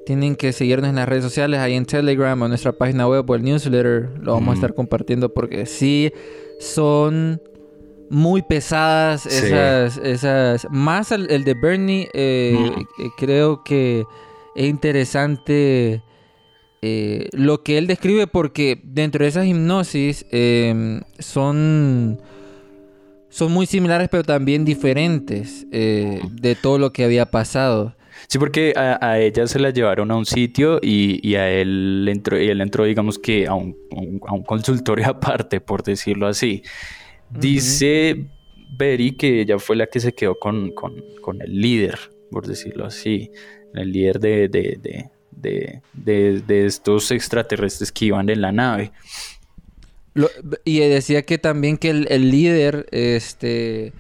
tienen 0.05 0.35
que 0.35 0.51
seguirnos 0.51 0.89
en 0.89 0.97
las 0.97 1.07
redes 1.07 1.23
sociales, 1.23 1.61
ahí 1.61 1.75
en 1.75 1.85
Telegram 1.85 2.39
o 2.41 2.45
en 2.45 2.49
nuestra 2.49 2.73
página 2.73 3.07
web 3.07 3.23
o 3.29 3.35
el 3.35 3.41
newsletter. 3.41 4.09
Lo 4.21 4.33
vamos 4.33 4.49
a 4.49 4.51
Mm. 4.51 4.55
estar 4.55 4.73
compartiendo 4.73 5.33
porque 5.33 5.65
sí 5.65 6.11
son 6.59 7.41
muy 8.13 8.41
pesadas 8.43 9.21
Sí. 9.23 9.45
esas, 9.47 9.97
esas. 9.97 10.67
Más 10.71 11.11
el, 11.11 11.29
el 11.31 11.43
de 11.43 11.53
Bernie, 11.55 12.09
eh, 12.13 12.55
Mm. 12.57 12.79
eh, 13.01 13.09
creo 13.17 13.63
que 13.63 14.03
es 14.55 14.65
interesante 14.65 16.01
eh, 16.81 17.29
lo 17.33 17.63
que 17.63 17.77
él 17.77 17.87
describe 17.87 18.27
porque 18.27 18.79
dentro 18.83 19.23
de 19.23 19.29
esas 19.29 19.45
hipnosis 19.45 20.25
eh, 20.31 20.99
son 21.19 22.19
son 23.29 23.51
muy 23.51 23.65
similares 23.65 24.09
pero 24.11 24.23
también 24.23 24.63
diferentes 24.65 25.65
de 25.71 26.55
todo 26.61 26.77
lo 26.77 26.93
que 26.93 27.03
había 27.03 27.25
pasado. 27.31 27.95
Sí, 28.27 28.37
porque 28.37 28.73
a, 28.75 28.99
a 29.03 29.19
ella 29.19 29.47
se 29.47 29.57
la 29.57 29.71
llevaron 29.71 30.11
a 30.11 30.15
un 30.15 30.25
sitio 30.27 30.79
y, 30.83 31.19
y 31.27 31.33
a 31.35 31.49
él 31.49 32.05
entró, 32.07 32.39
y 32.39 32.47
él 32.49 32.61
entró, 32.61 32.83
digamos 32.83 33.17
que 33.17 33.47
a 33.47 33.55
un, 33.55 33.75
a 33.91 33.95
un- 33.99 34.21
a 34.27 34.33
un 34.33 34.43
consultorio 34.43 35.07
aparte, 35.09 35.59
por 35.61 35.81
decirlo 35.83 36.27
así. 36.27 36.61
Dice 37.39 38.25
Betty 38.77 39.11
que 39.13 39.41
ella 39.41 39.59
fue 39.59 39.75
la 39.75 39.87
que 39.87 39.99
se 39.99 40.13
quedó 40.13 40.35
con, 40.39 40.71
con- 40.71 41.03
con 41.21 41.41
el 41.41 41.59
líder, 41.61 41.97
por 42.31 42.47
decirlo 42.47 42.85
así, 42.85 43.31
el 43.73 43.91
líder 43.91 44.19
de, 44.19 44.49
de- 44.49 44.79
de- 44.81 45.09
de- 45.31 45.81
de- 45.93 46.41
de 46.41 46.65
estos 46.65 47.11
extraterrestres 47.11 47.91
que 47.91 48.05
iban 48.05 48.29
en 48.29 48.41
la 48.41 48.51
nave. 48.51 48.91
Lo- 50.13 50.29
y 50.63 50.79
decía 50.79 51.23
que 51.23 51.37
también 51.37 51.77
que 51.77 51.89
el, 51.89 52.07
el 52.09 52.29
líder 52.29 52.85
este 52.91 53.93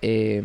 eh, 0.00 0.42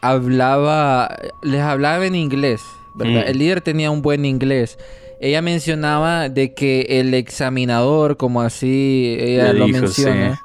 hablaba 0.00 1.16
les 1.42 1.60
hablaba 1.60 2.06
en 2.06 2.14
inglés 2.14 2.60
¿verdad? 2.94 3.24
Mm. 3.24 3.28
el 3.30 3.38
líder 3.38 3.60
tenía 3.62 3.90
un 3.90 4.02
buen 4.02 4.24
inglés 4.24 4.78
ella 5.20 5.40
mencionaba 5.42 6.28
de 6.28 6.54
que 6.54 6.82
el 7.00 7.14
examinador 7.14 8.16
como 8.16 8.42
así 8.42 9.16
ella 9.18 9.52
Le 9.52 9.58
lo 9.60 9.66
dijo, 9.66 9.80
menciona 9.80 10.34
sí. 10.36 10.40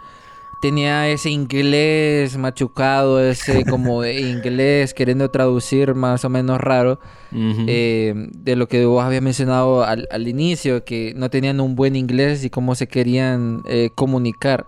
Tenía 0.61 1.07
ese 1.09 1.29
inglés 1.29 2.37
machucado 2.37 3.19
ese 3.19 3.65
como 3.65 4.01
de 4.01 4.19
inglés 4.21 4.93
queriendo 4.93 5.29
traducir 5.29 5.93
más 5.95 6.25
o 6.25 6.29
menos 6.29 6.59
raro 6.59 6.99
eh, 7.31 8.13
de 8.31 8.55
lo 8.55 8.67
que 8.67 8.85
vos 8.85 9.03
habías 9.03 9.21
mencionado 9.21 9.83
al, 9.83 10.07
al 10.11 10.27
inicio, 10.27 10.83
que 10.85 11.13
no 11.15 11.29
tenían 11.29 11.59
un 11.59 11.75
buen 11.75 11.95
inglés 11.95 12.43
y 12.43 12.49
cómo 12.49 12.75
se 12.75 12.87
querían 12.87 13.63
eh, 13.67 13.89
comunicar. 13.93 14.65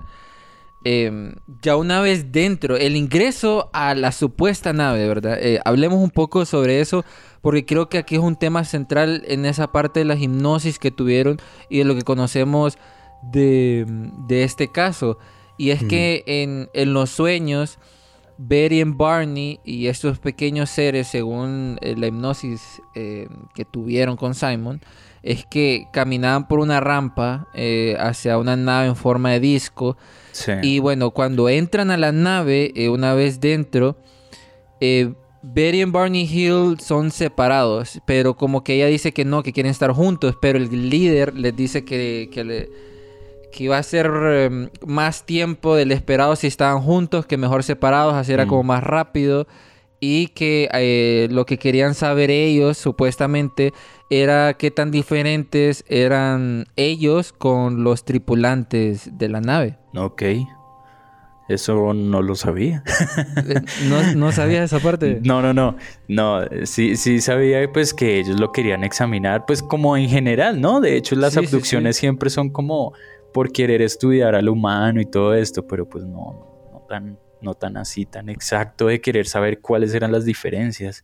Eh, 0.85 1.33
ya 1.61 1.75
una 1.75 1.99
vez 1.99 2.31
dentro, 2.31 2.77
el 2.77 2.95
ingreso 2.95 3.69
a 3.73 3.95
la 3.95 4.11
supuesta 4.13 4.71
nave, 4.71 5.07
¿verdad? 5.07 5.37
Eh, 5.41 5.59
hablemos 5.65 5.99
un 6.01 6.09
poco 6.09 6.45
sobre 6.45 6.79
eso, 6.79 7.03
porque 7.41 7.65
creo 7.65 7.89
que 7.89 7.97
aquí 7.97 8.15
es 8.15 8.21
un 8.21 8.37
tema 8.37 8.63
central 8.63 9.23
en 9.27 9.45
esa 9.45 9.71
parte 9.71 9.99
de 9.99 10.05
las 10.05 10.21
hipnosis 10.21 10.79
que 10.79 10.91
tuvieron 10.91 11.37
y 11.69 11.79
de 11.79 11.85
lo 11.85 11.95
que 11.95 12.03
conocemos 12.03 12.77
de, 13.33 13.85
de 14.27 14.43
este 14.43 14.71
caso. 14.71 15.17
Y 15.59 15.69
es 15.71 15.83
que 15.83 16.23
en, 16.25 16.69
en 16.73 16.93
los 16.93 17.11
sueños, 17.11 17.77
Betty 18.37 18.79
y 18.79 18.83
Barney 18.85 19.59
y 19.65 19.87
estos 19.87 20.17
pequeños 20.17 20.69
seres, 20.69 21.07
según 21.07 21.77
eh, 21.81 21.95
la 21.97 22.07
hipnosis 22.07 22.81
eh, 22.95 23.27
que 23.53 23.65
tuvieron 23.65 24.15
con 24.15 24.33
Simon, 24.33 24.79
es 25.21 25.45
que 25.45 25.87
caminaban 25.91 26.47
por 26.47 26.59
una 26.59 26.79
rampa 26.79 27.49
eh, 27.53 27.97
hacia 27.99 28.37
una 28.37 28.55
nave 28.55 28.87
en 28.87 28.95
forma 28.95 29.31
de 29.31 29.41
disco. 29.41 29.97
Sí. 30.31 30.53
Y 30.63 30.79
bueno, 30.79 31.11
cuando 31.11 31.49
entran 31.49 31.91
a 31.91 31.97
la 31.97 32.13
nave, 32.13 32.71
eh, 32.75 32.87
una 32.87 33.13
vez 33.13 33.41
dentro, 33.41 33.97
eh, 34.79 35.13
Betty 35.41 35.81
y 35.81 35.83
Barney 35.85 36.23
Hill 36.23 36.79
son 36.79 37.11
separados, 37.11 38.01
pero 38.05 38.35
como 38.37 38.63
que 38.63 38.75
ella 38.75 38.87
dice 38.87 39.11
que 39.11 39.25
no, 39.25 39.43
que 39.43 39.51
quieren 39.53 39.71
estar 39.71 39.91
juntos, 39.91 40.35
pero 40.41 40.57
el 40.57 40.89
líder 40.89 41.33
les 41.33 41.53
dice 41.55 41.83
que, 41.83 42.29
que, 42.31 42.43
le- 42.45 42.69
que 43.51 43.63
iba 43.65 43.77
a 43.77 43.83
ser 43.83 44.11
eh, 44.23 44.69
más 44.85 45.25
tiempo 45.25 45.75
del 45.75 45.91
esperado 45.91 46.35
si 46.35 46.47
estaban 46.47 46.81
juntos, 46.81 47.25
que 47.25 47.37
mejor 47.37 47.63
separados, 47.63 48.13
así 48.13 48.31
era 48.33 48.45
Mm. 48.45 48.49
como 48.49 48.63
más 48.63 48.83
rápido. 48.83 49.47
Y 50.01 50.27
que 50.27 50.69
eh, 50.73 51.27
lo 51.29 51.45
que 51.45 51.57
querían 51.57 51.93
saber 51.93 52.31
ellos, 52.31 52.77
supuestamente, 52.77 53.73
era 54.09 54.53
qué 54.53 54.71
tan 54.71 54.91
diferentes 54.91 55.83
eran 55.89 56.67
ellos 56.77 57.33
con 57.33 57.83
los 57.83 58.05
tripulantes 58.05 59.17
de 59.17 59.27
la 59.27 59.41
nave. 59.41 59.77
Ok. 59.95 60.23
Eso 61.49 61.93
no 61.95 62.21
lo 62.21 62.35
sabía. 62.35 62.83
Eh, 63.47 63.55
¿No, 63.89 64.13
no 64.15 64.31
sabías 64.31 64.71
esa 64.71 64.79
parte? 64.79 65.19
No, 65.23 65.41
no, 65.41 65.51
no. 65.51 65.75
No, 66.07 66.41
sí, 66.65 66.95
sí 66.95 67.19
sabía 67.21 67.67
pues 67.73 67.93
que 67.95 68.19
ellos 68.19 68.39
lo 68.39 68.51
querían 68.51 68.83
examinar, 68.83 69.45
pues 69.47 69.63
como 69.63 69.97
en 69.97 70.07
general, 70.09 70.61
¿no? 70.61 70.79
De 70.79 70.95
hecho, 70.95 71.15
las 71.15 71.33
Sí, 71.33 71.39
sí, 71.39 71.45
abducciones 71.47 71.97
siempre 71.97 72.29
son 72.29 72.51
como 72.51 72.93
por 73.33 73.51
querer 73.51 73.81
estudiar 73.81 74.35
al 74.35 74.49
humano 74.49 75.01
y 75.01 75.05
todo 75.05 75.33
esto, 75.33 75.65
pero 75.67 75.87
pues 75.87 76.05
no, 76.05 76.69
no, 76.71 76.85
tan, 76.87 77.17
no 77.41 77.53
tan 77.53 77.77
así, 77.77 78.05
tan 78.05 78.29
exacto 78.29 78.87
de 78.87 79.01
querer 79.01 79.27
saber 79.27 79.59
cuáles 79.61 79.93
eran 79.93 80.11
las 80.11 80.25
diferencias. 80.25 81.03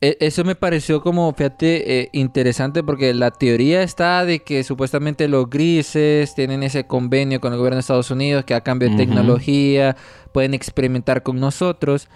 E- 0.00 0.16
Eso 0.20 0.44
me 0.44 0.54
pareció 0.54 1.00
como, 1.02 1.32
fíjate, 1.32 2.00
eh, 2.02 2.08
interesante 2.12 2.84
porque 2.84 3.12
la 3.14 3.30
teoría 3.32 3.82
está 3.82 4.24
de 4.24 4.40
que 4.40 4.62
supuestamente 4.62 5.26
los 5.26 5.50
grises 5.50 6.34
tienen 6.34 6.62
ese 6.62 6.86
convenio 6.86 7.40
con 7.40 7.52
el 7.52 7.58
gobierno 7.58 7.76
de 7.76 7.80
Estados 7.80 8.10
Unidos 8.10 8.44
que 8.44 8.54
a 8.54 8.60
cambio 8.60 8.88
de 8.88 8.94
Ujú. 8.94 9.04
tecnología 9.04 9.96
pueden 10.32 10.54
experimentar 10.54 11.22
con 11.24 11.40
nosotros 11.40 12.08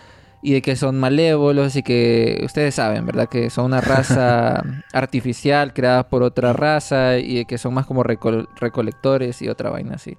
y 0.43 0.53
de 0.55 0.63
que 0.63 0.75
son 0.77 0.99
malévolos 0.99 1.77
y 1.77 1.83
que 1.85 2.41
ustedes 2.45 2.75
saben, 2.75 3.07
¿verdad? 3.07 3.29
Que 3.29 3.49
son 3.49 3.67
una 3.67 3.81
raza 3.81 4.63
artificial 4.93 5.73
creada 5.73 6.09
por 6.09 6.23
otra 6.25 6.53
raza 6.53 7.19
y 7.19 7.37
de 7.37 7.45
que 7.45 7.59
son 7.59 7.75
más 7.75 7.87
como 7.87 8.03
recol- 8.03 8.49
recolectores 8.59 9.41
y 9.41 9.49
otra 9.49 9.71
vaina 9.71 9.95
así. 9.95 10.17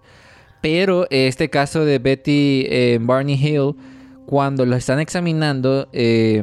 Pero 0.62 1.04
eh, 1.10 1.28
este 1.28 1.50
caso 1.50 1.84
de 1.84 2.00
Betty 2.00 2.66
eh, 2.70 3.00
Barney 3.02 3.36
Hill, 3.36 3.76
cuando 4.26 4.66
lo 4.66 4.78
están 4.78 5.00
examinando, 5.02 5.90
eh, 5.92 6.42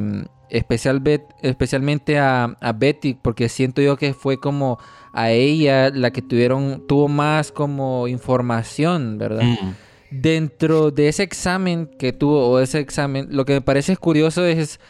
especial 0.51 1.01
Bet- 1.01 1.25
especialmente 1.41 2.19
a, 2.19 2.45
a 2.61 2.73
Betty, 2.75 3.15
porque 3.15 3.49
siento 3.49 3.81
yo 3.81 3.97
que 3.97 4.13
fue 4.13 4.39
como 4.39 4.79
a 5.15 5.31
ella 5.31 5.89
la 5.91 6.11
que 6.11 6.21
tuvieron, 6.21 6.85
tuvo 6.87 7.09
más 7.09 7.51
como 7.51 8.09
información, 8.09 9.17
¿verdad? 9.17 9.43
Mm. 9.45 9.71
Dentro 10.11 10.91
de 10.91 11.09
ese 11.09 11.23
examen 11.23 11.87
que 11.99 12.13
tuvo, 12.13 12.49
o 12.51 12.59
ese 12.61 12.79
examen, 12.81 13.29
lo 13.31 13.45
que 13.45 13.53
me 13.55 13.61
parece 13.61 13.97
curioso 13.97 14.45
es 14.45 14.81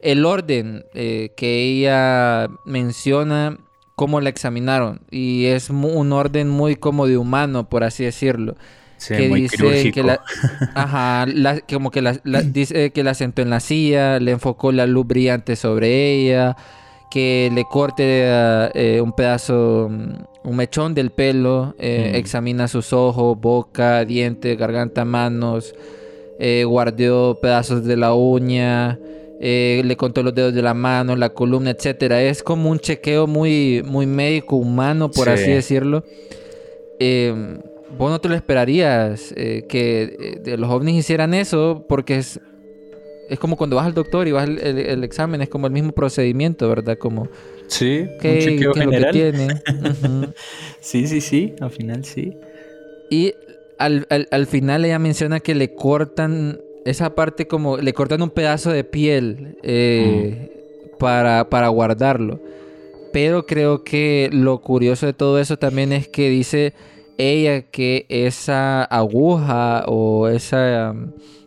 el 0.00 0.24
orden 0.24 0.84
eh, 0.94 1.32
que 1.36 1.62
ella 1.62 2.48
menciona, 2.64 3.58
cómo 3.94 4.20
la 4.20 4.30
examinaron. 4.30 5.00
Y 5.10 5.46
es 5.46 5.68
un 5.70 6.12
orden 6.12 6.48
muy 6.48 6.76
como 6.76 7.06
de 7.06 7.18
humano, 7.18 7.68
por 7.68 7.84
así 7.84 8.04
decirlo. 8.04 8.56
Sí, 8.96 9.14
que 9.14 9.28
muy 9.28 9.42
dice 9.42 9.56
quirúrgico. 9.56 9.94
que 9.94 10.02
la, 10.02 10.20
ajá, 10.74 11.26
la- 11.26 11.60
como 11.60 11.90
que 11.90 12.02
la, 12.02 12.18
la- 12.24 12.42
dice 12.42 12.90
que 12.92 13.02
la 13.04 13.14
sentó 13.14 13.42
en 13.42 13.50
la 13.50 13.60
silla, 13.60 14.18
le 14.20 14.30
enfocó 14.32 14.72
la 14.72 14.86
luz 14.86 15.06
brillante 15.06 15.56
sobre 15.56 16.12
ella, 16.14 16.56
que 17.10 17.50
le 17.52 17.64
corte 17.64 18.02
eh, 18.04 19.00
un 19.02 19.12
pedazo, 19.12 19.88
mm, 19.90 20.48
un 20.48 20.56
mechón 20.56 20.94
del 20.94 21.10
pelo, 21.10 21.74
eh, 21.78 22.10
Mm. 22.12 22.16
examina 22.16 22.68
sus 22.68 22.92
ojos, 22.92 23.38
boca, 23.40 24.04
dientes, 24.04 24.56
garganta, 24.56 25.04
manos, 25.04 25.74
eh, 26.38 26.64
guardió 26.64 27.38
pedazos 27.42 27.84
de 27.84 27.96
la 27.96 28.14
uña, 28.14 28.98
eh, 29.42 29.82
le 29.84 29.96
contó 29.96 30.22
los 30.22 30.34
dedos 30.34 30.54
de 30.54 30.62
la 30.62 30.74
mano, 30.74 31.16
la 31.16 31.30
columna, 31.30 31.70
etcétera. 31.70 32.22
Es 32.22 32.42
como 32.42 32.70
un 32.70 32.78
chequeo 32.78 33.26
muy, 33.26 33.82
muy 33.84 34.06
médico, 34.06 34.56
humano, 34.56 35.10
por 35.10 35.26
Sí. 35.26 35.32
así 35.32 35.50
decirlo. 35.50 36.04
Eh, 36.98 37.58
vos 37.96 38.10
no 38.10 38.20
te 38.20 38.28
lo 38.28 38.34
esperarías 38.34 39.32
eh, 39.36 39.64
que 39.68 40.02
eh, 40.02 40.40
de 40.42 40.56
los 40.56 40.70
ovnis 40.70 40.96
hicieran 40.96 41.34
eso, 41.34 41.84
porque 41.88 42.16
es, 42.18 42.40
es 43.30 43.38
como 43.38 43.56
cuando 43.56 43.76
vas 43.76 43.86
al 43.86 43.94
doctor 43.94 44.26
y 44.28 44.32
vas 44.32 44.48
el, 44.48 44.58
el- 44.58 44.78
el 44.78 45.04
examen, 45.04 45.40
es 45.42 45.48
como 45.48 45.66
el 45.66 45.72
mismo 45.72 45.92
procedimiento, 45.92 46.68
¿verdad? 46.68 46.98
Como, 46.98 47.28
Sí, 47.68 48.06
¿qué, 48.20 48.28
un 48.32 48.38
chequeo 48.40 48.72
qué 48.74 48.80
es 48.80 48.86
lo 48.86 48.92
que 48.92 49.04
tiene? 49.12 49.48
Sí, 50.80 51.06
sí, 51.06 51.20
sí, 51.20 51.54
al 51.60 51.70
final 51.70 52.04
sí. 52.04 52.36
Y 53.10 53.34
al, 53.78 54.06
al- 54.10 54.28
al 54.30 54.46
final 54.46 54.84
ella 54.84 54.98
menciona 54.98 55.40
que 55.40 55.54
le 55.54 55.74
cortan 55.74 56.60
esa 56.84 57.14
parte 57.14 57.46
como, 57.46 57.76
le 57.76 57.92
cortan 57.92 58.22
un 58.22 58.30
pedazo 58.30 58.70
de 58.70 58.84
piel 58.84 59.56
eh, 59.62 60.48
para, 60.98 61.48
para 61.50 61.68
guardarlo. 61.68 62.40
Pero 63.12 63.44
creo 63.46 63.82
que 63.84 64.30
lo 64.32 64.60
curioso 64.60 65.06
de 65.06 65.12
todo 65.12 65.38
eso 65.40 65.56
también 65.56 65.92
es 65.92 66.08
que 66.08 66.30
dice 66.30 66.72
ella 67.20 67.62
que 67.62 68.06
esa 68.08 68.84
aguja 68.84 69.84
o 69.86 70.28
esa, 70.28 70.94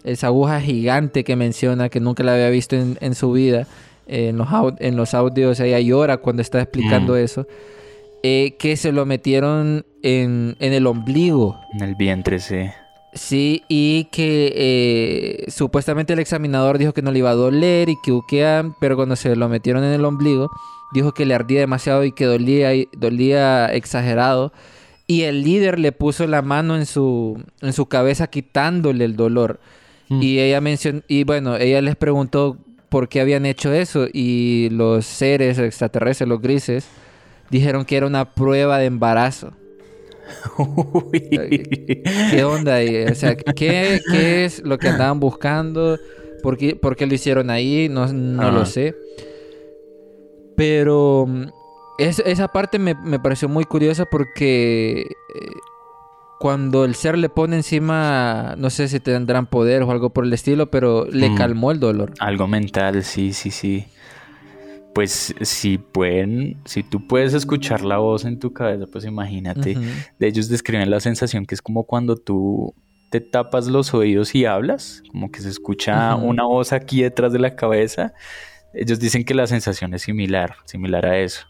esa 0.03 0.27
aguja 0.27 0.61
gigante 0.61 1.23
que 1.23 1.35
menciona 1.35 1.89
que 1.89 1.99
nunca 1.99 2.23
la 2.23 2.33
había 2.35 2.49
visto 2.49 2.75
en, 2.75 2.97
en 3.01 3.15
su 3.15 3.31
vida, 3.31 3.67
eh, 4.07 4.29
en, 4.29 4.37
los 4.37 4.47
en 4.79 4.95
los 4.95 5.13
audios 5.13 5.59
ella 5.59 5.79
llora 5.79 6.17
cuando 6.17 6.41
está 6.41 6.61
explicando 6.61 7.13
Mm. 7.13 7.17
eso, 7.17 7.47
eh, 8.23 8.55
que 8.59 8.77
se 8.77 8.91
lo 8.91 9.05
metieron 9.05 9.85
en, 10.01 10.55
en 10.59 10.73
el 10.73 10.87
ombligo. 10.87 11.59
En 11.73 11.81
el 11.81 11.95
vientre, 11.95 12.39
sí. 12.39 12.69
Sí, 13.15 13.61
y 13.67 14.05
que 14.05 14.51
eh, 14.55 15.45
supuestamente 15.51 16.13
el 16.13 16.19
examinador 16.19 16.77
dijo 16.79 16.93
que 16.93 17.01
no 17.03 17.11
le 17.11 17.19
iba 17.19 17.29
a 17.29 17.35
doler 17.35 17.89
y 17.89 17.95
que 18.03 18.11
uquea, 18.11 18.65
pero 18.79 18.95
cuando 18.95 19.15
se 19.15 19.35
lo 19.35 19.47
metieron 19.49 19.83
en 19.83 19.91
el 19.93 20.03
ombligo, 20.03 20.49
dijo 20.93 21.11
que 21.13 21.25
le 21.25 21.35
ardía 21.35 21.59
demasiado 21.59 22.03
y 22.05 22.11
que 22.11 22.25
dolía, 22.25 22.73
y- 22.73 22.87
dolía 22.97 23.67
exagerado. 23.67 24.51
Y 25.05 25.23
el 25.23 25.43
líder 25.43 25.79
le 25.79 25.91
puso 25.91 26.27
la 26.27 26.41
mano 26.41 26.75
en 26.77 26.85
su, 26.85 27.41
en 27.61 27.73
su 27.73 27.87
cabeza 27.87 28.27
quitándole 28.27 29.05
el 29.05 29.15
dolor. 29.15 29.59
Mm. 30.09 30.21
Y 30.21 30.39
ella 30.39 30.61
mencionó, 30.61 31.01
y 31.07 31.23
bueno, 31.23 31.57
ella 31.57 31.81
les 31.81 31.95
preguntó 31.95 32.57
por 32.89 33.09
qué 33.09 33.19
habían 33.21 33.45
hecho 33.45 33.73
eso. 33.73 34.07
Y 34.11 34.69
los 34.71 35.05
seres 35.05 35.59
extraterrestres, 35.59 36.29
los 36.29 36.41
grises, 36.41 36.87
dijeron 37.49 37.85
que 37.85 37.97
era 37.97 38.07
una 38.07 38.33
prueba 38.33 38.77
de 38.77 38.85
embarazo. 38.85 39.51
¿Qué 41.11 42.43
onda 42.45 42.75
ahí? 42.75 43.03
O 43.03 43.15
sea, 43.15 43.35
¿qué, 43.35 43.99
qué 44.09 44.45
es 44.45 44.63
lo 44.63 44.77
que 44.77 44.87
andaban 44.87 45.19
buscando? 45.19 45.99
¿Por 46.41 46.57
qué, 46.57 46.75
por 46.75 46.95
qué 46.95 47.05
lo 47.05 47.13
hicieron 47.13 47.49
ahí? 47.49 47.87
No, 47.89 48.11
no 48.11 48.51
lo 48.51 48.65
sé. 48.65 48.95
Pero 50.55 51.25
mm, 51.27 51.45
es- 51.97 52.19
esa 52.25 52.47
parte 52.47 52.79
me, 52.79 52.95
me 52.95 53.19
pareció 53.19 53.49
muy 53.49 53.65
curiosa 53.65 54.05
porque 54.05 55.01
eh, 55.01 55.51
cuando 56.39 56.83
el 56.85 56.95
ser 56.95 57.17
le 57.17 57.29
pone 57.29 57.55
encima, 57.57 58.55
no 58.57 58.69
sé 58.69 58.87
si 58.89 58.99
tendrán 58.99 59.45
poder 59.45 59.83
o 59.83 59.91
algo 59.91 60.09
por 60.11 60.25
el 60.25 60.33
estilo, 60.33 60.69
pero 60.69 61.05
le 61.05 61.29
Mm. 61.29 61.35
calmó 61.35 61.71
el 61.71 61.79
dolor. 61.79 62.13
Algo 62.19 62.47
mental, 62.47 63.03
sí, 63.03 63.31
sí, 63.33 63.49
sí. 63.51 63.85
Pues 64.93 65.33
si 65.41 65.79
pueden, 65.79 66.57
si 66.65 66.83
tú 66.83 67.07
puedes 67.07 67.33
escuchar 67.33 67.81
la 67.83 67.97
voz 67.97 68.25
en 68.25 68.37
tu 68.39 68.53
cabeza, 68.53 68.85
pues 68.91 69.05
imagínate. 69.05 69.75
De 70.19 70.27
ellos 70.27 70.49
describen 70.49 70.91
la 70.91 70.99
sensación 70.99 71.45
que 71.47 71.55
es 71.55 71.61
como 71.63 71.85
cuando 71.85 72.15
tú 72.15 72.75
te 73.09 73.19
tapas 73.21 73.67
los 73.67 73.93
oídos 73.93 74.35
y 74.35 74.45
hablas, 74.45 75.01
como 75.11 75.31
que 75.31 75.39
se 75.41 75.49
escucha 75.49 76.15
una 76.15 76.43
voz 76.43 76.73
aquí 76.73 77.01
detrás 77.01 77.33
de 77.33 77.39
la 77.39 77.55
cabeza. 77.55 78.13
Ellos 78.75 78.99
dicen 78.99 79.23
que 79.23 79.33
la 79.33 79.47
sensación 79.47 79.93
es 79.95 80.03
similar, 80.03 80.55
similar 80.65 81.05
a 81.07 81.17
eso. 81.19 81.47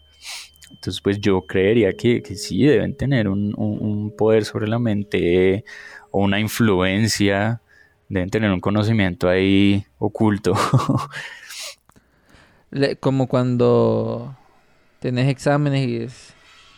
Entonces, 0.74 1.00
pues 1.00 1.18
yo 1.20 1.42
creería 1.46 1.92
que, 1.94 2.22
que 2.22 2.34
sí, 2.36 2.62
deben 2.64 2.96
tener 2.96 3.28
un, 3.28 3.54
un- 3.56 3.78
un 3.80 4.16
poder 4.16 4.44
sobre 4.44 4.68
la 4.68 4.78
mente 4.78 5.64
o 6.10 6.20
una 6.22 6.38
influencia, 6.40 7.60
deben 8.08 8.28
tener 8.30 8.50
un 8.50 8.60
conocimiento 8.60 9.28
ahí 9.28 9.84
oculto. 9.98 10.54
Le- 12.70 12.96
como 12.96 13.28
cuando 13.28 14.36
tenés 15.00 15.28
exámenes 15.28 15.88
y, 15.88 15.96
es- 15.98 16.34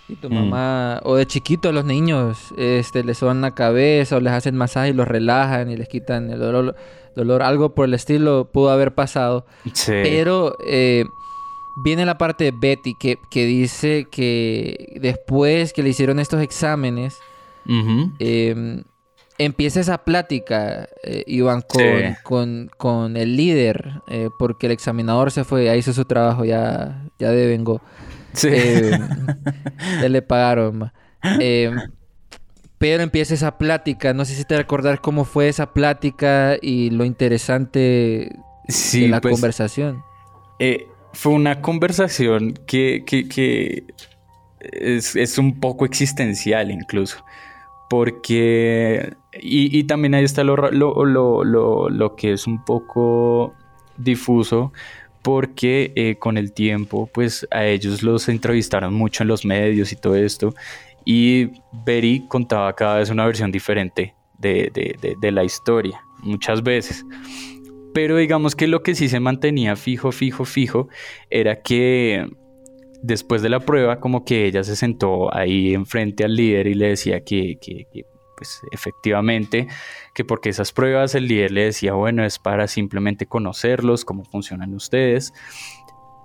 y 0.08 0.16
tu 0.16 0.28
Mm. 0.30 0.34
mamá, 0.34 1.00
o 1.04 1.16
de 1.16 1.26
chiquito 1.26 1.72
los 1.72 1.84
niños, 1.84 2.38
este, 2.58 3.02
les 3.02 3.18
soban 3.18 3.40
la 3.40 3.54
cabeza 3.54 4.16
o 4.16 4.20
les 4.20 4.32
hacen 4.32 4.56
masaje 4.56 4.90
y 4.90 4.92
los 4.92 5.08
relajan 5.08 5.70
y 5.70 5.76
les 5.76 5.88
quitan 5.88 6.30
el 6.30 6.38
dolor, 6.38 6.76
dolor 7.16 7.42
algo 7.42 7.74
por 7.74 7.86
el 7.86 7.94
estilo 7.94 8.50
pudo 8.52 8.70
haber 8.70 8.94
pasado. 8.94 9.46
sí. 9.72 9.92
Pero 10.02 10.56
eh, 10.66 11.06
viene 11.84 12.04
la 12.06 12.18
parte 12.18 12.44
de 12.44 12.52
Betty 12.52 12.94
que, 12.98 13.18
que 13.30 13.44
dice 13.46 14.06
que 14.10 14.98
después 15.00 15.72
que 15.72 15.82
le 15.82 15.90
hicieron 15.90 16.18
estos 16.18 16.40
exámenes, 16.42 17.18
eh, 18.18 18.82
empieza 19.38 19.80
esa 19.80 19.98
plática, 19.98 20.88
eh, 21.02 21.24
Iván, 21.26 21.62
con, 21.62 21.82
Sí. 21.82 22.14
con, 22.22 22.70
con 22.76 23.16
el 23.16 23.36
líder, 23.36 24.00
eh, 24.08 24.30
porque 24.38 24.66
el 24.66 24.72
examinador 24.72 25.30
se 25.30 25.44
fue, 25.44 25.64
ya 25.66 25.76
hizo 25.76 25.92
su 25.92 26.04
trabajo, 26.04 26.44
ya, 26.44 27.04
ya 27.18 27.30
devengó. 27.30 27.80
Sí. 28.32 28.48
Eh, 28.50 28.90
ya 30.02 30.08
le 30.08 30.22
pagaron. 30.22 30.78
ma. 30.78 30.92
Eh, 31.40 31.70
pero 32.78 33.02
empieza 33.02 33.32
esa 33.34 33.56
plática, 33.58 34.12
no 34.12 34.24
sé 34.26 34.34
si 34.34 34.44
te 34.44 34.56
recordar 34.56 35.00
cómo 35.00 35.24
fue 35.24 35.48
esa 35.48 35.72
plática 35.72 36.56
y 36.60 36.90
lo 36.90 37.04
interesante 37.06 38.30
Sí, 38.68 39.02
de 39.02 39.08
la 39.08 39.20
pues, 39.20 39.32
conversación. 39.32 40.02
eh, 40.58 40.86
fue 41.16 41.32
una 41.32 41.60
conversación 41.62 42.52
que, 42.66 43.02
que- 43.06 43.84
es, 44.60 45.16
es 45.16 45.38
un 45.38 45.60
poco 45.60 45.84
existencial 45.84 46.70
incluso. 46.70 47.24
Porque, 47.88 49.14
y, 49.40 49.78
y 49.78 49.84
también 49.84 50.14
ahí 50.14 50.24
está 50.24 50.42
lo, 50.44 50.56
lo, 50.56 51.04
lo- 51.04 51.88
lo- 51.88 52.16
que 52.16 52.32
es 52.32 52.46
un 52.46 52.64
poco 52.64 53.54
difuso, 53.96 54.72
porque 55.22 55.92
eh, 55.96 56.16
con 56.18 56.36
el 56.36 56.52
tiempo, 56.52 57.08
pues 57.12 57.46
a 57.50 57.64
ellos 57.64 58.02
los 58.02 58.28
entrevistaron 58.28 58.92
mucho 58.92 59.22
en 59.22 59.28
los 59.28 59.44
medios 59.44 59.92
y 59.92 59.96
todo 59.96 60.16
esto, 60.16 60.52
y 61.04 61.50
Betty 61.84 62.26
contaba 62.28 62.72
cada 62.74 62.98
vez 62.98 63.08
una 63.10 63.24
versión 63.24 63.52
diferente 63.52 64.14
de- 64.38 64.70
de- 64.74 65.14
de 65.20 65.32
la 65.32 65.44
historia, 65.44 66.00
muchas 66.22 66.62
veces. 66.62 67.04
Pero 67.96 68.18
digamos 68.18 68.54
que 68.54 68.66
lo 68.66 68.82
que 68.82 68.94
sí 68.94 69.08
se 69.08 69.20
mantenía 69.20 69.74
fijo, 69.74 70.12
fijo, 70.12 70.44
fijo, 70.44 70.88
era 71.30 71.62
que 71.62 72.28
después 73.02 73.40
de 73.40 73.48
la 73.48 73.60
prueba, 73.60 74.00
como 74.00 74.22
que 74.22 74.44
ella 74.44 74.62
se 74.64 74.76
sentó 74.76 75.34
ahí 75.34 75.72
enfrente 75.72 76.22
al 76.22 76.36
líder 76.36 76.66
y 76.66 76.74
le 76.74 76.88
decía 76.88 77.24
que, 77.24 77.56
que- 77.58 77.86
pues 78.36 78.60
efectivamente, 78.70 79.66
que 80.14 80.26
porque 80.26 80.50
esas 80.50 80.72
pruebas 80.72 81.14
el 81.14 81.26
líder 81.26 81.52
le 81.52 81.64
decía, 81.64 81.94
bueno, 81.94 82.22
es 82.22 82.38
para 82.38 82.66
simplemente 82.66 83.24
conocerlos, 83.24 84.04
cómo 84.04 84.24
funcionan 84.24 84.74
ustedes. 84.74 85.32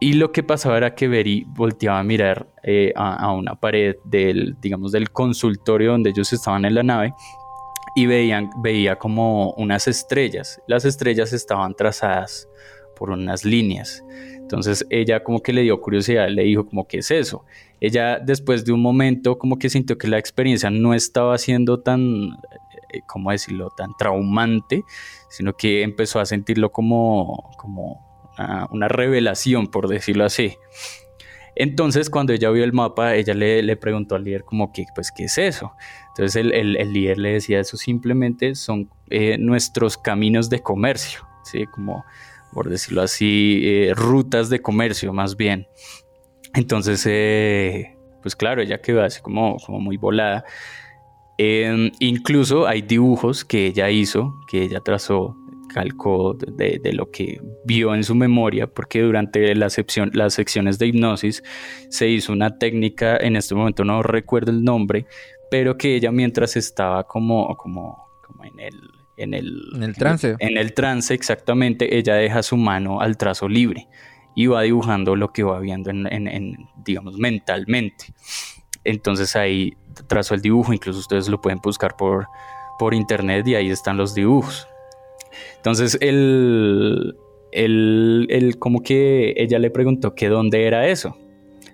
Y 0.02 0.16
lo 0.16 0.34
que 0.34 0.44
pasaba 0.44 0.76
era 0.76 0.94
que 0.94 1.08
Beri 1.08 1.46
volteaba 1.48 2.00
a 2.00 2.04
mirar 2.04 2.50
eh, 2.64 2.92
a, 2.98 3.16
a 3.16 3.32
una 3.32 3.56
pared 3.56 3.96
del, 4.04 4.58
digamos, 4.60 4.92
del 4.92 5.12
consultorio 5.12 5.92
donde 5.92 6.10
ellos 6.10 6.34
estaban 6.34 6.66
en 6.66 6.76
la 6.76 6.84
nave 6.84 7.14
y 7.96 8.06
veían, 8.06 8.50
veía 8.58 8.98
como 8.98 9.52
unas 9.54 9.88
estrellas. 9.88 10.62
Las 10.68 10.86
estrellas 10.86 11.34
estaban 11.34 11.76
trazadas 11.76 12.48
por 12.96 13.10
unas 13.10 13.46
líneas. 13.46 14.04
Entonces 14.36 14.86
ella 14.90 15.24
como 15.24 15.42
que 15.42 15.54
le 15.54 15.62
dio 15.62 15.80
curiosidad, 15.82 16.30
le 16.30 16.44
dijo 16.44 16.66
como, 16.66 16.88
¿qué 16.88 17.00
es 17.00 17.12
eso? 17.12 17.46
Ella 17.80 18.20
después 18.20 18.66
de 18.66 18.74
un 18.74 18.82
momento 18.82 19.38
como 19.38 19.58
que 19.58 19.70
sintió 19.70 19.98
que 19.98 20.08
la 20.08 20.18
experiencia 20.18 20.70
no 20.70 20.94
estaba 20.94 21.38
siendo 21.38 21.80
tan, 21.80 22.38
eh, 22.92 23.02
¿cómo 23.08 23.32
decirlo?, 23.32 23.70
tan 23.76 23.92
traumante, 23.98 24.84
sino 25.30 25.54
que 25.54 25.84
empezó 25.84 26.20
a 26.20 26.26
sentirlo 26.26 26.72
como, 26.72 27.52
como 27.58 28.28
una, 28.38 28.68
una 28.72 28.88
revelación, 28.88 29.68
por 29.68 29.88
decirlo 29.88 30.26
así. 30.26 30.58
Entonces, 31.56 32.10
cuando 32.10 32.34
ella 32.34 32.50
vio 32.50 32.64
el 32.64 32.74
mapa, 32.74 33.16
ella 33.16 33.34
le, 33.34 33.62
le 33.62 33.76
preguntó 33.76 34.16
al 34.16 34.24
líder 34.24 34.44
como 34.46 34.72
que, 34.72 34.86
pues, 34.96 35.12
¿qué 35.12 35.26
es 35.26 35.38
eso? 35.38 35.74
Entonces 36.12 36.36
el, 36.36 36.54
el- 36.54 36.78
el 36.78 36.94
líder 36.94 37.18
le 37.18 37.34
decía, 37.34 37.60
eso 37.60 37.78
simplemente 37.78 38.56
son 38.56 38.90
eh, 39.10 39.38
nuestros 39.38 39.98
caminos 39.98 40.50
de 40.50 40.62
comercio, 40.62 41.22
¿sí? 41.44 41.66
Como, 41.68 42.04
por 42.54 42.70
decirlo 42.70 43.02
así, 43.02 43.62
eh, 43.64 43.94
rutas 43.96 44.50
de 44.50 44.62
comercio 44.62 45.14
más 45.14 45.36
bien. 45.38 45.68
Entonces, 46.54 47.04
eh, 47.08 47.96
pues 48.22 48.36
claro, 48.36 48.62
ella 48.62 48.82
quedó 48.82 49.04
así 49.04 49.22
como, 49.22 49.58
como 49.66 49.80
muy 49.80 49.98
volada. 49.98 50.44
Em, 51.38 51.92
incluso 52.00 52.68
hay 52.68 52.82
dibujos 52.82 53.44
que 53.46 53.68
ella 53.68 53.90
hizo, 53.90 54.36
que 54.48 54.62
ella 54.64 54.80
trazó, 54.82 55.36
calcó 55.74 56.34
de, 56.36 56.80
de 56.84 56.94
lo 56.94 57.10
que 57.10 57.42
vio 57.66 57.96
en 57.96 58.04
su 58.04 58.14
memoria, 58.14 58.68
porque 58.68 59.02
durante 59.02 59.56
la 59.56 59.70
sección, 59.70 60.12
las 60.14 60.34
secciones 60.34 60.78
de 60.78 60.88
hipnosis 60.88 61.42
se 61.90 62.10
hizo 62.10 62.34
una 62.34 62.58
técnica, 62.60 63.18
en 63.18 63.38
este 63.38 63.56
momento 63.56 63.84
no 63.86 64.04
recuerdo 64.04 64.52
el 64.52 64.64
nombre, 64.64 65.06
pero 65.52 65.78
que 65.78 65.96
ella 65.96 66.12
mientras 66.12 66.56
estaba 66.56 67.04
como, 67.06 67.56
como, 67.58 68.08
como 68.26 68.44
en 68.46 68.60
el... 68.60 68.80
En 69.18 69.36
el, 69.36 69.62
En 69.76 69.84
el 69.84 69.94
trance. 69.96 70.36
en 70.40 70.58
el 70.58 70.74
trance, 70.74 71.14
exactamente, 71.14 71.96
ella 71.96 72.16
deja 72.16 72.42
su 72.42 72.58
mano 72.58 73.02
al 73.02 73.18
trazo 73.18 73.48
libre 73.48 73.88
y 74.36 74.48
va 74.48 74.64
dibujando 74.64 75.16
lo 75.16 75.32
que 75.32 75.44
va 75.44 75.60
viendo 75.60 75.92
en, 75.92 76.08
en- 76.08 76.58
digamos, 76.84 77.18
mentalmente. 77.20 78.06
Entonces 78.84 79.36
ahí 79.36 79.74
trazó 80.08 80.34
el 80.34 80.42
dibujo, 80.42 80.74
incluso 80.74 80.98
ustedes 80.98 81.28
lo 81.28 81.40
pueden 81.40 81.60
buscar 81.62 81.96
por, 81.98 82.28
por 82.80 82.96
internet 82.96 83.48
y 83.48 83.54
ahí 83.56 83.70
están 83.70 83.98
los 83.98 84.16
dibujos. 84.16 84.68
Entonces 85.58 86.00
él, 86.02 87.16
él, 87.52 88.26
él 88.32 88.58
como 88.58 88.82
que 88.82 89.36
ella 89.38 89.60
le 89.60 89.70
preguntó 89.70 90.16
que 90.16 90.30
dónde 90.30 90.66
era 90.66 90.88
eso, 90.88 91.16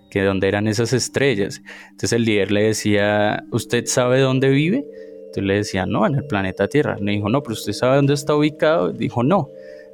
que 0.10 0.22
dónde 0.22 0.48
eran 0.48 0.68
esas 0.68 0.94
estrellas. 0.94 1.62
Entonces 1.92 2.14
el 2.14 2.26
líder 2.26 2.52
le 2.52 2.64
decía, 2.64 3.44
¿usted 3.52 3.86
sabe 3.86 4.20
dónde 4.20 4.50
vive? 4.50 4.86
Entonces 5.28 5.44
le 5.44 5.56
decía, 5.56 5.86
no, 5.86 6.06
en 6.06 6.16
el 6.16 6.26
planeta 6.26 6.68
Tierra. 6.68 6.98
Le 7.00 7.14
dijo, 7.14 7.30
no, 7.30 7.44
pero 7.44 7.54
usted 7.54 7.74
sabe 7.74 7.98
dónde 7.98 8.14
está 8.14 8.36
ubicado. 8.36 8.92
Dijo, 8.92 9.24
no. 9.24 9.50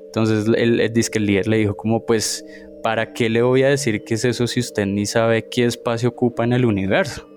Entonces 0.06 0.48
él, 0.56 0.80
él 0.80 0.94
dice 0.94 1.12
que 1.12 1.20
el 1.20 1.26
líder 1.26 1.48
le 1.48 1.58
dijo 1.58 1.76
como, 1.76 2.06
pues, 2.06 2.46
¿para 2.84 3.14
qué 3.14 3.30
le 3.30 3.42
voy 3.42 3.64
a 3.64 3.70
decir 3.70 4.04
qué 4.04 4.14
es 4.14 4.26
eso 4.26 4.46
si 4.46 4.60
usted 4.60 4.86
ni 4.86 5.06
sabe 5.06 5.48
qué 5.50 5.66
espacio 5.66 6.10
ocupa 6.10 6.44
en 6.44 6.54
el 6.54 6.66
universo? 6.66 7.28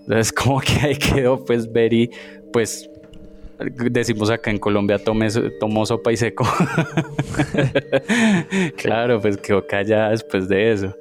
Entonces 0.00 0.32
como 0.32 0.60
que 0.60 0.72
ahí 0.82 0.96
quedó 0.96 1.44
pues 1.44 1.70
very, 1.70 2.10
pues 2.52 2.88
decimos 3.90 4.30
acá 4.30 4.50
en 4.50 4.58
Colombia 4.58 4.98
tome, 4.98 5.28
tomó 5.60 5.86
sopa 5.86 6.12
y 6.12 6.16
seco. 6.16 6.44
claro, 8.76 9.20
pues 9.20 9.36
quedó 9.36 9.66
callada 9.66 10.10
después 10.10 10.48
de 10.48 10.72
eso. 10.72 10.96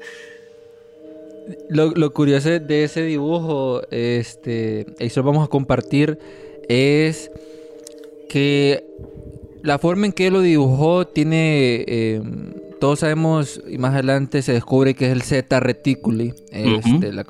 Lo, 1.69 1.91
lo 1.91 2.13
curioso 2.13 2.49
de 2.49 2.83
ese 2.85 3.03
dibujo, 3.03 3.81
este, 3.91 4.85
y 4.99 5.05
eso 5.05 5.21
lo 5.21 5.27
vamos 5.27 5.45
a 5.45 5.49
compartir, 5.49 6.17
es 6.69 7.29
que 8.29 8.83
la 9.61 9.77
forma 9.79 10.05
en 10.05 10.11
que 10.13 10.31
lo 10.31 10.41
dibujó 10.41 11.05
tiene, 11.07 11.83
eh, 11.87 12.21
todos 12.79 12.99
sabemos, 12.99 13.61
y 13.67 13.77
más 13.77 13.93
adelante 13.93 14.41
se 14.41 14.53
descubre 14.53 14.93
que 14.93 15.05
es 15.07 15.11
el 15.11 15.21
zeta 15.21 15.59
reticuli, 15.59 16.33
este, 16.51 17.13
la- 17.13 17.25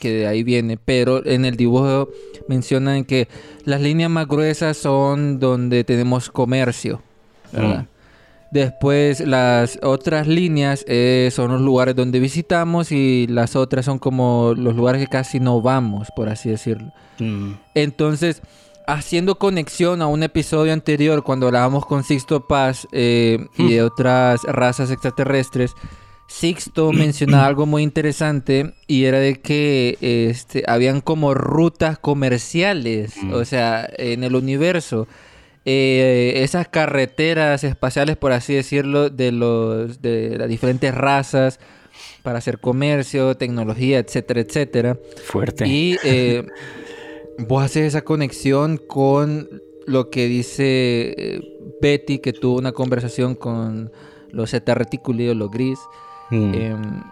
que 0.00 0.10
de 0.12 0.26
ahí 0.26 0.42
viene, 0.44 0.78
pero 0.82 1.24
en 1.26 1.44
el 1.44 1.56
dibujo 1.56 2.08
mencionan 2.46 3.04
que 3.04 3.28
las 3.64 3.80
líneas 3.80 4.10
más 4.10 4.28
gruesas 4.28 4.76
son 4.76 5.38
donde 5.40 5.84
tenemos 5.84 6.30
comercio, 6.30 7.02
¿verdad? 7.52 7.86
Después 8.50 9.20
las 9.20 9.78
otras 9.82 10.26
líneas 10.26 10.84
eh, 10.88 11.28
son 11.32 11.52
los 11.52 11.60
lugares 11.60 11.94
donde 11.94 12.18
visitamos 12.18 12.92
y 12.92 13.26
las 13.28 13.56
otras 13.56 13.84
son 13.84 13.98
como 13.98 14.54
los 14.56 14.74
lugares 14.74 15.02
que 15.02 15.06
casi 15.06 15.38
no 15.38 15.60
vamos, 15.60 16.08
por 16.16 16.30
así 16.30 16.48
decirlo. 16.48 16.92
Mm, 17.18 17.52
Entonces, 17.74 18.40
haciendo 18.86 19.38
conexión 19.38 20.00
a 20.00 20.06
un 20.06 20.22
episodio 20.22 20.72
anterior 20.72 21.22
cuando 21.22 21.46
hablábamos 21.46 21.84
con 21.84 22.04
Sixto 22.04 22.46
Paz 22.46 22.88
eh, 22.90 23.46
y 23.58 23.72
de 23.72 23.82
otras 23.82 24.42
razas 24.44 24.90
extraterrestres, 24.90 25.74
Sixto 26.26 26.92
mencionaba 26.92 27.46
algo 27.48 27.66
muy 27.66 27.82
interesante 27.82 28.74
y 28.86 29.04
era 29.04 29.18
de 29.18 29.40
que 29.40 29.98
este, 30.00 30.64
habían 30.66 31.02
como 31.02 31.34
rutas 31.34 31.98
comerciales, 31.98 33.14
o 33.30 33.44
sea, 33.44 33.86
en 33.98 34.24
el 34.24 34.34
universo. 34.34 35.06
Eh, 35.70 36.42
esas 36.44 36.66
carreteras 36.66 37.62
espaciales, 37.62 38.16
por 38.16 38.32
así 38.32 38.54
decirlo, 38.54 39.10
de 39.10 39.32
los 39.32 40.00
de 40.00 40.38
las 40.38 40.48
diferentes 40.48 40.94
razas 40.94 41.60
para 42.22 42.38
hacer 42.38 42.58
comercio, 42.58 43.36
tecnología, 43.36 43.98
etcétera, 43.98 44.40
etcétera. 44.40 44.98
fuerte. 45.26 45.68
Y 45.68 45.98
eh, 46.04 46.46
vos 47.38 47.62
haces 47.62 47.84
esa 47.84 48.00
conexión 48.00 48.78
con 48.78 49.62
lo 49.86 50.08
que 50.08 50.26
dice 50.26 51.14
eh, 51.18 51.40
Betty, 51.82 52.20
que 52.20 52.32
tuvo 52.32 52.56
una 52.58 52.72
conversación 52.72 53.34
con 53.34 53.92
los 54.30 54.52
zeta 54.52 54.74
reticuli 54.74 55.28
o 55.28 55.34
los 55.34 55.50
gris. 55.50 55.78
Mm, 56.30 56.54
em, 56.54 57.02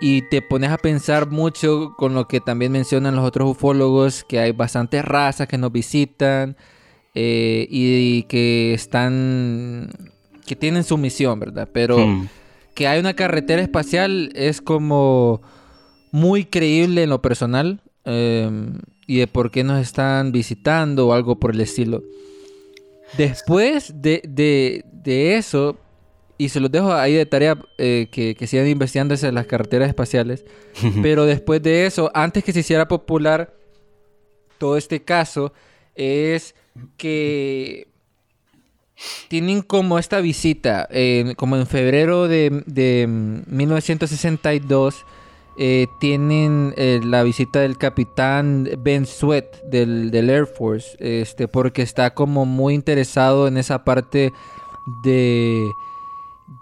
y 0.00 0.22
te 0.28 0.42
pones 0.42 0.70
a 0.70 0.78
pensar 0.78 1.28
mucho 1.28 1.94
con 1.96 2.14
lo 2.14 2.28
que 2.28 2.40
también 2.40 2.70
mencionan 2.70 3.16
los 3.16 3.24
otros 3.24 3.50
ufólogos, 3.50 4.22
que 4.22 4.38
hay 4.38 4.52
bastantes 4.52 5.04
razas 5.04 5.48
que 5.48 5.58
nos 5.58 5.72
visitan 5.72 6.56
eh, 7.14 7.66
y 7.70 8.22
que 8.24 8.72
están, 8.74 9.90
que 10.46 10.56
tienen 10.56 10.84
su 10.84 10.96
misión, 10.98 11.38
¿verdad? 11.40 11.68
Pero 11.72 11.98
mm, 12.06 12.28
que 12.74 12.86
hay 12.86 13.00
una 13.00 13.14
carretera 13.14 13.60
espacial 13.62 14.30
es 14.34 14.60
como 14.60 15.42
muy 16.12 16.44
creíble 16.44 17.02
en 17.02 17.10
lo 17.10 17.20
personal 17.20 17.80
eh, 18.04 18.48
y 19.06 19.18
de 19.18 19.26
por 19.26 19.50
qué 19.50 19.64
nos 19.64 19.80
están 19.80 20.32
visitando 20.32 21.08
o 21.08 21.12
algo 21.12 21.38
por 21.40 21.52
el 21.54 21.60
estilo. 21.60 22.02
Después 23.16 23.92
de, 24.00 24.22
de- 24.26 24.84
de 24.92 25.36
eso, 25.36 25.76
y 26.38 26.48
se 26.50 26.60
los 26.60 26.70
dejo 26.70 26.92
ahí 26.92 27.14
de 27.14 27.26
tarea 27.26 27.58
eh, 27.78 28.08
que, 28.12 28.34
que 28.34 28.46
sigan 28.46 28.68
investigando 28.68 29.14
las 29.32 29.46
carreteras 29.46 29.88
espaciales, 29.88 30.44
pero 31.02 31.26
después 31.26 31.62
de 31.62 31.86
eso, 31.86 32.10
antes 32.14 32.44
que 32.44 32.52
se 32.52 32.60
hiciera 32.60 32.86
popular 32.86 33.52
todo 34.58 34.76
este 34.76 35.02
caso, 35.02 35.52
es 35.94 36.54
que 36.96 37.90
tienen 39.28 39.62
como 39.62 39.98
esta 39.98 40.20
visita, 40.20 40.86
eh, 40.90 41.34
como 41.36 41.56
en 41.56 41.66
febrero 41.66 42.28
de, 42.28 42.62
de, 42.66 43.06
mm, 43.08 43.42
1962, 43.46 45.06
eh, 45.58 45.86
tienen 45.98 46.74
eh, 46.76 47.00
la 47.04 47.22
visita 47.22 47.60
del 47.60 47.76
capitán 47.76 48.68
Ben 48.78 49.06
Sweat 49.06 49.62
del, 49.64 50.10
del 50.10 50.30
Air 50.30 50.46
Force, 50.46 50.96
este, 50.98 51.48
porque 51.48 51.82
está 51.82 52.14
como 52.14 52.46
muy 52.46 52.74
interesado 52.74 53.48
en 53.48 53.56
esa 53.56 53.84
parte 53.84 54.32
de 55.04 55.70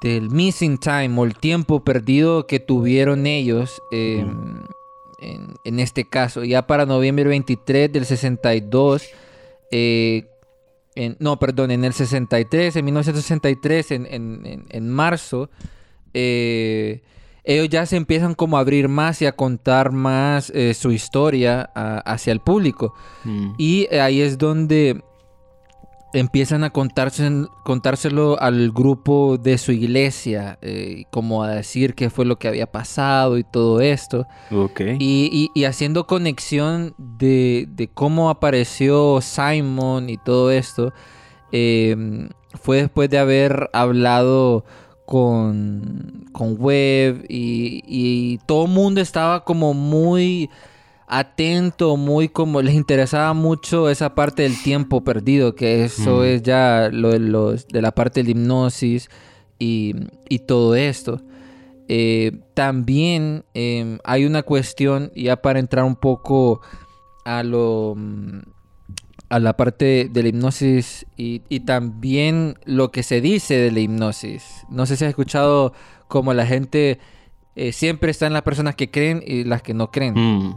del 0.03 0.31
missing 0.31 0.77
time 0.77 1.19
o 1.19 1.25
el 1.25 1.35
tiempo 1.35 1.83
perdido 1.83 2.47
que 2.47 2.61
tuvieron 2.61 3.27
ellos 3.27 3.83
en, 3.91 4.67
en 5.19 5.81
este 5.81 6.05
caso. 6.05 6.45
Ya 6.45 6.67
para 6.67 6.85
noviembre 6.85 7.25
23 7.25 7.91
del 7.91 8.05
62, 8.05 9.09
eh, 9.71 10.27
en- 10.95 11.17
no, 11.21 11.39
perdón, 11.39 11.71
en 11.71 11.85
el 11.85 11.93
63, 11.93 12.77
en 12.77 12.85
1963, 12.85 13.91
en, 13.93 14.07
en- 14.07 14.67
en- 14.69 14.89
marzo, 14.89 15.49
eh, 16.15 17.03
ellos 17.45 17.69
ya 17.69 17.87
se 17.87 17.97
empiezan 17.97 18.35
como 18.35 18.57
a 18.57 18.61
abrir 18.61 18.89
más 18.89 19.23
y 19.23 19.27
a 19.27 19.33
contar 19.33 19.93
más 19.93 20.51
eh, 20.55 20.75
su 20.75 20.91
historia 20.91 21.71
a- 21.75 21.99
hacia 21.99 22.33
el 22.33 22.41
público. 22.41 22.95
mm. 23.25 23.55
Y 23.59 23.87
ahí 23.95 24.21
es 24.21 24.39
donde 24.39 25.03
empiezan 26.15 26.65
a 26.65 26.71
contarse, 26.71 27.31
contárselo 27.65 28.41
al 28.41 28.71
grupo 28.73 29.37
de 29.37 29.59
su 29.59 29.73
iglesia, 29.73 30.59
eh, 30.63 31.05
como 31.11 31.43
a 31.43 31.51
decir 31.51 31.95
qué 31.95 32.09
fue 32.11 32.25
lo 32.25 32.37
que 32.39 32.49
había 32.49 32.67
pasado 32.71 33.37
y 33.39 33.45
todo 33.45 33.81
esto. 33.81 34.27
Ok. 34.51 34.81
Y, 34.99 35.29
y- 35.33 35.51
y 35.55 35.65
haciendo 35.65 36.07
conexión 36.07 36.95
de, 36.99 37.67
de 37.71 37.89
cómo 37.89 38.31
apareció 38.31 39.21
Simon 39.21 40.09
y 40.09 40.17
todo 40.17 40.51
esto, 40.51 40.93
eh, 41.53 42.29
fue 42.55 42.79
después 42.83 43.11
de 43.11 43.19
haber 43.19 43.69
hablado 43.75 44.65
con, 45.07 46.27
con 46.33 46.57
Webb 46.59 47.25
y, 47.29 47.83
y 47.87 48.39
todo 48.47 48.65
el 48.67 48.71
mundo 48.73 49.01
estaba 49.01 49.45
como 49.45 49.75
muy 49.75 50.49
atento, 51.09 51.97
muy 51.97 52.29
como 52.29 52.61
les 52.63 52.75
interesaba 52.75 53.33
mucho 53.35 53.89
esa 53.89 54.15
parte 54.15 54.43
del 54.43 54.63
tiempo 54.63 55.03
perdido, 55.03 55.55
que 55.55 55.85
eso 55.85 56.19
Mm. 56.19 56.25
es 56.25 56.43
ya 56.43 56.91
lo 56.93 57.11
de, 57.11 57.19
los, 57.19 57.67
de 57.69 57.83
la 57.83 57.93
parte 57.93 58.21
de 58.21 58.25
la 58.25 58.31
hipnosis 58.33 59.09
y, 59.59 59.95
y 60.29 60.41
todo 60.41 60.75
esto. 60.77 61.21
Eh, 61.89 62.41
también 62.55 63.45
em, 63.55 63.99
hay 64.05 64.27
una 64.27 64.43
cuestión, 64.43 65.11
ya 65.17 65.37
para 65.41 65.59
entrar 65.59 65.85
un 65.85 65.97
poco 65.97 66.61
a 67.25 67.43
lo 67.43 67.97
a 69.31 69.39
la 69.39 69.57
parte 69.59 70.09
de 70.11 70.23
la 70.23 70.29
hipnosis 70.31 71.05
y, 71.17 71.43
y 71.51 71.61
también 71.61 72.59
lo 72.65 72.91
que 72.91 73.03
se 73.03 73.21
dice 73.21 73.57
de 73.59 73.71
la 73.71 73.81
hipnosis. 73.81 74.65
No 74.71 74.87
sé 74.87 74.97
si 74.97 75.05
has 75.05 75.11
escuchado 75.11 75.75
como 76.09 76.33
la 76.33 76.47
gente 76.47 76.99
eh, 77.55 77.73
siempre 77.73 78.11
están 78.11 78.33
las 78.33 78.43
personas 78.43 78.75
que 78.75 78.91
creen 78.91 79.23
y 79.27 79.45
las 79.45 79.63
que 79.63 79.75
no 79.75 79.91
creen. 79.91 80.15
Mm. 80.17 80.55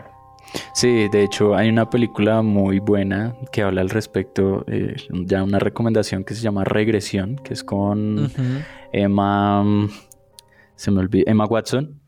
Sí, 0.74 1.08
de 1.10 1.24
hecho 1.24 1.56
hay 1.56 1.70
una 1.70 1.90
película 1.90 2.42
muy 2.42 2.80
buena 2.80 3.36
que 3.52 3.62
habla 3.62 3.82
al 3.82 3.90
respecto, 3.90 4.64
eh, 4.68 4.96
ya 5.10 5.44
una 5.44 5.60
recomendación 5.60 6.24
que 6.24 6.34
se 6.34 6.42
llama 6.42 6.64
Regresión, 6.64 7.36
que 7.38 7.54
es 7.54 7.64
con. 7.64 8.26
Emma, 8.92 9.64
mm, 9.64 9.90
se 10.76 10.92
me 10.92 11.00
olvidó, 11.00 11.24
Emma 11.28 11.46
Watson, 11.46 12.00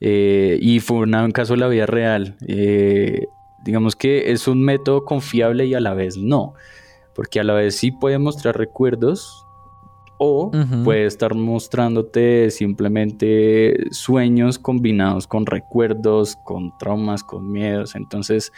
eh, 0.00 0.58
y 0.60 0.80
fue 0.80 0.98
una- 0.98 1.24
un 1.24 1.32
caso 1.32 1.52
de 1.54 1.60
la 1.60 1.68
vida 1.68 1.86
real. 1.86 2.36
Eh, 2.46 3.26
digamos 3.64 3.94
que 3.96 4.32
es 4.32 4.48
un 4.48 4.62
método 4.62 5.04
confiable 5.04 5.66
y 5.66 5.74
a 5.74 5.80
la 5.80 5.94
vez 5.94 6.16
no, 6.16 6.54
porque 7.14 7.40
a 7.40 7.44
la 7.44 7.52
vez 7.54 7.76
sí 7.76 7.90
puede 7.92 8.18
mostrar 8.18 8.56
recuerdos 8.56 9.44
o 10.22 10.50
puede 10.84 11.06
estar 11.06 11.34
mostrándote 11.34 12.50
simplemente 12.50 13.74
sueños 13.90 14.58
combinados 14.58 15.26
con 15.26 15.46
recuerdos, 15.46 16.36
con 16.44 16.76
traumas, 16.78 17.22
con 17.24 17.50
miedos. 17.50 17.94
Entonces, 17.96 18.52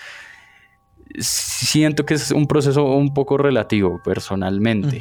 siento 1.19 2.05
que 2.05 2.15
es 2.15 2.31
un 2.31 2.47
proceso 2.47 2.85
un 2.85 3.13
poco 3.15 3.39
relativo 3.39 4.01
personalmente. 4.05 5.01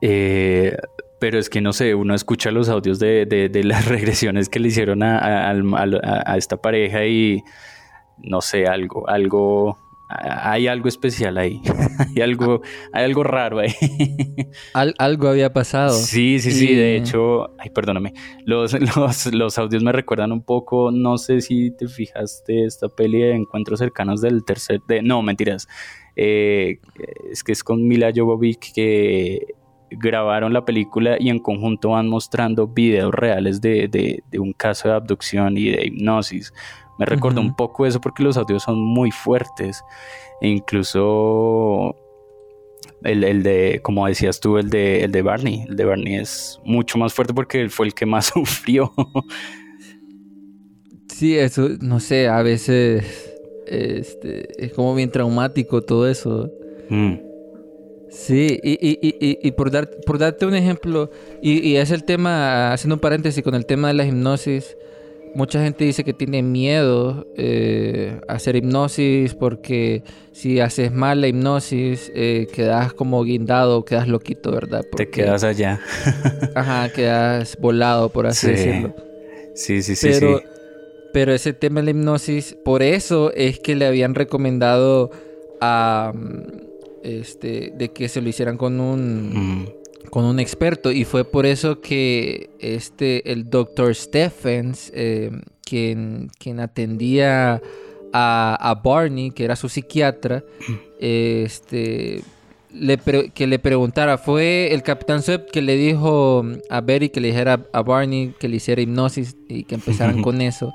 Eh, 0.00 0.76
pero 1.18 1.38
es 1.38 1.48
que 1.48 1.60
no 1.60 1.72
sé, 1.72 1.94
uno 1.94 2.14
escucha 2.14 2.50
los 2.50 2.68
audios 2.68 2.98
de, 2.98 3.24
de- 3.26 3.48
de 3.48 3.64
las 3.64 3.86
regresiones 3.88 4.48
que 4.48 4.58
le 4.60 4.68
hicieron 4.68 5.02
a, 5.02 5.50
a- 5.50 6.36
esta 6.36 6.56
pareja 6.58 7.04
y 7.06 7.42
no 8.18 8.40
sé, 8.40 8.66
algo, 8.66 9.08
algo, 9.08 9.78
hay 10.08 10.68
algo 10.68 10.88
especial 10.88 11.36
ahí. 11.38 11.60
hay 12.16 12.22
algo, 12.22 12.62
hay 12.92 13.04
algo 13.04 13.22
raro 13.24 13.58
ahí. 13.58 13.72
Al- 14.74 14.94
algo 14.98 15.28
había 15.28 15.52
pasado. 15.52 15.94
Sí, 15.94 16.38
sí, 16.38 16.52
sí, 16.52 16.74
de 16.74 16.96
hecho, 16.96 17.50
ay, 17.58 17.70
perdóname, 17.70 18.12
los, 18.44 18.72
los, 18.96 19.26
los 19.34 19.58
audios 19.58 19.82
me 19.82 19.92
recuerdan 19.92 20.32
un 20.32 20.42
poco, 20.42 20.90
no 20.90 21.18
sé 21.18 21.40
si 21.40 21.70
te 21.70 21.88
fijaste 21.88 22.64
esta 22.64 22.88
peli 22.88 23.20
de 23.20 23.34
Encuentros 23.34 23.78
Cercanos 23.80 24.20
del 24.20 24.44
tercer, 24.44 24.80
de, 24.86 25.02
no, 25.02 25.22
mentiras, 25.22 25.66
eh, 26.14 26.78
es 27.30 27.42
que 27.42 27.52
es 27.52 27.62
con 27.64 27.86
Mila 27.86 28.10
Jovovich 28.14 28.72
que 28.72 29.54
grabaron 29.90 30.52
la 30.52 30.64
película 30.64 31.16
y 31.18 31.28
en 31.30 31.38
conjunto 31.38 31.90
van 31.90 32.08
mostrando 32.08 32.66
videos 32.66 33.14
reales 33.14 33.60
de, 33.60 33.86
de- 33.88 34.22
de 34.30 34.38
un 34.38 34.52
caso 34.52 34.88
de 34.88 34.94
abducción 34.94 35.56
y 35.56 35.70
de 35.70 35.86
hipnosis. 35.86 36.52
Me 36.98 37.04
Ujú. 37.04 37.40
un 37.40 37.54
poco 37.56 37.86
eso 37.86 38.00
porque 38.00 38.22
los 38.22 38.36
audios 38.36 38.62
son 38.62 38.80
muy 38.80 39.10
fuertes 39.10 39.82
e 40.40 40.48
incluso 40.48 41.94
el, 43.02 43.24
el 43.24 43.42
de, 43.42 43.80
como 43.82 44.06
decías 44.06 44.40
tú, 44.40 44.58
el 44.58 44.70
de, 44.70 45.04
el 45.04 45.12
de 45.12 45.22
Barney. 45.22 45.64
El 45.68 45.76
de 45.76 45.84
Barney 45.84 46.14
es 46.16 46.58
mucho 46.64 46.98
más 46.98 47.12
fuerte 47.14 47.34
porque 47.34 47.60
él 47.60 47.70
fue 47.70 47.86
el 47.86 47.94
que 47.94 48.06
más 48.06 48.26
sufrió. 48.34 48.92
Sí, 51.08 51.36
eso, 51.38 51.68
no 51.80 52.00
sé, 52.00 52.28
a 52.28 52.42
veces 52.42 53.38
este, 53.66 54.46
es 54.62 54.72
como 54.72 54.94
bien 54.94 55.10
traumático 55.10 55.82
todo 55.82 56.08
eso. 56.08 56.50
Mm, 56.88 57.14
Sí, 58.08 58.58
y, 58.62 58.72
y, 58.74 58.98
y, 59.02 59.38
y- 59.46 59.50
por, 59.52 59.70
dar, 59.70 59.90
por 60.06 60.18
darte 60.18 60.46
un 60.46 60.54
ejemplo, 60.54 61.10
y, 61.40 61.58
y 61.68 61.76
es 61.76 61.90
el 61.90 62.04
tema, 62.04 62.72
haciendo 62.72 62.94
un 62.94 63.00
paréntesis 63.00 63.42
con 63.42 63.54
el 63.54 63.66
tema 63.66 63.88
de 63.88 63.94
la 63.94 64.04
hipnosis, 64.06 64.76
mucha 65.36 65.62
gente 65.62 65.84
dice 65.84 66.02
que 66.02 66.12
tiene 66.12 66.42
miedo 66.42 67.26
eh, 67.36 68.18
a 68.26 68.32
hacer 68.34 68.56
hipnosis 68.56 69.34
porque 69.34 70.02
si 70.32 70.60
haces 70.60 70.92
mal 70.92 71.20
la 71.20 71.28
hipnosis 71.28 72.10
eh, 72.14 72.46
quedas 72.52 72.92
como 72.92 73.22
guindado, 73.22 73.84
quedas 73.84 74.08
loquito, 74.08 74.50
¿verdad? 74.50 74.82
te 74.96 75.08
quedas 75.08 75.44
allá. 75.44 75.80
Ajá, 76.54 76.88
quedas 76.92 77.56
volado, 77.60 78.08
por 78.08 78.26
así 78.26 78.46
Sí, 78.46 78.52
decirlo. 78.52 78.94
Sí, 79.54 79.82
sí, 79.82 79.94
sí, 79.96 80.08
Pero, 80.10 80.38
sí. 80.38 80.44
pero 81.12 81.32
ese 81.32 81.52
tema 81.52 81.80
de 81.80 81.84
la 81.84 81.90
hipnosis, 81.90 82.56
por 82.64 82.82
eso 82.82 83.32
es 83.34 83.58
que 83.60 83.74
le 83.76 83.86
habían 83.86 84.14
recomendado 84.14 85.10
a 85.60 86.12
mm, 86.14 86.42
este 87.02 87.72
de 87.76 87.88
que 87.92 88.08
se 88.08 88.20
lo 88.20 88.28
hicieran 88.28 88.56
con 88.56 88.80
un 88.80 89.30
Mm, 89.62 89.66
con 90.06 90.24
un 90.24 90.40
experto 90.40 90.90
y 90.90 91.04
fue 91.04 91.24
por 91.24 91.46
eso 91.46 91.80
que 91.80 92.50
este 92.58 93.32
el 93.32 93.50
doctor 93.50 93.94
Stephens 93.94 94.90
eh, 94.94 95.30
quien 95.64 96.30
quien 96.38 96.60
atendía 96.60 97.60
a, 98.12 98.56
a 98.60 98.74
Barney 98.74 99.30
que 99.30 99.44
era 99.44 99.56
su 99.56 99.68
psiquiatra 99.68 100.44
este 101.00 102.22
le 102.78 102.98
que 103.34 103.46
le 103.46 103.58
preguntara 103.58 104.18
fue 104.18 104.72
el 104.72 104.82
capitán 104.82 105.22
Sweep 105.22 105.50
que 105.50 105.62
le 105.62 105.76
dijo 105.76 106.44
a 106.68 106.80
Betty 106.80 107.08
que 107.08 107.20
le 107.20 107.28
dijera 107.28 107.64
a 107.72 107.82
Barney 107.82 108.34
que 108.38 108.48
le 108.48 108.56
hiciera 108.56 108.82
hipnosis 108.82 109.36
y 109.48 109.64
que 109.64 109.76
empezaran 109.76 110.22
con 110.22 110.40
eso. 110.40 110.72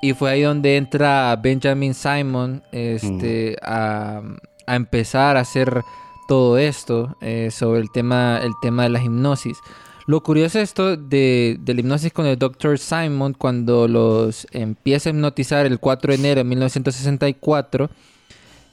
Y 0.00 0.12
fue 0.12 0.30
ahí 0.30 0.42
donde 0.42 0.76
entra 0.76 1.34
Benjamin 1.36 1.94
Simon 1.94 2.62
este 2.72 3.56
a, 3.62 4.22
a 4.66 4.76
empezar 4.76 5.36
a 5.36 5.40
hacer 5.40 5.82
todo 6.28 6.58
esto 6.58 7.16
eh, 7.20 7.50
sobre 7.50 7.80
el 7.80 7.90
tema 7.90 8.38
el 8.42 8.52
tema 8.62 8.84
de 8.84 8.90
la 8.90 9.02
hipnosis 9.02 9.58
lo 10.06 10.22
curioso 10.22 10.58
es 10.60 10.70
esto 10.70 10.96
de, 10.96 11.58
de 11.60 11.74
la 11.74 11.80
hipnosis 11.80 12.12
con 12.12 12.26
el 12.26 12.38
Dr. 12.38 12.78
Simon 12.78 13.34
cuando 13.34 13.88
los 13.88 14.46
empieza 14.52 15.08
a 15.08 15.12
hipnotizar 15.12 15.66
el 15.66 15.80
4 15.80 16.12
de 16.12 16.18
enero 16.18 16.38
de 16.38 16.44
1964 16.44 17.90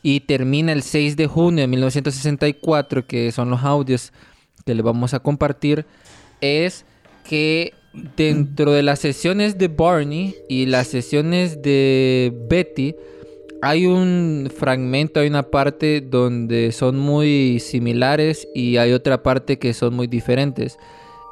y 0.07 0.19
termina 0.19 0.71
el 0.71 0.83
6 0.83 1.17
de 1.17 1.25
junio 1.25 1.61
de 1.61 1.67
1964, 1.67 3.07
que 3.07 3.31
son 3.31 3.49
los 3.49 3.63
audios 3.63 4.13
que 4.63 4.75
le 4.75 4.83
vamos 4.83 5.15
a 5.15 5.19
compartir, 5.19 5.87
es 6.41 6.85
que 7.27 7.73
dentro 8.15 8.71
de 8.71 8.83
las 8.83 8.99
sesiones 8.99 9.57
de 9.57 9.67
Barney 9.67 10.35
y 10.47 10.67
las 10.67 10.89
sesiones 10.89 11.63
de 11.63 12.31
Betty, 12.47 12.93
hay 13.65 13.87
un 13.87 14.51
fragmento, 14.55 15.21
hay 15.21 15.27
una 15.27 15.41
parte 15.49 15.99
donde 15.99 16.71
son 16.71 16.99
muy 16.99 17.59
similares 17.59 18.47
y 18.53 18.77
hay 18.77 18.91
otra 18.91 19.23
parte 19.23 19.57
que 19.57 19.73
son 19.73 19.95
muy 19.95 20.05
diferentes. 20.05 20.77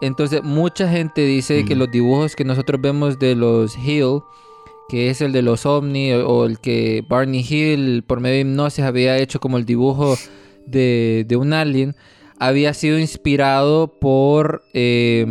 Entonces, 0.02 0.42
mucha 0.44 0.90
gente 0.90 1.22
dice 1.26 1.64
que 1.64 1.76
Mm. 1.76 1.80
los 1.80 1.92
dibujos 1.92 2.36
que 2.36 2.44
nosotros 2.44 2.82
vemos 2.82 3.20
de 3.20 3.36
los 3.36 3.78
Hill, 3.78 4.22
que 4.90 5.12
es 5.12 5.22
el 5.22 5.32
de 5.32 5.44
los 5.44 5.68
ovni 5.68 6.12
o, 6.14 6.28
o 6.28 6.46
el 6.46 6.60
que 6.60 7.04
Barney 7.08 7.46
Hill 7.48 8.04
por 8.08 8.20
medio 8.20 8.36
de 8.36 8.42
hipnosis 8.42 8.84
había 8.84 9.16
hecho 9.20 9.40
como 9.40 9.60
el 9.60 9.66
dibujo 9.66 10.18
de, 10.66 11.26
de 11.28 11.36
un 11.36 11.54
alien, 11.54 11.96
había 12.40 12.74
sido 12.74 12.98
inspirado 12.98 14.00
por, 14.00 14.64
eh, 14.74 15.24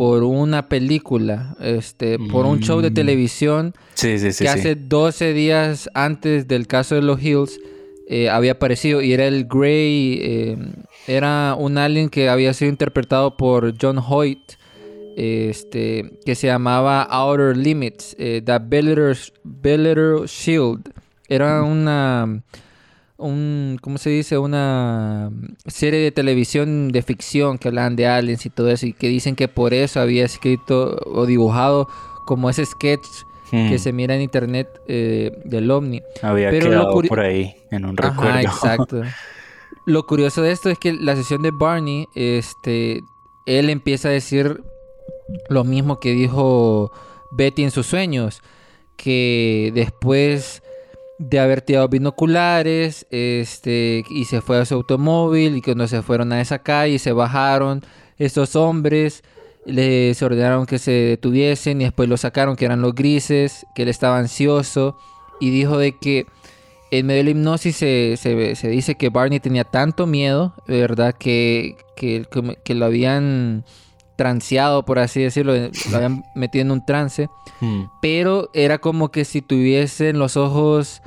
por 0.00 0.22
una 0.22 0.66
película, 0.70 1.54
este, 1.60 2.18
por 2.18 2.46
un 2.46 2.60
show 2.60 2.80
de 2.80 2.88
Mm. 2.90 2.94
televisión 2.94 3.74
Sí, 3.92 4.18
sí, 4.18 4.32
sí. 4.32 4.44
que 4.44 4.48
hace 4.48 4.74
12 4.74 5.34
días 5.34 5.90
antes 5.92 6.48
del 6.48 6.66
caso 6.66 6.94
de 6.94 7.02
los 7.02 7.22
Hills 7.22 7.60
eh, 8.08 8.30
había 8.30 8.52
aparecido 8.52 9.02
y 9.02 9.12
era 9.12 9.26
el 9.26 9.44
Grey, 9.44 10.18
eh, 10.22 10.56
era 11.06 11.54
un 11.54 11.76
alien 11.76 12.08
que 12.08 12.30
había 12.30 12.54
sido 12.54 12.70
interpretado 12.70 13.36
por 13.36 13.74
John 13.78 13.98
Hoyt, 13.98 14.40
este, 15.16 16.18
que 16.24 16.34
se 16.34 16.46
llamaba 16.46 17.02
Outer 17.02 17.54
Limits, 17.54 18.16
eh, 18.18 18.40
The 18.42 18.58
Bellator 19.44 20.26
Shield. 20.26 20.92
Era 21.28 21.62
una, 21.62 22.42
un, 23.20 23.78
¿cómo 23.80 23.98
se 23.98 24.10
dice? 24.10 24.38
Una 24.38 25.30
serie 25.66 26.00
de 26.00 26.10
televisión 26.10 26.88
de 26.90 27.02
ficción 27.02 27.58
que 27.58 27.68
hablaban 27.68 27.96
de 27.96 28.06
aliens 28.06 28.46
y 28.46 28.50
todo 28.50 28.70
eso 28.70 28.86
y 28.86 28.92
que 28.92 29.08
dicen 29.08 29.36
que 29.36 29.48
por 29.48 29.74
eso 29.74 30.00
había 30.00 30.24
escrito 30.24 30.98
o 31.06 31.26
dibujado 31.26 31.88
como 32.26 32.50
ese 32.50 32.64
sketch 32.64 33.06
que 33.50 33.80
se 33.80 33.92
mira 33.92 34.14
en 34.14 34.22
internet 34.22 34.68
eh, 34.86 35.32
del 35.44 35.70
ovni. 35.72 36.00
había 36.22 36.50
pero 36.50 36.70
quedado 36.70 37.02
por 37.02 37.18
ahí 37.18 37.56
en 37.72 37.84
un 37.84 37.96
Ajá, 37.98 38.10
recuerdo. 38.10 38.38
exacto. 38.40 39.02
Lo 39.86 40.06
curioso 40.06 40.42
de 40.42 40.52
esto 40.52 40.70
es 40.70 40.78
que 40.78 40.92
la 40.92 41.16
sesión 41.16 41.42
de 41.42 41.50
Barney, 41.50 42.06
este, 42.14 43.00
él 43.46 43.70
empieza 43.70 44.08
a 44.08 44.12
decir 44.12 44.62
lo 45.48 45.64
mismo 45.64 45.98
que 45.98 46.12
dijo 46.12 46.92
Betty 47.32 47.64
en 47.64 47.72
sus 47.72 47.86
sueños, 47.86 48.40
que 48.96 49.72
después 49.74 50.62
de 51.22 51.38
haber 51.38 51.60
tirado 51.60 51.86
binoculares, 51.88 53.06
este, 53.10 54.04
y 54.10 54.24
se 54.24 54.40
fue 54.40 54.58
a 54.58 54.64
su 54.64 54.74
automóvil 54.74 55.54
y 55.56 55.60
cuando 55.60 55.86
se 55.86 56.00
fueron 56.00 56.32
a 56.32 56.40
esa 56.40 56.60
calle 56.60 56.98
se 56.98 57.12
bajaron 57.12 57.82
estos 58.16 58.56
hombres, 58.56 59.22
les 59.66 60.22
ordenaron 60.22 60.64
que 60.64 60.78
se 60.78 60.90
detuviesen 60.92 61.82
y 61.82 61.84
después 61.84 62.08
lo 62.08 62.16
sacaron 62.16 62.56
que 62.56 62.64
eran 62.64 62.80
los 62.80 62.94
grises, 62.94 63.66
que 63.74 63.82
él 63.82 63.88
estaba 63.90 64.18
ansioso 64.18 64.96
y 65.40 65.50
dijo 65.50 65.76
de 65.76 65.92
que 65.98 66.24
en 66.90 67.04
medio 67.06 67.18
de 67.18 67.24
la 67.24 67.30
hipnosis 67.32 67.76
se, 67.76 68.16
se- 68.16 68.56
se 68.56 68.68
dice 68.68 68.94
que 68.94 69.10
Barney 69.10 69.40
tenía 69.40 69.64
tanto 69.64 70.06
miedo, 70.06 70.54
¿verdad? 70.66 71.14
Que, 71.18 71.76
que, 71.96 72.24
que 72.64 72.74
lo 72.74 72.86
habían 72.86 73.64
transeado, 74.20 74.84
por 74.84 74.98
así 74.98 75.22
decirlo, 75.22 75.54
lo 75.54 75.96
habían 75.96 76.26
metido 76.34 76.60
en 76.60 76.72
un 76.72 76.84
trance, 76.84 77.30
Mm, 77.60 77.84
pero 78.00 78.50
era 78.54 78.78
como 78.78 79.10
que 79.10 79.24
si 79.24 79.42
tuviesen 79.42 80.18
los 80.18 80.36
ojos 80.36 81.02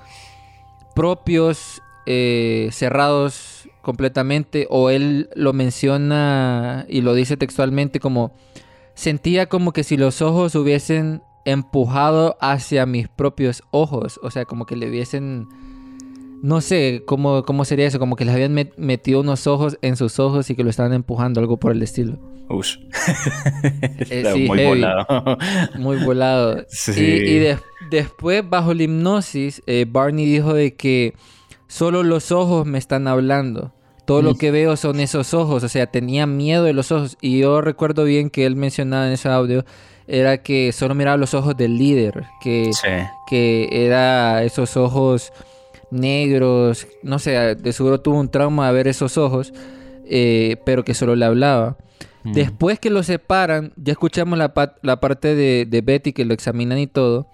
propios 0.95 1.81
eh, 2.05 2.69
cerrados 2.71 3.69
completamente, 3.81 4.67
o 4.69 4.89
él 4.89 5.29
lo 5.35 5.51
menciona 5.53 6.85
y 6.87 7.01
lo 7.01 7.13
dice 7.13 7.37
textualmente 7.37 7.99
como 7.99 8.31
sentía 8.93 9.47
como 9.47 9.73
que 9.73 9.83
si 9.83 9.97
los 9.97 10.21
ojos 10.21 10.55
hubiesen 10.55 11.21
empujado 11.45 12.37
hacia 12.39 12.85
mis 12.85 13.09
propios 13.09 13.63
ojos, 13.71 14.19
o 14.23 14.31
sea, 14.31 14.45
como 14.45 14.65
que 14.65 14.75
le 14.75 14.89
hubiesen 14.89 15.49
no 16.43 16.61
sé 16.61 17.01
cómo, 17.07 17.43
cómo 17.43 17.63
sería 17.65 17.87
eso, 17.87 17.97
como 17.99 18.15
que 18.17 18.25
les 18.25 18.35
habían 18.35 18.53
met- 18.53 18.73
metido 18.77 19.21
unos 19.21 19.47
ojos 19.47 19.77
en 19.81 19.95
sus 19.95 20.19
ojos 20.19 20.49
y 20.49 20.55
que 20.55 20.63
lo 20.63 20.69
estaban 20.69 20.93
empujando, 20.93 21.39
algo 21.39 21.57
por 21.57 21.71
el 21.71 21.81
estilo. 21.81 22.19
Ush. 22.49 22.77
Eh, 24.09 24.29
sí, 24.33 24.45
muy 24.47 24.57
heavy. 24.59 24.69
volado. 24.81 25.37
Muy 25.79 25.97
volado. 26.03 26.65
Sí. 26.67 26.91
Y, 27.01 27.03
y 27.35 27.39
des- 27.39 27.59
después, 27.89 28.47
bajo 28.47 28.73
la 28.73 28.83
hipnosis, 28.83 29.61
eh, 29.67 29.85
Barney 29.87 30.25
dijo 30.25 30.53
de 30.53 30.75
que 30.75 31.13
solo 31.67 32.03
los 32.03 32.31
ojos 32.31 32.65
me 32.65 32.77
están 32.77 33.07
hablando. 33.07 33.73
Todo 34.05 34.21
lo 34.21 34.33
Mm. 34.33 34.37
que 34.37 34.51
veo 34.51 34.75
son 34.75 34.99
esos 34.99 35.33
ojos. 35.33 35.63
O 35.63 35.69
sea, 35.69 35.87
tenía 35.87 36.25
miedo 36.27 36.65
de 36.65 36.73
los 36.73 36.91
ojos. 36.91 37.17
Y 37.21 37.39
yo 37.39 37.61
recuerdo 37.61 38.03
bien 38.03 38.29
que 38.29 38.45
él 38.45 38.57
mencionaba 38.57 39.07
en 39.07 39.13
ese 39.13 39.29
audio, 39.29 39.63
era 40.07 40.43
que 40.43 40.73
solo 40.73 40.93
miraba 40.93 41.15
los 41.15 41.33
ojos 41.33 41.55
del 41.55 41.77
líder. 41.77 42.25
Que, 42.41 42.71
Sí. 42.73 42.89
que 43.29 43.69
era 43.71 44.43
esos 44.43 44.75
ojos 44.75 45.31
negros. 45.93 46.87
No 47.03 47.19
sé, 47.19 47.55
de 47.55 47.73
seguro 47.73 48.01
tuvo 48.01 48.19
un 48.19 48.29
trauma 48.29 48.67
de 48.67 48.73
ver 48.73 48.87
esos 48.87 49.17
ojos. 49.17 49.53
eh, 50.05 50.57
pero 50.65 50.83
que 50.83 50.93
solo 50.93 51.15
le 51.15 51.25
hablaba. 51.25 51.77
Mm. 52.23 52.33
Después 52.33 52.79
que 52.79 52.89
lo 52.89 53.03
separan, 53.03 53.73
ya 53.75 53.93
escuchamos 53.93 54.37
la, 54.37 54.53
la 54.81 54.99
parte 54.99 55.35
de, 55.35 55.65
de 55.65 55.81
Betty 55.81 56.13
que 56.13 56.25
lo 56.25 56.33
examinan 56.33 56.77
y 56.79 56.87
todo. 56.87 57.27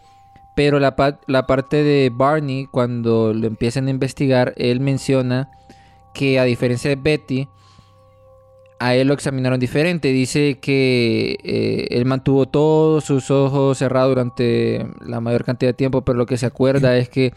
Pero 0.55 0.79
la, 0.79 0.95
la 1.27 1.47
parte 1.47 1.83
de 1.83 2.11
Barney, 2.13 2.67
cuando 2.71 3.33
lo 3.33 3.47
empiezan 3.47 3.87
a 3.87 3.91
investigar, 3.91 4.53
él 4.57 4.79
menciona 4.81 5.49
que 6.13 6.39
a 6.39 6.43
diferencia 6.43 6.89
de 6.89 6.97
Betty, 6.97 7.47
a 8.79 8.95
él 8.95 9.07
lo 9.07 9.13
examinaron 9.13 9.59
diferente. 9.59 10.09
Dice 10.09 10.57
que 10.59 11.37
eh, 11.43 11.87
él 11.91 12.05
mantuvo 12.05 12.47
todos 12.47 13.05
sus 13.05 13.31
ojos 13.31 13.77
cerrados 13.77 14.11
durante 14.11 14.85
la 15.05 15.21
mayor 15.21 15.45
cantidad 15.45 15.69
de 15.69 15.75
tiempo, 15.75 16.01
pero 16.01 16.17
lo 16.17 16.25
que 16.25 16.37
se 16.37 16.45
acuerda 16.45 16.97
es 16.97 17.09
que 17.09 17.33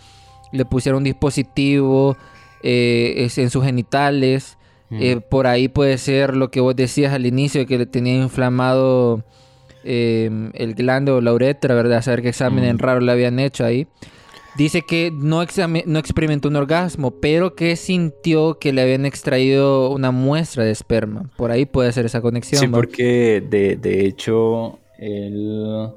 le 0.53 0.65
pusieron 0.65 0.99
un 0.99 1.05
dispositivo 1.05 2.17
eh, 2.63 3.29
en 3.37 3.51
sus 3.51 3.65
genitales. 3.65 4.57
Eh, 4.91 5.21
por 5.27 5.47
ahí 5.47 5.69
puede 5.69 5.97
ser 5.97 6.37
lo 6.37 6.51
que 6.51 6.61
vos 6.61 6.77
decías 6.77 7.15
al 7.15 7.25
inicio, 7.25 7.67
que 7.67 7.79
le 7.79 7.87
tenía 7.87 8.15
inflamado 8.15 9.25
eh, 9.85 10.31
el 10.53 10.75
glande 10.75 11.11
o 11.13 11.21
la 11.23 11.33
uretra, 11.33 11.75
¿verdad? 11.75 12.03
Saber 12.03 12.21
qué 12.21 12.29
examen 12.29 12.77
Mm. 12.77 12.79
raro 12.79 13.01
le 13.01 13.11
habían 13.11 13.39
hecho 13.39 13.65
ahí. 13.65 13.87
Dice 14.55 14.83
que 14.83 15.11
no, 15.11 15.43
no 15.87 15.99
experimentó 15.99 16.49
un 16.49 16.57
orgasmo, 16.57 17.11
pero 17.13 17.55
que 17.55 17.75
sintió 17.77 18.59
que 18.59 18.75
le 18.75 18.83
habían 18.83 19.07
extraído 19.07 19.89
una 19.91 20.11
muestra 20.11 20.63
de 20.65 20.73
esperma. 20.73 21.31
Por 21.39 21.51
ahí 21.51 21.65
puede 21.65 21.91
ser 21.93 22.05
esa 22.05 22.21
conexión. 22.21 22.61
Sí, 22.61 22.67
¿va? 22.67 22.73
porque 22.73 23.43
de, 23.49 23.77
de 23.77 24.05
hecho, 24.05 24.79
él 24.99 25.89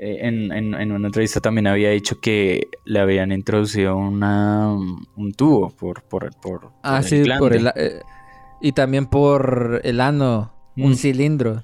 en, 0.00 0.52
en- 0.52 0.74
en 0.74 0.92
una 0.92 1.08
entrevista 1.08 1.40
también 1.40 1.66
había 1.66 1.90
dicho 1.90 2.20
que 2.20 2.68
le 2.84 3.00
habían 3.00 3.32
introducido 3.32 3.96
una, 3.96 4.72
un 4.72 5.32
tubo 5.36 5.70
por, 5.70 6.02
por, 6.02 6.30
por, 6.40 6.70
Ah, 6.82 6.96
por 7.00 7.04
sí, 7.04 7.22
glande. 7.22 7.56
el... 7.56 7.66
eh, 7.76 8.00
y 8.60 8.72
también 8.72 9.06
por 9.06 9.80
el 9.84 10.00
ano, 10.00 10.52
un 10.76 10.92
Mm. 10.92 10.94
cilindro. 10.94 11.62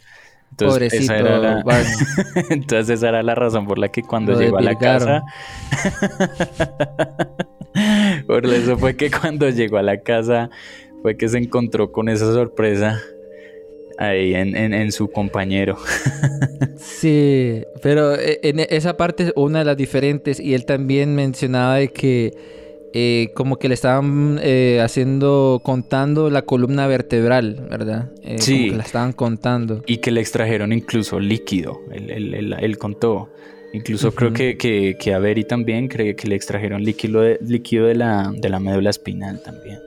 Entonces, 0.50 0.90
Pobrecito 0.90 1.12
esa 1.14 1.18
era 1.18 1.38
la-. 1.38 1.64
Entonces 2.50 2.98
esa 2.98 3.08
era 3.10 3.22
la 3.22 3.34
razón 3.34 3.66
por 3.66 3.78
la 3.78 3.88
que 3.88 4.02
cuando 4.02 4.32
Lo 4.32 4.40
llegó 4.40 4.58
a 4.58 4.62
la 4.62 4.76
casa... 4.78 5.22
por 8.26 8.46
eso 8.46 8.78
fue 8.78 8.96
que 8.96 9.10
cuando 9.10 9.48
llegó 9.50 9.76
a 9.78 9.82
la 9.82 10.00
casa 10.00 10.50
fue 11.02 11.16
que 11.16 11.28
se 11.28 11.38
encontró 11.38 11.92
con 11.92 12.08
esa 12.08 12.32
sorpresa 12.32 13.00
ahí 13.98 14.34
en, 14.34 14.56
en- 14.56 14.74
en 14.74 14.92
su 14.92 15.08
compañero. 15.10 15.76
Sí, 16.76 17.62
pero 17.82 18.14
eh, 18.14 18.40
en 18.42 18.60
esa 18.60 18.96
parte 18.96 19.24
es 19.24 19.32
una 19.36 19.60
de 19.60 19.64
las 19.64 19.76
diferentes 19.76 20.40
y 20.40 20.54
él 20.54 20.64
también 20.64 21.14
mencionaba 21.14 21.76
de 21.76 21.88
que 21.88 22.32
eh, 22.92 23.30
como 23.34 23.58
que 23.58 23.68
le 23.68 23.74
estaban 23.74 24.38
eh, 24.42 24.80
haciendo, 24.82 25.60
contando 25.62 26.30
la 26.30 26.42
columna 26.42 26.86
vertebral, 26.86 27.66
¿verdad? 27.68 28.10
Eh, 28.22 28.36
Sí. 28.38 28.54
Como 28.58 28.70
que 28.72 28.76
la 28.78 28.82
estaban 28.84 29.12
contando. 29.12 29.82
Y 29.86 29.98
que 29.98 30.10
le 30.10 30.20
extrajeron 30.20 30.72
incluso 30.72 31.20
líquido, 31.20 31.80
él, 31.92 32.10
él- 32.10 32.34
él- 32.34 32.56
él 32.58 32.78
contó. 32.78 33.30
Incluso 33.72 34.12
creo 34.14 34.32
que, 34.32 34.56
que, 34.56 34.96
que 34.98 35.12
a 35.12 35.18
Beri 35.18 35.44
también 35.44 35.88
cree 35.88 36.16
que 36.16 36.28
le 36.28 36.36
extrajeron 36.36 36.82
líquido 36.82 37.20
de, 37.20 37.38
líquido 37.46 37.86
de, 37.86 37.94
la, 37.96 38.32
de 38.34 38.48
la 38.48 38.58
médula 38.60 38.88
espinal 38.88 39.42
también. 39.42 39.78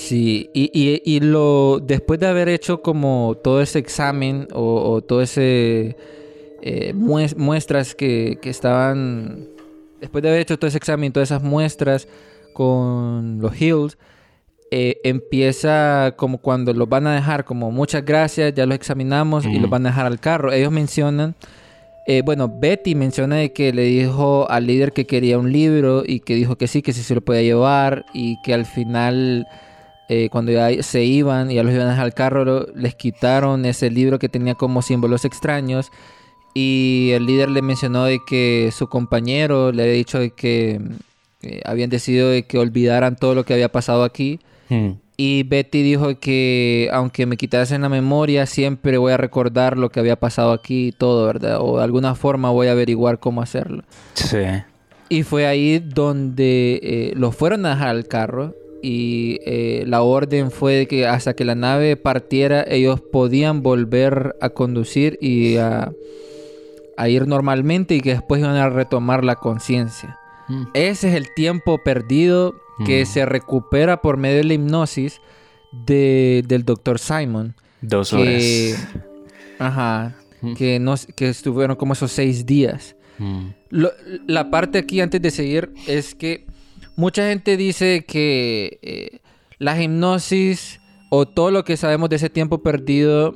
Sí, 0.00 0.48
y, 0.54 0.70
y, 0.72 1.02
y 1.04 1.20
lo, 1.20 1.78
después 1.78 2.18
de 2.18 2.26
haber 2.26 2.48
hecho 2.48 2.80
como 2.80 3.36
todo 3.44 3.60
ese 3.60 3.78
examen 3.78 4.48
o, 4.54 4.90
o 4.92 5.02
todo 5.02 5.20
ese 5.20 5.94
eh, 6.62 6.94
mues- 6.94 7.36
muestras 7.36 7.94
que, 7.94 8.38
que 8.40 8.48
estaban, 8.48 9.46
después 10.00 10.22
de 10.22 10.30
haber 10.30 10.40
hecho 10.40 10.58
todo 10.58 10.68
ese 10.68 10.78
examen, 10.78 11.12
todas 11.12 11.28
esas 11.30 11.42
muestras 11.42 12.08
con 12.54 13.40
los 13.42 13.60
Hills, 13.60 13.98
eh, 14.70 15.00
empieza 15.04 16.14
como 16.16 16.38
cuando 16.38 16.72
los 16.72 16.88
van 16.88 17.06
a 17.06 17.14
dejar, 17.14 17.44
como 17.44 17.70
muchas 17.70 18.02
gracias, 18.04 18.54
ya 18.54 18.64
los 18.64 18.76
examinamos 18.76 19.44
y 19.44 19.58
los 19.58 19.68
van 19.68 19.84
a 19.84 19.90
dejar 19.90 20.06
al 20.06 20.18
carro. 20.18 20.50
Ellos 20.50 20.72
mencionan, 20.72 21.34
eh, 22.06 22.22
bueno, 22.24 22.48
Betty 22.48 22.94
menciona 22.94 23.36
de 23.36 23.52
que 23.52 23.72
le 23.74 23.82
dijo 23.82 24.48
al 24.50 24.66
líder 24.66 24.92
que 24.92 25.06
quería 25.06 25.38
un 25.38 25.52
libro 25.52 26.04
y 26.06 26.20
que 26.20 26.34
dijo 26.36 26.56
que 26.56 26.68
sí, 26.68 26.80
que 26.80 26.94
sí 26.94 27.02
se 27.02 27.14
lo 27.14 27.20
podía 27.20 27.42
llevar 27.42 28.06
y 28.14 28.40
que 28.42 28.54
al 28.54 28.64
final, 28.64 29.46
eh, 30.12 30.28
cuando 30.30 30.50
ya 30.50 30.82
se 30.82 31.04
iban 31.04 31.50
y 31.50 31.54
ya 31.54 31.62
los 31.62 31.72
iban 31.72 31.86
a 31.86 31.90
dejar 31.90 32.04
al 32.04 32.14
carro, 32.14 32.44
lo- 32.44 32.66
les 32.74 32.94
quitaron 32.96 33.64
ese 33.64 33.90
libro 33.90 34.18
que 34.18 34.28
tenía 34.28 34.54
como 34.56 34.82
símbolos 34.82 35.24
extraños 35.24 35.90
y 36.52 37.10
el 37.14 37.26
líder 37.26 37.48
le 37.50 37.62
mencionó 37.62 38.04
de 38.04 38.18
que 38.26 38.70
su 38.76 38.88
compañero 38.88 39.70
le 39.72 39.82
había 39.84 39.94
dicho 39.94 40.18
de 40.18 40.30
que 40.30 40.80
eh, 41.42 41.60
habían 41.64 41.90
decidido 41.90 42.28
de 42.28 42.42
que 42.42 42.58
olvidaran 42.58 43.14
todo 43.16 43.34
lo 43.34 43.44
que 43.44 43.54
había 43.54 43.70
pasado 43.70 44.02
aquí 44.04 44.40
Hmm. 44.68 44.92
y 45.16 45.42
Betty 45.42 45.82
dijo 45.82 46.18
que 46.20 46.88
aunque 46.92 47.26
me 47.26 47.36
quitasen 47.36 47.82
la 47.82 47.88
memoria, 47.88 48.46
siempre 48.46 48.98
voy 48.98 49.12
a 49.12 49.16
recordar 49.16 49.76
lo 49.76 49.90
que 49.90 49.98
había 49.98 50.14
pasado 50.14 50.52
aquí 50.52 50.88
y 50.88 50.92
todo, 50.92 51.26
¿verdad? 51.26 51.58
O 51.60 51.78
de 51.78 51.82
alguna 51.84 52.14
forma 52.14 52.50
voy 52.50 52.68
a 52.68 52.72
averiguar 52.72 53.18
cómo 53.18 53.42
hacerlo. 53.42 53.82
Sí. 54.14 54.38
Y 55.08 55.24
fue 55.24 55.46
ahí 55.48 55.80
donde 55.80 56.78
eh, 56.84 57.12
los 57.16 57.34
fueron 57.34 57.66
a 57.66 57.70
dejar 57.70 57.88
al 57.88 58.06
carro 58.06 58.54
y 58.82 59.38
eh, 59.44 59.84
la 59.86 60.02
orden 60.02 60.50
fue 60.50 60.74
de 60.74 60.86
que 60.86 61.06
hasta 61.06 61.34
que 61.34 61.44
la 61.44 61.54
nave 61.54 61.96
partiera 61.96 62.64
ellos 62.68 63.00
podían 63.00 63.62
volver 63.62 64.36
a 64.40 64.50
conducir 64.50 65.18
y 65.20 65.56
a, 65.56 65.92
a 66.96 67.08
ir 67.08 67.26
normalmente 67.26 67.94
y 67.94 68.00
que 68.00 68.10
después 68.14 68.40
iban 68.40 68.56
a 68.56 68.68
retomar 68.70 69.24
la 69.24 69.36
conciencia. 69.36 70.18
Hmm. 70.48 70.64
Ese 70.74 71.08
es 71.10 71.14
el 71.14 71.32
tiempo 71.34 71.78
perdido 71.84 72.54
que 72.86 73.02
Mm. 73.02 73.06
se 73.06 73.26
recupera 73.26 74.00
por 74.00 74.16
medio 74.16 74.38
de 74.38 74.44
la 74.44 74.54
hipnosis 74.54 75.20
de- 75.86 76.42
del 76.48 76.64
Dr. 76.64 76.98
Simon. 76.98 77.54
Dos 77.82 78.10
Que, 78.10 78.74
horas. 78.74 78.88
ajá, 79.58 80.16
Mm. 80.40 80.54
que, 80.54 80.78
no, 80.80 80.94
que 81.14 81.28
estuvieron 81.28 81.76
como 81.76 81.92
esos 81.92 82.10
seis 82.12 82.46
días. 82.46 82.96
Lo- 83.68 83.92
la 84.26 84.50
parte 84.50 84.78
aquí 84.78 85.02
antes 85.02 85.20
de 85.20 85.30
seguir 85.30 85.70
es 85.86 86.14
que 86.14 86.46
mucha 87.00 87.26
gente 87.26 87.56
dice 87.56 88.04
que 88.06 88.78
eh, 88.82 89.20
la 89.58 89.80
hipnosis 89.80 90.80
o 91.08 91.26
todo 91.26 91.50
lo 91.50 91.64
que 91.64 91.78
sabemos 91.78 92.10
de 92.10 92.16
ese 92.16 92.28
tiempo 92.28 92.62
perdido 92.62 93.34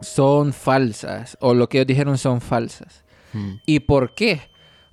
son 0.00 0.52
falsas 0.52 1.36
o 1.40 1.54
lo 1.54 1.68
que 1.68 1.78
ellos 1.78 1.88
dijeron 1.88 2.18
son 2.18 2.40
falsas. 2.40 3.04
Hmm. 3.32 3.56
¿Y 3.66 3.80
por 3.80 4.14
qué? 4.14 4.40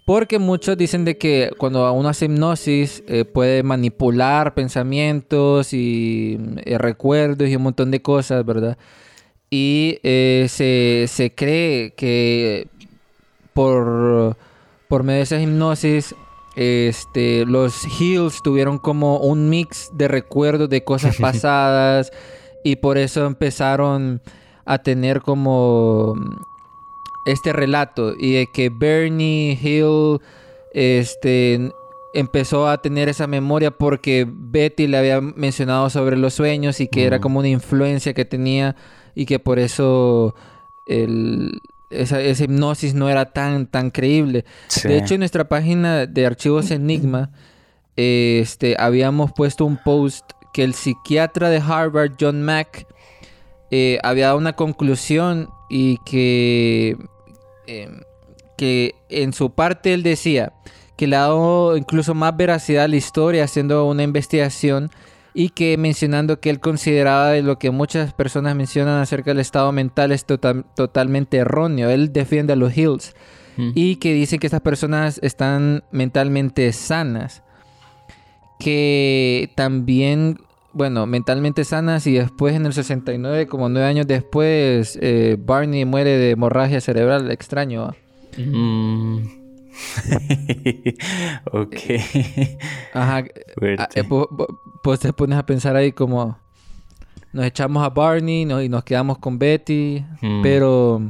Porque 0.04 0.40
muchos 0.40 0.78
dicen 0.78 1.06
de 1.06 1.20
que 1.20 1.52
cuando 1.60 1.92
uno 1.94 2.10
hace 2.10 2.26
hipnosis 2.26 3.04
eh, 3.08 3.24
puede 3.24 3.62
manipular 3.62 4.56
pensamientos 4.56 5.74
y 5.74 6.40
eh, 6.66 6.80
recuerdos 6.80 7.48
y 7.48 7.56
un 7.56 7.64
montón 7.64 7.92
de 7.92 8.02
cosas, 8.02 8.44
¿verdad? 8.44 8.80
Y 9.52 10.00
eh, 10.02 10.48
se, 10.50 11.06
se 11.08 11.36
cree 11.36 11.94
que 11.94 12.68
por, 13.54 14.36
por 14.88 15.04
medio 15.04 15.18
de 15.18 15.24
esa 15.24 15.40
hipnosis 15.40 16.16
este, 16.58 17.45
los 17.45 17.86
Hills 18.01 18.41
tuvieron 18.41 18.80
como 18.80 19.20
un 19.20 19.47
mix 19.47 19.91
de 19.93 20.08
recuerdos 20.08 20.70
de 20.70 20.84
cosas 20.84 21.16
pasadas 21.22 22.12
y 22.64 22.78
por 22.78 22.97
eso 22.97 23.28
empezaron 23.28 24.22
a 24.66 24.80
tener 24.80 25.22
como 25.22 26.16
este 27.28 27.53
relato 27.53 28.16
y 28.18 28.34
de 28.34 28.47
que 28.51 28.70
Bernie 28.70 29.58
Hill 29.62 30.20
este 30.72 31.72
empezó 32.16 32.68
a 32.68 32.82
tener 32.82 33.08
esa 33.08 33.28
memoria 33.28 33.70
porque 33.70 34.26
Betty 34.28 34.88
le 34.88 34.97
había 34.97 35.22
mencionado 35.22 35.91
sobre 35.91 36.18
los 36.18 36.34
sueños 36.34 36.80
y 36.82 36.88
que 36.88 37.05
era 37.05 37.20
como 37.22 37.38
una 37.39 37.49
influencia 37.49 38.16
que 38.16 38.26
tenía 38.26 38.76
y 39.14 39.28
que 39.28 39.38
por 39.38 39.60
eso 39.60 40.34
el- 40.88 41.62
esa, 41.90 42.22
esa 42.22 42.44
hipnosis 42.44 42.94
no 42.94 43.10
era 43.10 43.26
tan, 43.26 43.68
tan 43.68 43.92
creíble. 43.92 44.46
Sí. 44.68 44.88
De 44.88 44.98
hecho, 44.98 45.14
en 45.14 45.20
nuestra 45.20 45.48
página 45.48 46.06
de 46.06 46.26
archivos 46.26 46.72
Enigma, 46.72 47.32
este, 47.96 48.76
habíamos 48.80 49.32
puesto 49.34 49.66
un 49.66 49.78
post 49.78 50.30
que 50.54 50.64
el 50.64 50.74
psiquiatra 50.74 51.50
de 51.50 51.58
Harvard, 51.58 52.14
John 52.20 52.44
Mack, 52.44 52.88
eh, 53.70 54.00
había 54.04 54.28
dado 54.28 54.38
una 54.38 54.54
conclusión 54.54 55.50
y 55.70 55.98
que, 56.06 56.98
eh, 57.68 57.90
que 58.58 58.96
en 59.10 59.34
su 59.34 59.52
parte 59.52 59.94
él 59.94 60.04
decía 60.04 60.54
que 60.96 61.06
le 61.06 61.16
ha 61.16 61.22
dado 61.22 61.78
incluso 61.78 62.16
más 62.16 62.36
veracidad 62.36 62.86
a 62.86 62.88
la 62.88 62.96
historia 62.96 63.44
haciendo 63.44 63.86
una 63.86 64.04
investigación 64.04 64.90
y 65.40 65.50
que 65.50 65.78
mencionando 65.78 66.40
que 66.40 66.50
él 66.50 66.60
consideraba 66.60 67.30
de 67.30 67.44
lo 67.44 67.60
que 67.60 67.70
muchas 67.70 68.12
personas 68.12 68.56
mencionan 68.56 69.00
acerca 69.00 69.30
del 69.30 69.40
estado 69.40 69.72
mental 69.72 70.12
es 70.12 70.26
total- 70.26 70.66
totalmente 70.76 71.38
erróneo. 71.38 71.92
Él 71.92 72.12
defiende 72.12 72.54
a 72.54 72.56
los 72.56 72.76
Hills 72.76 73.14
Mm. 73.56 73.72
y 73.76 73.96
que 73.98 74.14
dice 74.16 74.40
que 74.40 74.48
estas 74.48 74.62
personas 74.62 75.20
están 75.22 75.84
mentalmente 75.92 76.74
sanas. 76.74 77.44
Que 78.60 79.52
también, 79.56 80.40
bueno, 80.74 81.06
mentalmente 81.06 81.64
sanas 81.66 82.08
y 82.08 82.14
después 82.14 82.56
en 82.56 82.66
el 82.66 82.74
69, 82.74 83.46
como 83.46 83.70
nueve 83.70 83.88
años 83.88 84.08
después, 84.08 84.98
eh, 85.02 85.38
Barney 85.40 85.86
muere 85.86 86.18
de 86.18 86.32
hemorragia 86.32 86.82
cerebral. 86.82 87.30
Extraño. 87.30 87.84
¿va? 87.84 87.96
Mm. 88.38 89.37
ok. 91.51 91.75
Ajá. 92.93 93.23
Fuerte. 93.57 93.84
Ah, 93.84 93.89
eh, 93.95 94.03
pu- 94.03 94.28
pu- 94.30 94.59
Pues 94.84 94.99
te 94.99 95.11
pones 95.13 95.38
a 95.38 95.45
pensar 95.45 95.75
ahí 95.75 95.91
como 95.91 96.38
nos 97.34 97.45
echamos 97.45 97.84
a 97.84 97.89
Barney 97.89 98.45
¿no? 98.45 98.61
y 98.61 98.69
nos 98.69 98.84
quedamos 98.84 99.17
con 99.17 99.38
Betty, 99.38 100.03
Mm. 100.21 100.41
pero 100.41 101.01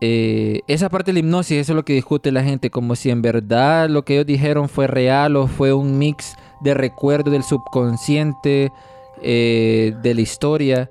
eh, 0.00 0.60
esa 0.66 0.88
parte 0.90 1.10
de 1.10 1.14
la 1.14 1.18
hipnosis, 1.20 1.58
eso 1.58 1.72
es 1.72 1.76
lo 1.76 1.84
que 1.84 1.94
discute 1.94 2.30
la 2.32 2.42
gente, 2.42 2.70
como 2.70 2.96
si 2.96 3.10
en 3.10 3.22
verdad 3.22 3.88
lo 3.88 4.04
que 4.04 4.14
ellos 4.14 4.26
dijeron 4.26 4.68
fue 4.68 4.86
real 4.86 5.36
o 5.36 5.46
fue 5.46 5.72
un 5.72 5.96
mix 5.98 6.34
de 6.60 6.74
recuerdos 6.74 7.32
del 7.32 7.42
subconsciente, 7.44 8.72
eh, 9.22 9.94
de 10.02 10.14
la 10.14 10.20
historia 10.20 10.90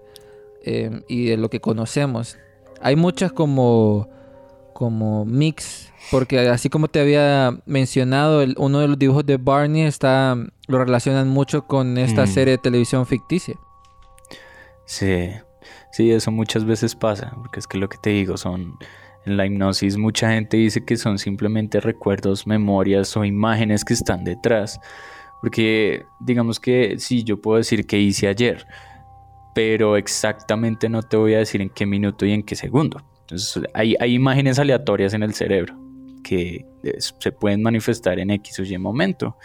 eh, 0.64 1.02
y 1.08 1.26
de 1.26 1.38
lo 1.38 1.50
que 1.50 1.60
conocemos. 1.60 2.38
Hay 2.82 2.96
muchas 2.96 3.32
como, 3.32 4.08
como 4.74 5.24
mix, 5.26 5.85
porque 6.12 6.40
así 6.50 6.70
como 6.70 6.88
te 6.88 7.00
había 7.00 7.58
mencionado, 7.66 8.42
el- 8.42 8.56
uno 8.58 8.80
de 8.80 8.88
los 8.88 8.98
dibujos 9.00 9.26
de 9.26 9.38
Barney 9.38 9.82
está 9.84 10.36
lo 10.68 10.80
relacionan 10.80 11.28
mucho 11.30 11.66
con 11.68 11.98
esta 11.98 12.24
Mm. 12.24 12.28
serie 12.28 12.52
de 12.54 12.58
televisión 12.58 13.06
ficticia. 13.06 13.56
Sí, 14.86 15.30
sí, 15.92 16.12
eso 16.12 16.32
muchas 16.32 16.66
veces 16.66 16.96
pasa, 16.96 17.32
porque 17.36 17.60
es 17.60 17.68
que 17.68 17.78
lo 17.78 17.90
que 17.90 17.98
te 17.98 18.12
digo 18.12 18.38
son, 18.38 18.78
en 19.26 19.38
la 19.38 19.46
hipnosis 19.48 19.98
mucha 19.98 20.32
gente 20.32 20.58
dice 20.58 20.86
que 20.86 20.98
son 20.98 21.18
simplemente 21.18 21.80
recuerdos, 21.80 22.46
memorias 22.46 23.18
o 23.18 23.26
imágenes 23.26 23.84
que 23.84 23.96
están 23.96 24.24
detrás, 24.24 24.80
porque 25.42 26.06
digamos 26.20 26.60
que 26.60 26.96
sí, 27.00 27.24
yo 27.24 27.42
puedo 27.42 27.58
decir 27.58 27.86
que 27.88 28.00
hice 28.00 28.28
ayer, 28.28 28.68
pero 29.56 29.98
exactamente 29.98 30.90
no 30.90 31.02
te 31.02 31.18
voy 31.18 31.34
a 31.34 31.40
decir 31.40 31.62
en 31.62 31.70
qué 31.70 31.86
minuto 31.86 32.26
y 32.26 32.34
en 32.34 32.44
qué 32.44 32.56
segundo. 32.56 33.02
Entonces 33.22 33.64
hay, 33.74 33.96
hay 34.00 34.14
imágenes 34.14 34.60
aleatorias 34.60 35.14
en 35.16 35.24
el 35.24 35.34
cerebro 35.34 35.76
que 36.28 36.66
eh, 36.84 36.96
se 37.20 37.32
pueden 37.32 37.62
manifestar 37.62 38.18
en 38.20 38.32
X 38.32 38.60
o 38.60 38.64
Y 38.64 38.78
momento. 38.80 39.38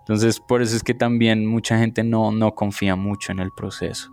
Entonces 0.00 0.40
por 0.40 0.60
eso 0.62 0.74
es 0.76 0.82
que 0.82 0.94
también 0.94 1.46
mucha 1.46 1.78
gente 1.78 2.02
no, 2.04 2.32
no 2.32 2.54
confía 2.54 2.96
mucho 2.96 3.32
en 3.32 3.38
el 3.38 3.50
proceso. 3.56 4.10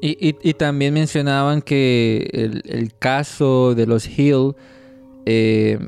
Y, 0.00 0.28
y- 0.28 0.36
y 0.42 0.54
también 0.54 0.92
mencionaban 0.94 1.62
que 1.62 2.28
el, 2.32 2.62
el 2.66 2.94
caso 2.98 3.74
de 3.74 3.86
los 3.86 4.06
Hill, 4.06 4.52
eh, 5.24 5.78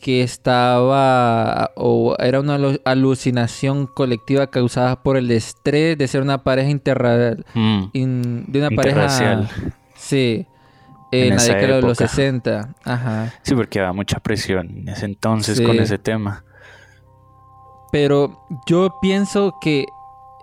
que 0.00 0.22
estaba, 0.22 1.70
o 1.76 2.16
era 2.18 2.40
una 2.40 2.58
alu- 2.58 2.80
alucinación 2.84 3.86
colectiva 3.86 4.46
causada 4.50 5.02
por 5.02 5.16
el 5.16 5.30
estrés 5.30 5.96
de 5.98 6.08
ser 6.08 6.22
una 6.22 6.42
pareja 6.42 6.70
interra, 6.70 7.36
Mm. 7.54 7.82
in- 7.92 8.44
de 8.48 8.58
una 8.60 8.70
pareja, 8.70 9.04
Interracial. 9.04 9.48
sí, 9.96 10.46
En 11.12 11.24
en, 11.24 11.28
la 11.30 11.34
esa 11.36 11.54
década 11.54 11.76
de 11.76 11.82
los 11.82 12.00
época. 12.00 12.08
60, 12.14 12.74
ajá. 12.84 13.34
Sí, 13.42 13.54
porque 13.54 13.80
había 13.80 13.92
mucha 13.92 14.20
presión 14.20 14.70
en 14.78 14.88
ese 14.88 15.06
entonces 15.06 15.58
Sí. 15.58 15.64
con 15.64 15.78
ese 15.78 15.98
tema. 15.98 16.44
Pero 17.92 18.46
yo 18.66 18.96
pienso 19.02 19.54
que 19.60 19.86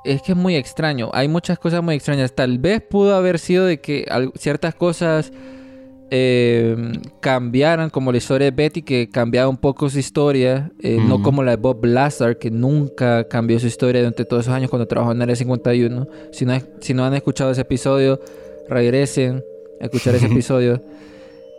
es 0.03 0.21
que 0.21 0.33
es 0.33 0.37
muy 0.37 0.55
extraño. 0.55 1.09
Hay 1.13 1.27
muchas 1.27 1.59
cosas 1.59 1.81
muy 1.83 1.95
extrañas. 1.95 2.33
Tal 2.33 2.59
vez 2.59 2.81
pudo 2.81 3.15
haber 3.15 3.39
sido 3.39 3.65
de 3.65 3.79
que 3.81 4.05
ciertas 4.35 4.75
cosas 4.75 5.31
eh, 6.09 6.77
cambiaran, 7.19 7.89
como 7.89 8.11
la 8.13 8.17
historia 8.17 8.45
de 8.45 8.51
Betty, 8.51 8.81
que 8.81 9.09
cambiaba 9.09 9.49
un 9.49 9.57
poco 9.57 9.89
su 9.89 9.99
historia. 9.99 10.71
eh, 10.81 10.97
No 11.01 11.21
como 11.21 11.43
la 11.43 11.51
de 11.51 11.57
Bob 11.57 11.83
Lazar, 11.85 12.37
que 12.37 12.49
nunca 12.51 13.27
cambió 13.27 13.59
su 13.59 13.67
historia 13.67 14.01
durante 14.01 14.23
todos 14.23 14.43
esos 14.43 14.53
años 14.53 14.69
cuando 14.69 14.87
trabajó 14.87 15.11
en 15.11 15.21
Área 15.21 15.35
51. 15.35 16.07
Si 16.31 16.45
no, 16.45 16.57
si 16.79 16.93
no 16.93 17.03
han 17.05 17.13
escuchado 17.13 17.51
ese 17.51 17.61
episodio, 17.61 18.19
regresen 18.69 19.43
escuchar 19.79 20.15
ese 20.15 20.25
episodio. 20.31 20.81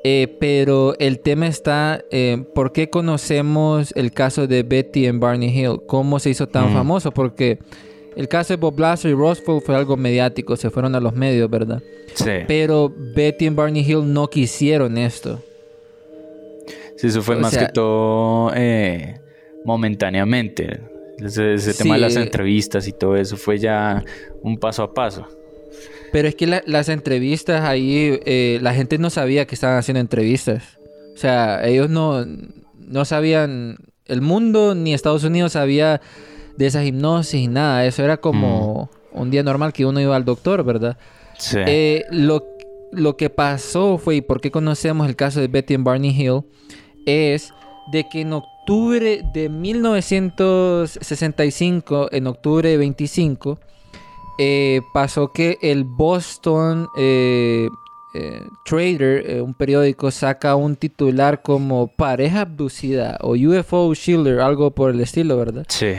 Eh, 0.05 0.37
pero 0.39 0.95
el 0.99 1.19
tema 1.21 1.49
está, 1.49 2.05
eh, 2.11 2.45
¿por 2.55 2.73
qué 2.73 2.89
conocemos 2.89 3.93
el 3.97 4.13
caso 4.13 4.47
de 4.47 4.63
Betty 4.63 5.07
en 5.07 5.19
Barney 5.21 5.49
Hill? 5.51 5.81
¿Cómo 5.87 6.19
se 6.21 6.31
hizo 6.31 6.47
tan 6.47 6.71
Mm. 6.71 6.75
famoso? 6.75 7.11
Porque 7.11 7.59
el 8.17 8.29
caso 8.29 8.53
de 8.53 8.59
Bob 8.59 8.79
Lazar 8.79 9.11
y 9.11 9.15
Roswell 9.15 9.61
fue 9.61 9.75
algo 9.75 9.97
mediático, 9.97 10.57
se 10.57 10.71
fueron 10.71 10.95
a 10.95 11.01
los 11.01 11.15
medios, 11.15 11.51
¿verdad? 11.51 11.83
Sí. 12.15 12.31
Pero 12.47 12.93
Betty 13.15 13.47
en 13.47 13.57
Barney 13.57 13.83
Hill 13.83 14.13
no 14.13 14.29
quisieron 14.29 14.97
esto. 14.99 15.41
Sí, 16.97 17.09
eso 17.09 17.23
fue 17.23 17.37
o 17.37 17.41
más 17.41 17.53
sea- 17.53 17.67
que 17.67 17.73
todo 17.73 18.53
eh, 18.55 19.21
momentáneamente. 19.65 20.81
Ese, 21.19 21.55
ese 21.55 21.75
tema 21.75 21.95
de 21.97 22.01
las 22.03 22.17
entrevistas 22.17 22.87
y 22.87 22.93
todo 22.93 23.17
eso 23.17 23.37
fue 23.37 23.59
ya 23.59 24.05
un 24.43 24.57
paso 24.59 24.85
a 24.85 24.95
paso. 24.95 25.27
Pero 26.13 26.29
es 26.29 26.35
que 26.35 26.47
la- 26.47 26.63
las 26.67 26.89
entrevistas 26.89 27.65
ahí, 27.65 28.19
eh, 28.25 28.59
la 28.63 28.73
gente 28.75 28.99
no 28.99 29.11
sabía 29.11 29.47
que 29.47 29.55
estaban 29.55 29.79
haciendo 29.79 30.01
entrevistas. 30.01 30.79
O 31.15 31.19
sea, 31.19 31.67
ellos 31.67 31.91
no, 31.91 32.25
no 32.79 33.05
sabían, 33.05 33.77
el 34.07 34.21
mundo 34.23 34.75
ni 34.75 34.95
Estados 34.95 35.25
Unidos 35.25 35.53
sabía 35.53 36.01
de 36.57 36.67
esas 36.67 36.85
hipnosis 36.87 37.41
y 37.41 37.49
nada. 37.49 37.85
Eso 37.87 38.03
era 38.05 38.17
como 38.19 38.91
un 39.13 39.31
día 39.31 39.43
normal 39.43 39.73
que 39.73 39.85
uno 39.87 40.01
iba 40.01 40.17
al 40.17 40.25
doctor, 40.25 40.65
¿verdad? 40.65 40.97
Sí. 41.39 41.59
Eh, 41.67 42.05
lo, 42.11 42.45
lo 42.93 43.17
que 43.17 43.31
pasó 43.31 43.99
fue, 43.99 44.17
y 44.17 44.21
por 44.23 44.41
qué 44.41 44.51
conocemos 44.51 45.09
el 45.09 45.15
caso 45.17 45.41
de 45.41 45.49
Betty 45.49 45.75
en 45.75 45.85
Barney 45.85 46.11
Hill, 46.11 46.43
es 47.07 47.53
de 47.93 48.05
que 48.11 48.21
en 48.23 48.33
octubre 48.33 49.23
de 49.35 49.49
1965, 49.49 52.09
en 52.13 52.27
octubre 52.27 52.77
25, 52.77 53.59
eh, 54.39 54.83
pasó 54.93 55.33
que 55.33 55.59
el 55.63 55.85
Boston 55.85 56.89
eh, 56.97 57.69
eh, 58.15 58.43
Trader, 58.65 59.31
eh, 59.31 59.41
un 59.43 59.53
periódico, 59.55 60.11
saca 60.11 60.57
un 60.57 60.77
titular 60.77 61.43
como 61.43 61.89
pareja 61.89 62.43
abducida 62.43 63.19
o 63.21 63.33
UFO 63.33 63.93
Shielder, 63.95 64.41
algo 64.41 64.71
por 64.71 64.91
el 64.91 65.01
estilo, 65.01 65.37
¿verdad? 65.37 65.67
sí. 65.69 65.95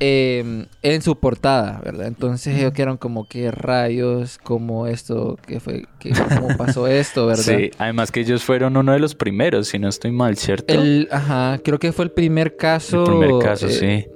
eh, 0.00 0.66
en 0.82 1.02
su 1.02 1.16
portada, 1.18 1.80
¿verdad? 1.84 2.06
Entonces 2.06 2.56
ellos 2.56 2.72
quedaron 2.72 2.96
como, 2.98 3.26
¿qué 3.28 3.50
rayos? 3.50 4.38
¿Cómo 4.42 4.86
esto? 4.86 5.38
¿Qué 5.46 5.60
fue? 5.60 5.84
¿Qué, 6.00 6.12
¿Cómo 6.12 6.56
pasó 6.56 6.86
esto, 6.88 7.26
verdad? 7.28 7.42
Sí, 7.42 7.70
además 7.78 8.10
que 8.10 8.20
ellos 8.20 8.42
fueron 8.44 8.76
uno 8.76 8.92
de 8.92 8.98
los 8.98 9.14
primeros, 9.14 9.68
si 9.68 9.78
no 9.78 9.88
estoy 9.88 10.10
mal, 10.12 10.36
¿cierto? 10.36 10.74
El, 10.74 11.08
ajá, 11.10 11.58
creo 11.64 11.78
que 11.78 11.92
fue 11.92 12.04
el 12.04 12.10
primer 12.10 12.56
caso, 12.56 13.00
El 13.00 13.18
primer 13.18 13.38
caso, 13.42 13.66
eh, 13.66 13.70
sí. 13.70 14.06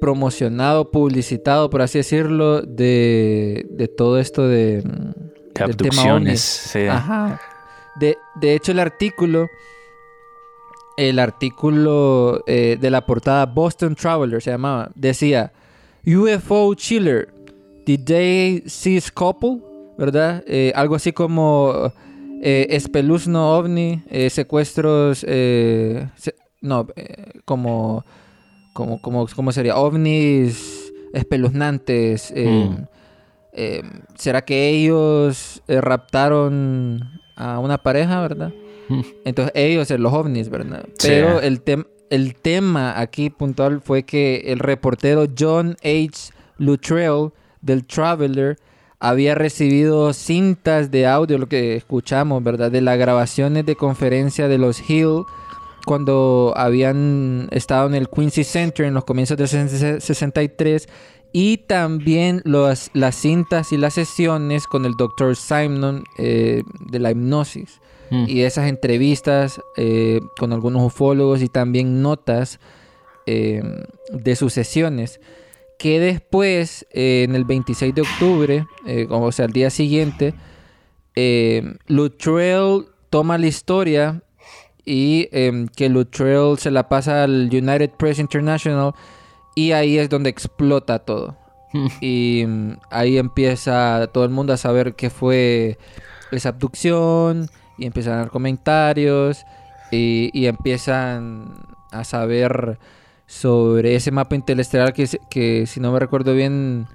Promocionado, 0.00 0.90
publicitado, 0.90 1.70
por 1.70 1.82
así 1.82 1.98
decirlo, 1.98 2.62
de, 2.62 3.66
de 3.70 3.88
todo 3.88 4.18
esto 4.18 4.46
de, 4.46 4.82
mm, 4.84 5.54
De 5.54 5.64
abducciones. 5.64 6.12
ovnis. 6.12 6.40
sí. 6.40 6.86
Ajá. 6.86 7.40
De, 8.00 8.16
de 8.40 8.54
hecho, 8.54 8.72
el 8.72 8.78
artículo, 8.78 9.48
el 10.96 11.18
artículo 11.18 12.42
eh, 12.46 12.76
de 12.80 12.90
la 12.90 13.04
portada 13.06 13.46
Boston 13.46 13.94
Traveler 13.94 14.42
se 14.42 14.50
llamaba, 14.50 14.90
decía 14.94 15.52
UFO 16.06 16.74
Chiller, 16.74 17.28
Did 17.86 18.00
they 18.04 18.62
see 18.66 19.00
couple? 19.14 19.60
¿Verdad? 19.96 20.44
Eh, 20.46 20.72
algo 20.76 20.94
así 20.94 21.12
como 21.12 21.92
eh, 22.42 22.66
espeluzno 22.70 23.56
ovni, 23.56 24.02
eh, 24.10 24.30
secuestros, 24.30 25.18
se- 25.20 26.34
no, 26.60 26.86
como, 27.44 28.04
como, 28.78 29.02
como, 29.02 29.26
¿cómo 29.34 29.50
sería? 29.50 29.76
Ovnis 29.76 30.92
espeluznantes. 31.12 32.32
eh, 32.36 32.68
Mm. 32.70 32.84
eh, 33.52 33.82
¿Será 34.14 34.42
que 34.44 34.68
ellos 34.68 35.62
eh, 35.66 35.80
raptaron 35.80 37.00
a 37.34 37.58
una 37.58 37.78
pareja, 37.78 38.20
verdad? 38.20 38.52
Mm. 38.88 39.00
Entonces 39.24 39.52
ellos, 39.56 39.90
los 39.90 40.12
ovnis, 40.12 40.48
¿verdad? 40.48 40.84
Sí. 40.98 41.08
Pero 41.08 41.40
el, 41.40 41.64
tem- 41.64 41.86
el 42.10 42.36
tema 42.36 43.00
aquí 43.00 43.30
puntual 43.30 43.80
fue 43.80 44.04
que 44.04 44.44
el 44.46 44.60
reportero 44.60 45.26
John 45.36 45.76
H. 45.82 46.32
Luttrell 46.58 47.30
del 47.60 47.84
Traveler 47.84 48.56
había 49.00 49.34
recibido 49.34 50.12
cintas 50.12 50.90
de 50.90 51.06
audio, 51.06 51.36
lo 51.38 51.48
que 51.48 51.74
escuchamos, 51.76 52.42
¿verdad? 52.44 52.70
De 52.70 52.80
las 52.80 52.96
grabaciones 52.98 53.66
de 53.66 53.74
conferencia 53.76 54.46
de 54.48 54.58
los 54.58 54.88
Hill 54.88 55.22
cuando 55.88 56.52
habían 56.54 57.48
estado 57.50 57.88
en 57.88 57.94
el 57.94 58.10
Quincy 58.10 58.44
Center 58.44 58.84
en 58.84 58.92
los 58.92 59.04
comienzos 59.04 59.38
del 59.38 59.48
63 59.48 60.86
y 61.32 61.56
también 61.56 62.42
los, 62.44 62.90
las 62.92 63.16
cintas 63.16 63.72
y 63.72 63.78
las 63.78 63.94
sesiones 63.94 64.66
con 64.66 64.84
el 64.84 64.92
Dr. 64.98 65.34
Simon 65.34 66.04
eh, 66.18 66.62
de 66.90 66.98
la 66.98 67.10
hipnosis. 67.10 67.80
Mm. 68.10 68.24
y 68.26 68.40
esas 68.42 68.68
entrevistas 68.68 69.60
eh, 69.76 70.20
con 70.38 70.52
algunos 70.52 70.82
ufólogos 70.82 71.42
y 71.42 71.48
también 71.48 72.00
notas 72.02 72.58
eh, 73.26 73.62
de 74.10 74.36
sus 74.36 74.52
sesiones 74.54 75.20
que 75.78 76.00
después 76.00 76.86
en 76.90 77.34
el 77.34 77.44
26 77.44 77.94
de 77.94 78.00
octubre 78.00 78.66
o 79.10 79.30
sea 79.30 79.44
el 79.44 79.52
día 79.52 79.68
siguiente 79.68 80.32
Luttrell 81.86 82.86
toma 83.10 83.36
la 83.36 83.46
historia 83.46 84.22
y 84.84 85.28
em, 85.32 85.68
que 85.68 85.88
Luttrell 85.88 86.58
se 86.58 86.70
la 86.70 86.88
pasa 86.88 87.24
al 87.24 87.48
United 87.52 87.90
Press 87.90 88.18
International 88.18 88.94
y 89.54 89.72
ahí 89.72 89.98
es 89.98 90.08
donde 90.08 90.30
explota 90.30 91.00
todo. 91.00 91.36
Y 92.00 92.44
mm, 92.46 92.78
ahí 92.90 93.18
empieza 93.18 94.08
todo 94.12 94.24
el 94.24 94.30
mundo 94.30 94.52
a 94.52 94.56
saber 94.56 94.94
qué 94.94 95.10
fue 95.10 95.78
esa 96.30 96.50
abducción 96.50 97.48
y 97.76 97.86
empiezan 97.86 98.14
a 98.14 98.16
dar 98.18 98.30
comentarios 98.30 99.44
y, 99.90 100.30
y 100.32 100.46
empiezan 100.46 101.54
a 101.92 102.04
saber 102.04 102.78
sobre 103.26 103.94
ese 103.94 104.10
mapa 104.10 104.34
interestelar 104.34 104.92
que, 104.92 105.06
que 105.30 105.66
si 105.66 105.80
no 105.80 105.92
me 105.92 105.98
recuerdo 105.98 106.34
bien 106.34 106.86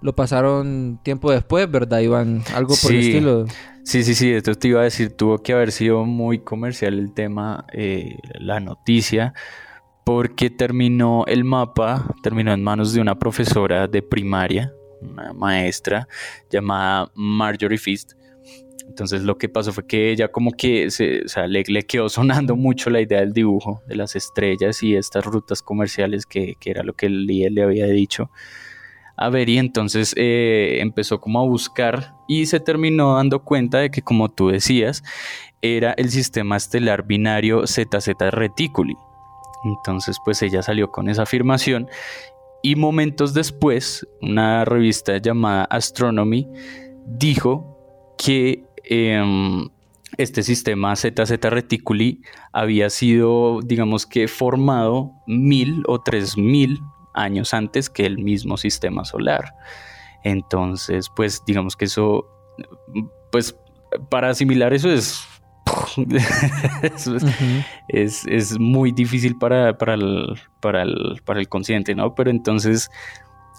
lo 0.00 0.14
pasaron 0.14 1.00
tiempo 1.02 1.30
después, 1.30 1.70
¿verdad, 1.70 2.00
Iván? 2.00 2.42
Algo 2.54 2.74
por 2.80 2.92
el 2.92 2.98
estilo. 2.98 3.46
Sí, 3.82 4.04
sí, 4.04 4.14
sí, 4.14 4.30
esto 4.30 4.54
te 4.54 4.68
iba 4.68 4.80
a 4.80 4.84
decir, 4.84 5.16
tuvo 5.16 5.38
que 5.38 5.52
haber 5.52 5.72
sido 5.72 6.04
muy 6.04 6.40
comercial 6.40 6.98
el 6.98 7.14
tema, 7.14 7.64
eh, 7.72 8.18
la 8.38 8.60
noticia, 8.60 9.32
porque 10.04 10.50
terminó 10.50 11.24
el 11.26 11.44
mapa, 11.44 12.14
terminó 12.22 12.52
en 12.52 12.62
manos 12.62 12.92
de 12.92 13.00
una 13.00 13.18
profesora 13.18 13.86
de 13.86 14.02
primaria, 14.02 14.72
una 15.00 15.32
maestra 15.32 16.06
llamada 16.50 17.10
Marjorie 17.14 17.78
Fist. 17.78 18.12
Entonces 18.86 19.22
lo 19.22 19.36
que 19.36 19.48
pasó 19.48 19.72
fue 19.72 19.86
que 19.86 20.10
ella 20.10 20.28
como 20.28 20.52
que 20.52 20.90
se, 20.90 21.24
o 21.24 21.28
sea, 21.28 21.46
le, 21.46 21.62
le 21.66 21.82
quedó 21.84 22.08
sonando 22.08 22.56
mucho 22.56 22.90
la 22.90 23.00
idea 23.00 23.20
del 23.20 23.32
dibujo 23.32 23.82
de 23.86 23.96
las 23.96 24.16
estrellas 24.16 24.82
y 24.82 24.96
estas 24.96 25.24
rutas 25.24 25.62
comerciales 25.62 26.24
que, 26.26 26.56
que 26.58 26.70
era 26.70 26.82
lo 26.82 26.94
que 26.94 27.06
el 27.06 27.26
líder 27.26 27.52
le 27.52 27.62
había 27.62 27.86
dicho 27.86 28.30
a 29.18 29.28
ver 29.30 29.48
y 29.48 29.58
entonces 29.58 30.14
eh, 30.16 30.78
empezó 30.80 31.20
como 31.20 31.40
a 31.40 31.44
buscar 31.44 32.14
y 32.28 32.46
se 32.46 32.60
terminó 32.60 33.16
dando 33.16 33.42
cuenta 33.42 33.78
de 33.78 33.90
que 33.90 34.00
como 34.00 34.28
tú 34.28 34.48
decías 34.48 35.02
era 35.60 35.92
el 35.92 36.10
sistema 36.10 36.56
estelar 36.56 37.04
binario 37.04 37.66
ZZ 37.66 38.14
Reticuli. 38.30 38.96
Entonces 39.64 40.18
pues 40.24 40.40
ella 40.42 40.62
salió 40.62 40.92
con 40.92 41.08
esa 41.08 41.22
afirmación 41.22 41.88
y 42.62 42.76
momentos 42.76 43.34
después 43.34 44.06
una 44.22 44.64
revista 44.64 45.18
llamada 45.18 45.64
Astronomy 45.64 46.48
dijo 47.04 48.14
que 48.18 48.64
em, 48.84 49.68
este 50.16 50.44
sistema 50.44 50.94
ZZ 50.94 51.40
Reticuli 51.42 52.22
había 52.52 52.88
sido 52.88 53.60
digamos 53.64 54.06
que 54.06 54.28
formado 54.28 55.12
mil 55.26 55.82
o 55.88 56.00
tres 56.00 56.36
mil 56.36 56.78
años 57.18 57.54
antes 57.54 57.90
que 57.90 58.06
el 58.06 58.18
mismo 58.18 58.56
sistema 58.56 59.04
solar. 59.04 59.54
Entonces, 60.24 61.08
pues 61.14 61.42
digamos 61.46 61.76
que 61.76 61.84
eso, 61.86 62.26
pues 63.30 63.56
para 64.10 64.30
asimilar 64.30 64.72
eso 64.72 64.90
es... 64.90 65.24
es, 66.82 67.10
es, 67.88 68.26
es 68.26 68.58
muy 68.58 68.90
difícil 68.90 69.36
para, 69.36 69.76
para, 69.76 69.94
el, 69.94 70.38
para, 70.60 70.82
el, 70.82 71.20
para 71.24 71.40
el 71.40 71.48
consciente, 71.48 71.94
¿no? 71.94 72.14
Pero 72.14 72.30
entonces 72.30 72.90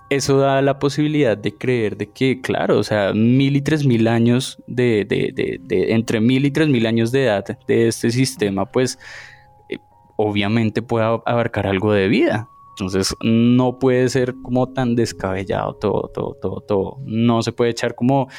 eso 0.09 0.39
da 0.39 0.61
la 0.63 0.79
posibilidad 0.79 1.37
de 1.37 1.55
creer 1.55 1.97
de 1.97 2.09
que, 2.11 2.41
claro, 2.41 2.79
o 2.79 2.83
sea, 2.83 3.13
mil 3.13 3.55
y 3.55 3.61
tres 3.61 3.85
mil 3.85 4.07
años 4.07 4.57
de, 4.65 5.05
de, 5.07 5.31
de, 5.35 5.59
de 5.61 5.93
entre 5.93 6.19
mil 6.19 6.45
y 6.45 6.51
tres 6.51 6.67
mil 6.67 6.87
años 6.87 7.11
de 7.11 7.25
edad 7.25 7.45
de 7.67 7.87
este 7.87 8.09
sistema, 8.09 8.65
pues 8.65 8.97
eh, 9.69 9.77
obviamente 10.17 10.81
puede 10.81 11.05
ab- 11.05 11.21
abarcar 11.27 11.67
algo 11.67 11.93
de 11.93 12.07
vida. 12.07 12.47
Entonces 12.79 13.13
no 13.21 13.77
puede 13.77 14.07
ser 14.07 14.35
como 14.41 14.71
tan 14.71 14.95
descabellado 14.95 15.73
todo, 15.73 16.09
todo, 16.13 16.37
todo, 16.41 16.61
todo. 16.61 16.97
No 17.05 17.41
se 17.43 17.51
puede 17.51 17.71
echar 17.71 17.93
como 17.93 18.29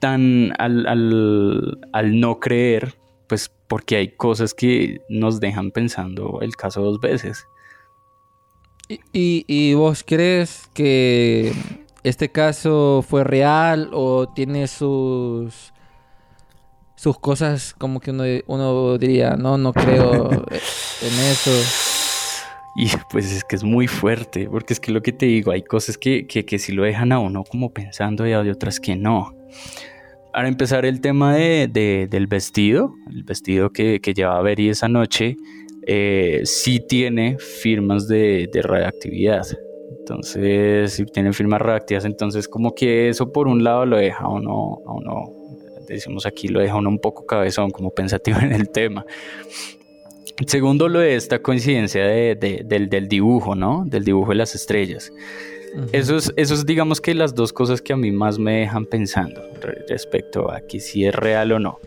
tan 0.00 0.52
al, 0.58 0.84
al, 0.88 1.78
al 1.92 2.18
no 2.18 2.40
creer, 2.40 2.96
pues 3.28 3.52
porque 3.68 3.96
hay 3.96 4.16
cosas 4.16 4.52
que 4.52 5.00
nos 5.08 5.38
dejan 5.38 5.70
pensando 5.70 6.40
el 6.40 6.56
caso 6.56 6.82
dos 6.82 6.98
veces. 6.98 7.46
¿Y, 8.88 8.98
y, 9.12 9.44
y 9.46 9.74
vos 9.74 10.02
crees 10.04 10.68
que 10.74 11.52
este 12.02 12.32
caso 12.32 13.04
fue 13.08 13.22
real 13.22 13.90
o 13.92 14.26
tiene 14.34 14.66
sus 14.66 15.72
sus 16.96 17.18
cosas 17.18 17.74
como 17.78 18.00
que 18.00 18.10
uno, 18.10 18.24
uno 18.46 18.98
diría, 18.98 19.36
no, 19.36 19.56
no 19.56 19.72
creo 19.72 20.30
en 21.02 21.20
eso? 21.30 21.91
Y 22.76 22.86
pues 23.10 23.30
es 23.32 23.44
que 23.44 23.56
es 23.56 23.64
muy 23.64 23.86
fuerte, 23.86 24.48
porque 24.48 24.72
es 24.72 24.80
que 24.80 24.92
lo 24.92 25.02
que 25.02 25.12
te 25.12 25.26
digo, 25.26 25.50
hay 25.52 25.62
cosas 25.62 25.98
que, 25.98 26.26
que, 26.26 26.44
que 26.44 26.58
sí 26.58 26.72
lo 26.72 26.84
dejan 26.84 27.12
a 27.12 27.18
uno 27.18 27.44
como 27.44 27.70
pensando 27.72 28.26
y 28.26 28.32
hay 28.32 28.48
otras 28.48 28.80
que 28.80 28.96
no. 28.96 29.34
Para 30.32 30.48
empezar 30.48 30.86
el 30.86 31.00
tema 31.02 31.34
de, 31.36 31.68
de- 31.70 32.06
del 32.10 32.26
vestido, 32.26 32.94
el 33.10 33.22
vestido 33.24 33.70
que, 33.70 34.00
que 34.00 34.14
llevaba 34.14 34.40
Beri 34.42 34.70
esa 34.70 34.88
noche, 34.88 35.36
eh, 35.86 36.40
sí 36.44 36.80
tiene 36.88 37.36
firmas 37.38 38.08
de, 38.08 38.48
de 38.50 38.62
radioactividad. 38.62 39.46
Entonces, 39.98 40.94
si 40.94 41.04
tiene 41.04 41.32
firmas 41.34 41.60
radioactivas, 41.60 42.04
entonces 42.06 42.48
como 42.48 42.74
que 42.74 43.08
eso 43.10 43.30
por 43.30 43.46
un 43.46 43.62
lado 43.62 43.84
lo 43.84 43.98
deja 43.98 44.24
a 44.24 44.28
uno, 44.28 44.78
a 44.86 44.92
uno, 44.92 45.30
decimos 45.86 46.24
aquí, 46.24 46.48
lo 46.48 46.60
deja 46.60 46.76
uno 46.76 46.88
un 46.88 46.98
poco 46.98 47.26
cabezón, 47.26 47.70
como 47.70 47.90
pensativo 47.94 48.38
en 48.40 48.52
el 48.52 48.70
tema. 48.70 49.04
Segundo, 50.46 50.88
lo 50.88 50.98
de 51.00 51.14
esta 51.16 51.40
coincidencia 51.40 52.04
de- 52.04 52.34
de- 52.34 52.62
del, 52.64 52.88
del 52.88 53.08
dibujo, 53.08 53.54
¿no? 53.54 53.84
Del 53.86 54.04
dibujo 54.04 54.30
de 54.30 54.36
las 54.36 54.54
estrellas. 54.54 55.12
Ujú. 55.74 55.86
Eso 55.92 56.16
es, 56.16 56.32
eso 56.36 56.54
es, 56.54 56.66
digamos 56.66 57.00
que 57.00 57.14
las 57.14 57.34
dos 57.34 57.52
cosas 57.52 57.80
que 57.80 57.92
a 57.92 57.96
mí 57.96 58.10
más 58.12 58.38
me 58.38 58.60
dejan 58.60 58.86
pensando 58.86 59.40
re- 59.60 59.84
respecto 59.88 60.50
a 60.50 60.60
que 60.60 60.80
si 60.80 61.04
es 61.04 61.14
real 61.14 61.52
o 61.52 61.58
no. 61.58 61.78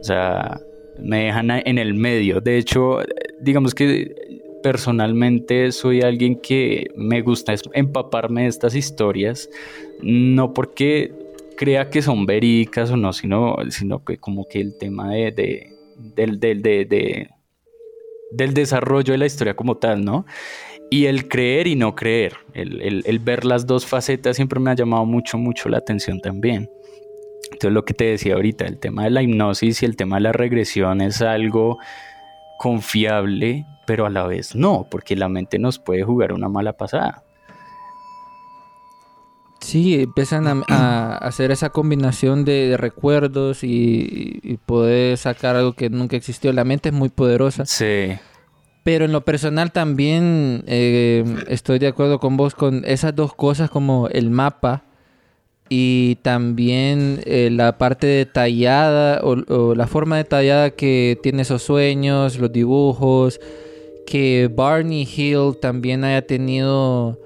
O 0.00 0.04
sea, 0.04 0.60
me 0.98 1.24
dejan 1.26 1.50
en 1.50 1.78
el 1.78 1.94
medio. 1.94 2.40
De 2.40 2.58
hecho, 2.58 2.98
digamos 3.40 3.74
que 3.74 4.14
personalmente 4.62 5.70
soy 5.72 6.00
alguien 6.02 6.36
que 6.40 6.90
me 6.96 7.20
gusta 7.22 7.54
empaparme 7.72 8.42
de 8.42 8.48
estas 8.48 8.74
historias, 8.74 9.48
no 10.02 10.52
porque 10.52 11.12
crea 11.56 11.88
que 11.88 12.02
son 12.02 12.26
verídicas 12.26 12.90
o 12.90 12.96
no, 12.96 13.12
sino, 13.12 13.56
sino 13.70 14.04
que 14.04 14.18
como 14.18 14.46
que 14.48 14.60
el 14.60 14.76
tema 14.76 15.12
de, 15.14 15.32
de- 15.32 15.72
de- 16.16 16.84
de- 16.84 17.28
del 18.30 18.54
desarrollo 18.54 19.12
de 19.12 19.18
la 19.18 19.26
historia 19.26 19.54
como 19.56 19.76
tal, 19.76 20.04
¿no? 20.04 20.26
Y 20.90 21.06
el 21.06 21.28
creer 21.28 21.66
y 21.66 21.76
no 21.76 21.94
creer, 21.96 22.34
el, 22.54 22.80
el- 23.04 23.18
ver 23.18 23.44
las 23.44 23.66
dos 23.66 23.86
facetas 23.86 24.36
siempre 24.36 24.60
me 24.60 24.70
ha 24.70 24.74
llamado 24.74 25.04
mucho, 25.04 25.36
mucho 25.38 25.68
la 25.68 25.78
atención 25.78 26.20
también. 26.20 26.70
Entonces 27.44 27.72
lo 27.72 27.84
que 27.84 27.94
te 27.94 28.04
decía 28.04 28.34
ahorita, 28.34 28.64
el 28.66 28.78
tema 28.78 29.04
de 29.04 29.10
la 29.10 29.22
hipnosis 29.22 29.82
y 29.82 29.86
el 29.86 29.96
tema 29.96 30.16
de 30.16 30.22
la 30.22 30.32
regresión 30.32 31.00
es 31.00 31.22
algo 31.22 31.78
confiable, 32.58 33.66
pero 33.86 34.06
a 34.06 34.10
la 34.10 34.26
vez 34.26 34.54
no, 34.54 34.86
porque 34.90 35.16
la 35.16 35.28
mente 35.28 35.58
nos 35.58 35.78
puede 35.78 36.02
jugar 36.02 36.32
una 36.32 36.48
mala 36.48 36.72
pasada. 36.72 37.22
Sí, 39.66 40.00
empiezan 40.02 40.46
a, 40.46 40.62
a 40.68 41.16
hacer 41.18 41.50
esa 41.50 41.70
combinación 41.70 42.44
de, 42.44 42.68
de 42.68 42.76
recuerdos 42.76 43.64
y, 43.64 44.38
y 44.42 44.56
poder 44.58 45.16
sacar 45.18 45.56
algo 45.56 45.72
que 45.72 45.90
nunca 45.90 46.16
existió. 46.16 46.52
La 46.52 46.64
mente 46.64 46.90
es 46.90 46.94
muy 46.94 47.08
poderosa. 47.08 47.66
Sí, 47.66 48.16
Pero 48.84 49.04
en 49.06 49.12
lo 49.12 49.24
personal 49.24 49.72
también 49.72 50.62
eh, 50.68 51.24
estoy 51.48 51.80
de 51.80 51.88
acuerdo 51.88 52.20
con 52.20 52.36
vos 52.36 52.54
con 52.54 52.84
esas 52.84 53.16
dos 53.16 53.34
cosas 53.34 53.68
como 53.68 54.06
el 54.08 54.30
mapa 54.30 54.84
y 55.68 56.18
también 56.22 57.20
eh, 57.24 57.48
la 57.50 57.76
parte 57.76 58.06
detallada 58.06 59.20
o, 59.24 59.32
o 59.52 59.74
la 59.74 59.88
forma 59.88 60.16
detallada 60.16 60.70
que 60.70 61.18
tiene 61.24 61.42
esos 61.42 61.62
sueños, 61.64 62.38
los 62.38 62.52
dibujos, 62.52 63.40
que 64.06 64.48
Barney 64.54 65.02
Hill 65.02 65.56
también 65.60 66.04
haya 66.04 66.24
tenido 66.24 67.18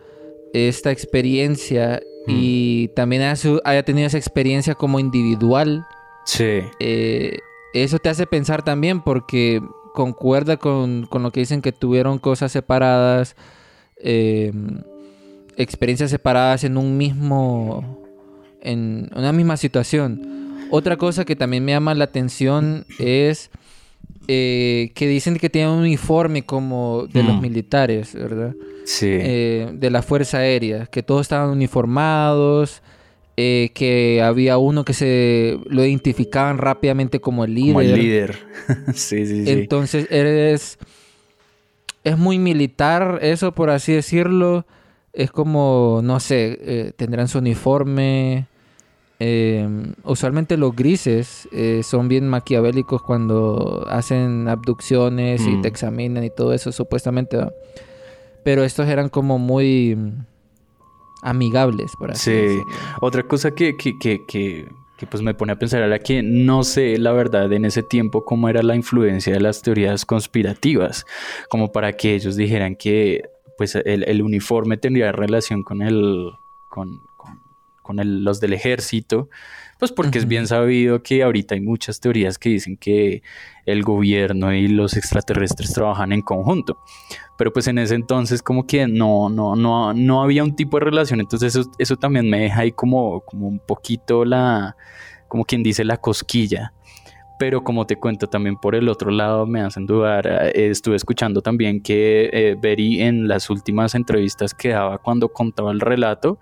esta 0.55 0.91
experiencia 0.91 2.01
y 2.27 2.89
también 2.95 3.23
haya, 3.23 3.83
tenido 3.83 4.07
esa 4.07 4.19
experiencia 4.19 4.75
como 4.75 5.01
individual 5.01 5.87
sí, 6.25 6.61
eh, 6.79 7.39
eso 7.73 7.99
te 7.99 8.09
hace 8.09 8.27
pensar 8.27 8.63
también 8.63 9.01
porque 9.01 9.61
concuerda 9.95 10.57
con, 10.57 11.07
con 11.07 11.23
lo 11.23 11.33
que 11.33 11.41
dicen 11.41 11.63
que 11.63 11.73
tuvieron 11.73 12.19
cosas 12.19 12.53
separadas, 12.53 13.37
eh, 13.97 14.53
experiencias 15.57 16.11
separadas 16.11 16.65
en 16.65 16.77
un 16.77 16.97
mismo, 16.97 17.99
en 18.61 19.11
una 19.15 19.33
misma 19.33 19.57
situación. 19.57 20.67
Otra 20.71 20.97
cosa 20.97 21.25
que 21.25 21.37
también 21.37 21.65
me 21.65 21.73
llama 21.73 21.95
la 21.95 22.05
atención 22.05 22.87
es 22.99 23.51
eh, 24.29 24.93
que 24.95 25.09
dicen 25.09 25.37
que 25.37 25.51
tienen 25.51 25.71
un 25.73 25.81
uniforme 25.81 26.45
como 26.45 27.07
de 27.13 27.23
los 27.25 27.37
Mm. 27.37 27.41
militares, 27.41 28.15
¿verdad? 28.15 28.55
Sí. 28.91 29.07
eh, 29.11 29.71
de 29.73 29.91
la 29.91 30.03
Fuerza 30.03 30.39
Aérea, 30.39 30.87
que 30.87 31.03
todos 31.03 31.23
estaban 31.23 31.51
uniformados, 31.51 32.83
eh, 33.37 33.71
que 33.75 34.21
había 34.23 34.59
uno 34.59 34.85
que 34.85 34.93
se 34.93 35.59
lo 35.67 35.85
identificaban 35.85 36.59
rápidamente 36.59 37.21
como 37.21 37.45
el 37.45 37.55
líder. 37.55 37.73
Como 37.73 37.81
el 37.81 37.95
líder. 37.95 38.39
sí, 38.95 39.25
sí, 39.27 39.45
sí. 39.47 39.51
Entonces 39.51 40.07
eres... 40.11 40.79
Es 42.03 42.17
muy 42.17 42.39
militar 42.39 43.19
eso, 43.23 43.53
por 43.53 43.69
así 43.71 43.93
decirlo. 43.93 44.65
Es 45.13 45.31
como, 45.31 46.01
no 46.03 46.19
sé, 46.19 46.59
eh, 46.63 46.93
tendrán 46.97 47.29
su 47.29 47.39
uniforme. 47.39 48.47
Eh, 49.19 49.69
usualmente 50.05 50.57
los 50.57 50.75
grises 50.75 51.47
son 51.83 52.09
bien 52.09 52.27
maquiavélicos 52.27 53.03
cuando 53.03 53.85
hacen 53.91 54.49
abducciones 54.49 55.47
y 55.47 55.51
Mm. 55.57 55.63
te 55.63 55.69
examinan 55.69 56.25
y 56.25 56.31
todo 56.31 56.55
eso, 56.55 56.73
supuestamente. 56.73 57.37
Pero 58.45 58.65
estos 58.65 58.89
eran 58.89 59.09
como 59.09 59.39
muy 59.39 59.97
amigables, 61.23 61.93
por 61.99 62.11
así 62.13 62.31
Sí. 62.31 62.37
decirlo. 62.37 62.65
Otra 63.01 63.23
cosa 63.25 63.51
que, 63.53 63.77
que, 63.77 63.99
que, 63.99 64.25
que, 64.27 64.69
que, 64.97 65.07
pues 65.07 65.23
me 65.23 65.35
pone 65.35 65.53
a 65.53 65.59
pensar 65.59 65.83
era 65.83 65.99
que 65.99 66.23
no 66.23 66.65
sé 66.65 66.99
la 66.99 67.13
verdad 67.13 67.53
en 67.53 67.65
ese 67.65 67.83
tiempo 67.83 68.25
cómo 68.25 68.49
era 68.49 68.63
la 68.63 68.75
influencia 68.75 69.33
de 69.33 69.41
las 69.41 69.63
teorías 69.63 70.05
conspirativas, 70.07 71.05
como 71.51 71.73
para 71.73 71.93
que 71.93 72.15
ellos 72.15 72.37
dijeran 72.37 72.77
que 72.77 73.23
pues 73.59 73.75
el, 73.75 74.05
el 74.05 74.23
uniforme 74.23 74.79
tendría 74.79 75.13
relación 75.13 75.63
con 75.63 75.83
el 75.83 76.31
con, 76.69 77.03
con, 77.17 77.41
con 77.83 77.99
el- 77.99 78.25
los 78.25 78.41
del 78.41 78.55
ejército, 78.55 79.29
pues 79.81 79.91
porque 79.91 80.19
es 80.19 80.29
bien 80.29 80.47
sabido 80.47 81.03
que 81.03 81.23
ahorita 81.23 81.55
hay 81.55 81.63
muchas 81.63 81.99
teorías 81.99 82.39
que 82.39 82.51
dicen 82.51 82.77
que 82.77 83.23
el 83.67 83.83
gobierno 83.83 84.53
y 84.55 84.69
los 84.69 84.97
extraterrestres 84.97 85.73
trabajan 85.73 86.13
en 86.13 86.21
conjunto. 86.21 86.79
Pero 87.39 87.53
pues 87.53 87.67
en 87.67 87.79
ese 87.79 87.95
entonces 87.95 88.43
como 88.43 88.67
que 88.67 88.87
no, 88.87 89.31
no, 89.31 89.57
no, 89.57 89.95
no 89.95 90.23
había 90.23 90.45
un 90.45 90.55
tipo 90.55 90.79
de 90.79 90.85
relación. 90.85 91.21
Entonces 91.21 91.57
eso, 91.57 91.71
eso 91.79 91.97
también 91.97 92.29
me 92.29 92.41
deja 92.41 92.61
ahí 92.61 92.73
como, 92.73 93.23
como 93.23 93.49
un 93.49 93.59
poquito 93.59 94.25
la, 94.27 94.77
como 95.27 95.45
quien 95.45 95.63
dice, 95.63 95.83
la 95.83 95.97
cosquilla. 95.97 96.75
Pero 97.39 97.65
como 97.65 97.87
te 97.87 97.97
cuento 97.97 98.27
también 98.27 98.57
por 98.57 98.75
el 98.75 98.87
otro 98.87 99.11
lado 99.11 99.47
me 99.47 99.63
hacen 99.63 99.87
dudar. 99.87 100.27
eh, 100.27 100.69
estuve 100.71 100.97
escuchando 100.97 101.41
también 101.41 101.83
que 101.83 102.29
eh, 102.31 102.57
Beri 102.61 103.01
en 103.01 103.29
las 103.29 103.49
últimas 103.49 103.95
entrevistas 103.95 104.53
que 104.53 104.69
daba 104.69 104.99
cuando 104.99 105.31
contaba 105.31 105.73
el 105.73 105.81
relato, 105.81 106.39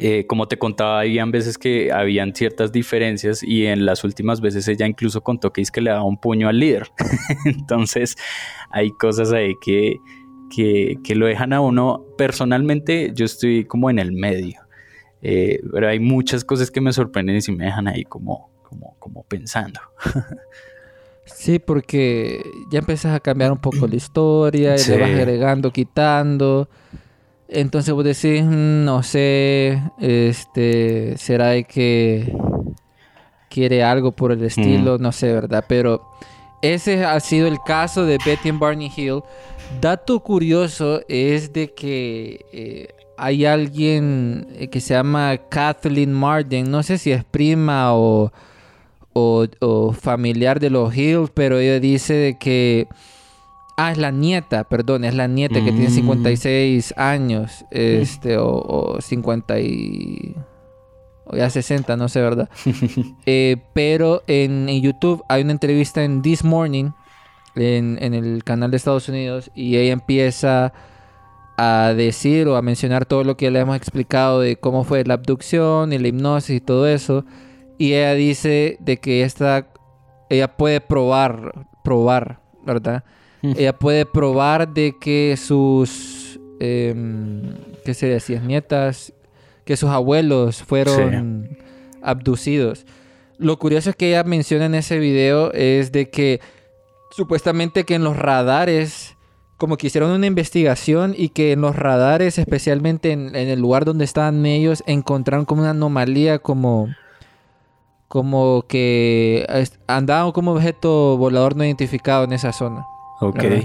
eh, 0.00 0.26
como 0.26 0.46
te 0.48 0.58
contaba, 0.58 1.00
habían 1.00 1.30
veces 1.30 1.58
que 1.58 1.90
habían 1.92 2.34
ciertas 2.34 2.70
diferencias 2.72 3.42
y 3.42 3.66
en 3.66 3.86
las 3.86 4.04
últimas 4.04 4.40
veces 4.40 4.68
ella 4.68 4.86
incluso 4.86 5.22
contó 5.22 5.52
que 5.52 5.60
es 5.62 5.70
que 5.70 5.80
le 5.80 5.90
daba 5.90 6.04
un 6.04 6.18
puño 6.18 6.48
al 6.48 6.58
líder. 6.58 6.88
Entonces 7.44 8.16
hay 8.70 8.90
cosas 8.90 9.32
ahí 9.32 9.54
que, 9.60 9.96
que, 10.54 10.96
que 11.04 11.14
lo 11.14 11.26
dejan 11.26 11.52
a 11.52 11.60
uno. 11.60 12.04
Personalmente 12.18 13.12
yo 13.14 13.24
estoy 13.24 13.64
como 13.64 13.90
en 13.90 13.98
el 13.98 14.12
medio, 14.12 14.60
Eh, 15.22 15.60
pero 15.72 15.88
hay 15.88 15.98
muchas 15.98 16.44
cosas 16.44 16.70
que 16.70 16.80
me 16.80 16.92
sorprenden 16.92 17.36
y 17.36 17.40
sí 17.40 17.50
me 17.52 17.64
dejan 17.64 17.88
ahí 17.88 18.04
como, 18.04 18.50
como, 18.62 18.96
como 18.98 19.22
pensando. 19.24 19.80
Sí, 21.28 21.58
porque 21.58 22.40
ya 22.70 22.78
empiezas 22.78 23.12
a 23.12 23.18
cambiar 23.18 23.50
un 23.50 23.58
poco 23.58 23.88
la 23.88 23.96
historia, 23.96 24.76
y 24.76 24.78
Sí. 24.78 24.92
le 24.92 24.98
vas 25.00 25.10
agregando, 25.10 25.72
quitando. 25.72 26.68
Entonces 27.48 27.94
vos 27.94 28.04
decís, 28.04 28.42
"Mm, 28.44 28.84
no 28.84 29.02
sé, 29.02 29.80
este, 29.98 31.16
será 31.16 31.48
de 31.48 31.64
que 31.64 32.32
quiere 33.48 33.82
algo 33.84 34.12
por 34.12 34.32
el 34.32 34.42
estilo, 34.44 34.98
no 34.98 35.12
sé, 35.12 35.32
¿verdad? 35.32 35.64
Pero 35.68 36.02
ese 36.62 37.04
ha 37.04 37.18
sido 37.20 37.46
el 37.46 37.58
caso 37.64 38.04
de 38.04 38.18
Betty 38.24 38.48
and 38.50 38.58
Barney 38.58 38.90
Hill. 38.94 39.22
Dato 39.80 40.20
curioso 40.20 41.00
es 41.08 41.52
de 41.52 41.72
que 41.72 42.44
eh, 42.52 42.88
hay 43.16 43.46
alguien 43.46 44.46
eh, 44.58 44.68
que 44.68 44.80
se 44.80 44.94
llama 44.94 45.36
Kathleen 45.48 46.12
Marden, 46.12 46.70
no 46.70 46.82
sé 46.82 46.98
si 46.98 47.12
es 47.12 47.24
prima 47.24 47.94
o, 47.94 48.32
o, 49.12 49.46
o 49.60 49.92
familiar 49.92 50.60
de 50.60 50.70
los 50.70 50.94
Hill, 50.96 51.28
pero 51.32 51.58
ella 51.58 51.80
dice 51.80 52.14
de 52.14 52.38
que... 52.38 52.88
Ah, 53.76 53.92
es 53.92 53.98
la 53.98 54.10
nieta, 54.10 54.64
perdón, 54.64 55.04
es 55.04 55.14
la 55.14 55.26
nieta 55.28 55.62
que 55.62 55.72
tiene 55.72 55.88
Mm. 55.88 55.94
56 55.94 56.94
años, 56.96 57.64
este, 57.70 58.38
o, 58.38 58.48
o 58.48 59.00
50 59.00 59.60
y... 59.60 60.34
O 61.26 61.36
ya 61.36 61.50
60, 61.50 61.96
no 61.96 62.08
sé, 62.08 62.20
¿verdad? 62.22 62.48
Eh, 63.26 63.56
pero 63.74 64.22
en, 64.28 64.68
en 64.68 64.80
YouTube 64.80 65.22
hay 65.28 65.42
una 65.42 65.52
entrevista 65.52 66.04
en 66.04 66.22
This 66.22 66.44
Morning, 66.44 66.90
en, 67.54 67.98
en 68.00 68.14
el 68.14 68.44
canal 68.44 68.70
de 68.70 68.76
Estados 68.78 69.08
Unidos, 69.08 69.50
y 69.54 69.76
ella 69.76 69.92
empieza 69.92 70.72
a 71.58 71.94
decir 71.96 72.48
o 72.48 72.56
a 72.56 72.62
mencionar 72.62 73.06
todo 73.06 73.24
lo 73.24 73.36
que 73.36 73.50
le 73.50 73.60
hemos 73.60 73.76
explicado 73.76 74.40
de 74.40 74.56
cómo 74.56 74.84
fue 74.84 75.04
la 75.04 75.14
abducción 75.14 75.92
y 75.92 75.98
la 75.98 76.08
hipnosis 76.08 76.56
y 76.56 76.60
todo 76.60 76.86
eso. 76.86 77.24
Y 77.78 77.92
ella 77.94 78.14
dice 78.14 78.76
de 78.80 78.98
que 78.98 79.22
esta, 79.22 79.66
ella 80.30 80.56
puede 80.56 80.80
probar, 80.80 81.66
probar, 81.82 82.40
¿verdad? 82.64 83.04
Mm. 83.42 83.52
Ella 83.56 83.72
puede 83.78 84.06
probar 84.06 84.68
de 84.72 84.96
que 85.00 85.36
sus, 85.36 86.40
em, 86.60 87.54
¿qué 87.84 87.94
se 87.94 88.06
decía? 88.06 88.40
Nietas, 88.40 89.12
que 89.64 89.76
sus 89.76 89.90
abuelos 89.90 90.62
fueron 90.62 91.58
abducidos. 92.02 92.86
Lo 93.38 93.58
curioso 93.58 93.90
es 93.90 93.96
que 93.96 94.08
ella 94.08 94.24
menciona 94.24 94.66
en 94.66 94.74
ese 94.74 94.98
video 94.98 95.52
es 95.52 95.92
de 95.92 96.08
que 96.08 96.40
supuestamente 97.10 97.84
que 97.84 97.94
en 97.96 98.04
los 98.04 98.16
radares, 98.16 99.16
como 99.58 99.76
que 99.76 99.88
hicieron 99.88 100.10
una 100.10 100.26
investigación 100.26 101.14
y 101.16 101.30
que 101.30 101.52
en 101.52 101.60
los 101.62 101.76
radares, 101.76 102.38
especialmente 102.38 103.10
en, 103.12 103.34
en 103.34 103.48
el 103.48 103.60
lugar 103.60 103.84
donde 103.84 104.04
estaban 104.04 104.44
ellos, 104.46 104.82
encontraron 104.86 105.44
como 105.46 105.62
una 105.62 105.70
anomalía 105.70 106.38
como 106.38 106.88
como 108.08 108.64
que 108.68 109.44
es- 109.48 109.78
andaba 109.88 110.32
como 110.32 110.52
objeto 110.52 111.16
volador 111.16 111.56
no 111.56 111.64
identificado 111.64 112.24
en 112.24 112.32
esa 112.32 112.52
zona. 112.52 112.86
Ok. 113.20 113.36
¿verdad? 113.42 113.62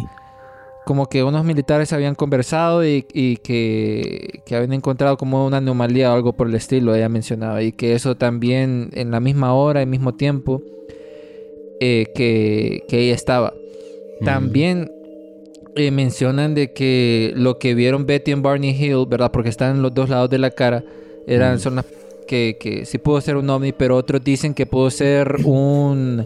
Como 0.85 1.05
que 1.07 1.23
unos 1.23 1.45
militares 1.45 1.93
habían 1.93 2.15
conversado 2.15 2.83
y, 2.85 3.05
y 3.13 3.37
que, 3.37 4.41
que 4.45 4.55
habían 4.55 4.73
encontrado 4.73 5.15
como 5.15 5.45
una 5.45 5.57
anomalía 5.57 6.11
o 6.11 6.15
algo 6.15 6.33
por 6.33 6.47
el 6.47 6.55
estilo, 6.55 6.95
ella 6.95 7.07
mencionaba. 7.07 7.61
Y 7.61 7.71
que 7.71 7.93
eso 7.93 8.15
también 8.15 8.89
en 8.93 9.11
la 9.11 9.19
misma 9.19 9.53
hora, 9.53 9.81
al 9.81 9.87
mismo 9.87 10.15
tiempo 10.15 10.61
eh, 11.79 12.07
que, 12.15 12.83
que 12.87 12.99
ella 12.99 13.13
estaba. 13.13 13.53
Mm. 14.21 14.25
También 14.25 14.91
eh, 15.75 15.91
mencionan 15.91 16.55
de 16.55 16.73
que 16.73 17.31
lo 17.35 17.59
que 17.59 17.75
vieron 17.75 18.05
Betty 18.07 18.31
en 18.31 18.41
Barney 18.41 18.71
Hill, 18.71 19.05
¿verdad? 19.07 19.31
Porque 19.31 19.49
están 19.49 19.75
en 19.75 19.81
los 19.83 19.93
dos 19.93 20.09
lados 20.09 20.29
de 20.29 20.39
la 20.39 20.49
cara, 20.51 20.83
eran, 21.27 21.55
Mm. 21.55 21.59
son 21.59 21.75
las 21.75 21.85
que, 22.27 22.57
que 22.59 22.85
sí 22.85 22.97
pudo 22.97 23.21
ser 23.21 23.35
un 23.35 23.49
ovni, 23.49 23.71
pero 23.71 23.95
otros 23.97 24.23
dicen 24.23 24.53
que 24.53 24.65
pudo 24.65 24.89
ser 24.89 25.37
un 25.45 26.25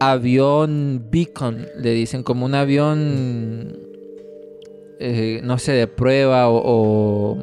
avión 0.00 1.06
beacon, 1.10 1.66
le 1.78 1.90
dicen, 1.92 2.22
como 2.22 2.44
un 2.46 2.54
avión, 2.54 3.78
eh, 4.98 5.40
no 5.42 5.58
sé, 5.58 5.72
de 5.72 5.86
prueba 5.86 6.48
o- 6.48 6.62
o 6.64 7.38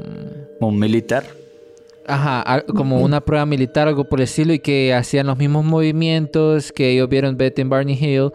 Un 0.59 0.79
militar. 0.79 1.25
Ajá, 2.05 2.63
como 2.75 2.99
una 3.01 3.21
prueba 3.21 3.45
militar, 3.45 3.87
algo 3.87 4.03
por 4.05 4.19
el 4.19 4.25
estilo, 4.25 4.53
y 4.53 4.59
que 4.59 4.93
hacían 4.93 5.27
los 5.27 5.37
mismos 5.37 5.63
movimientos 5.65 6.71
que 6.71 6.89
ellos 6.91 7.07
vieron 7.09 7.37
Betty 7.37 7.61
en 7.61 7.69
Barney 7.69 7.97
Hill. 7.99 8.31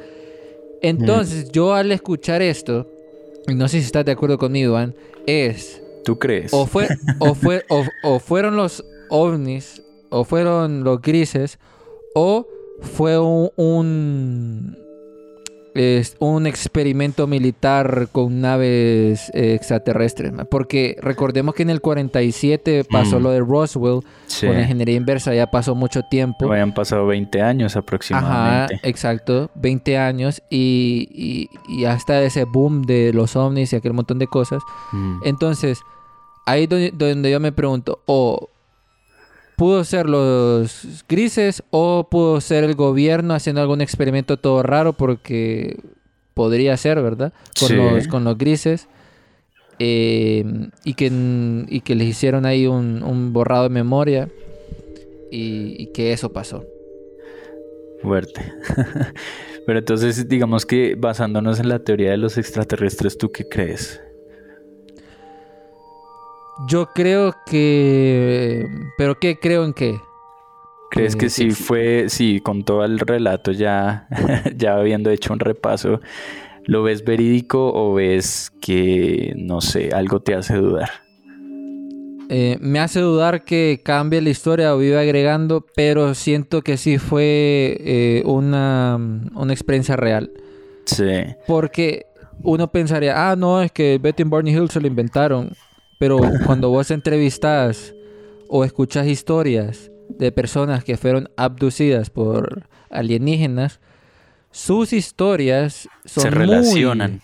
Entonces, 0.80 1.50
yo 1.52 1.74
al 1.74 1.92
escuchar 1.92 2.40
esto, 2.40 2.86
y 3.46 3.54
no 3.54 3.68
sé 3.68 3.80
si 3.80 3.86
estás 3.86 4.04
de 4.04 4.12
acuerdo 4.12 4.38
conmigo, 4.38 4.70
Iván, 4.72 4.94
es 5.26 5.82
¿Tú 6.04 6.18
crees? 6.18 6.52
o 6.54 6.64
fue, 6.66 6.88
o 7.18 7.34
fue, 7.34 7.64
o, 7.68 7.84
o 8.02 8.18
fueron 8.18 8.56
los 8.56 8.84
ovnis, 9.10 9.82
o 10.10 10.24
fueron 10.24 10.82
los 10.84 11.02
grises, 11.02 11.58
o 12.14 12.46
fue 12.80 13.18
un, 13.18 13.50
un, 13.56 14.76
es 15.74 16.16
un 16.18 16.46
experimento 16.46 17.26
militar 17.26 18.08
con 18.10 18.40
naves 18.40 19.30
eh, 19.34 19.54
extraterrestres. 19.54 20.32
Porque 20.50 20.96
recordemos 21.00 21.54
que 21.54 21.62
en 21.62 21.70
el 21.70 21.80
47 21.80 22.84
pasó 22.90 23.20
Mm. 23.20 23.22
lo 23.22 23.30
de 23.30 23.40
Roswell 23.40 24.00
Sí. 24.26 24.46
con 24.46 24.56
la 24.56 24.62
ingeniería 24.62 24.96
inversa, 24.96 25.34
ya 25.34 25.46
pasó 25.50 25.74
mucho 25.74 26.02
tiempo. 26.10 26.50
Habían 26.50 26.74
pasado 26.74 27.06
20 27.06 27.40
años 27.42 27.72
Ajá, 27.72 27.80
aproximadamente. 27.80 28.80
exacto, 28.82 29.50
20 29.54 29.98
años 29.98 30.42
y, 30.50 31.08
y, 31.12 31.48
y 31.80 31.84
hasta 31.84 32.22
ese 32.22 32.44
boom 32.44 32.82
de 32.82 33.12
los 33.12 33.36
ovnis 33.36 33.72
y 33.72 33.76
aquel 33.76 33.92
montón 33.92 34.18
de 34.18 34.26
cosas. 34.26 34.62
Mm. 34.92 35.20
Entonces, 35.24 35.80
ahí 36.46 36.66
donde, 36.66 36.90
donde 36.92 37.30
yo 37.30 37.38
me 37.40 37.52
pregunto, 37.52 38.00
o 38.06 38.48
pudo 39.58 39.84
ser 39.84 40.08
los 40.08 41.04
grises 41.08 41.62
o 41.70 42.08
pudo 42.10 42.40
ser 42.40 42.64
el 42.64 42.74
gobierno 42.76 43.34
haciendo 43.34 43.60
algún 43.60 43.80
experimento 43.82 44.36
todo 44.38 44.62
raro 44.62 44.92
porque 44.94 45.76
podría 46.32 46.76
ser, 46.76 47.02
¿verdad? 47.02 47.32
Con, 47.58 47.68
Sí. 47.68 47.74
los, 47.74 48.06
con 48.08 48.24
los 48.24 48.38
grises. 48.38 48.88
eh, 49.80 50.44
y, 50.84 50.94
que, 50.94 51.10
y 51.68 51.80
que 51.82 51.94
les 51.94 52.06
hicieron 52.08 52.46
ahí 52.46 52.66
un, 52.66 53.02
un 53.02 53.32
borrado 53.32 53.64
de 53.64 53.68
memoria 53.70 54.28
y, 55.30 55.74
y 55.82 55.86
que 55.92 56.12
eso 56.12 56.32
pasó. 56.32 56.64
Fuerte. 58.00 58.40
Pero 59.66 59.78
entonces, 59.80 60.28
digamos 60.28 60.64
que 60.64 60.94
basándonos 60.96 61.60
en 61.60 61.68
la 61.68 61.80
teoría 61.80 62.12
de 62.12 62.16
los 62.16 62.38
extraterrestres, 62.38 63.18
¿tú 63.18 63.30
qué 63.30 63.44
crees? 63.48 64.00
Yo 66.58 66.92
creo 66.92 67.34
que... 67.46 68.68
¿Pero 68.96 69.18
qué 69.18 69.38
creo 69.38 69.64
en 69.64 69.72
qué? 69.74 70.00
¿Crees 70.90 71.16
Eh, 71.16 71.16
que 71.16 71.28
sí 71.30 71.50
sí. 71.50 71.52
fue, 71.52 72.06
sí, 72.08 72.40
con 72.40 72.64
todo 72.64 72.84
el 72.84 72.98
relato 72.98 73.52
ya, 73.52 74.08
ya 74.56 74.74
habiendo 74.76 75.10
hecho 75.10 75.32
un 75.34 75.40
repaso, 75.40 76.00
¿lo 76.64 76.82
ves 76.82 77.04
verídico 77.04 77.72
o 77.74 77.94
ves 77.94 78.52
que, 78.60 79.34
no 79.36 79.60
sé, 79.60 79.90
algo 79.92 80.20
te 80.22 80.34
hace 80.34 80.56
dudar? 80.56 80.90
Eh, 82.30 82.58
me 82.60 82.78
hace 82.80 83.00
dudar 83.00 83.44
que 83.44 83.80
cambie 83.82 84.20
la 84.20 84.28
historia 84.30 84.74
o 84.74 84.78
viva 84.78 85.00
agregando, 85.00 85.64
pero 85.74 86.14
siento 86.14 86.60
que 86.62 86.76
sí 86.76 86.98
fue 86.98 87.76
eh, 87.80 88.22
una, 88.26 88.96
una 89.34 89.52
experiencia 89.52 89.96
real. 89.96 90.30
Sí, 90.86 91.04
Porque 91.46 92.06
uno 92.42 92.70
pensaría, 92.70 93.30
ah, 93.30 93.36
no, 93.36 93.62
es 93.62 93.72
que 93.72 93.98
Betty 93.98 94.22
and 94.22 94.32
Barney 94.32 94.54
Hill 94.54 94.70
se 94.70 94.80
lo 94.80 94.86
inventaron. 94.86 95.52
Pero 95.98 96.18
cuando 96.46 96.70
vos 96.70 96.90
entrevistas 96.90 97.94
o 98.48 98.64
escuchas 98.64 99.06
historias 99.06 99.90
de 100.08 100.32
personas 100.32 100.84
que 100.84 100.96
fueron 100.96 101.28
abducidas 101.36 102.08
por 102.10 102.62
alienígenas, 102.90 103.80
sus 104.50 104.92
historias 104.92 105.88
son 106.06 106.22
se 106.22 106.30
muy- 106.30 106.38
relacionan. 106.38 107.20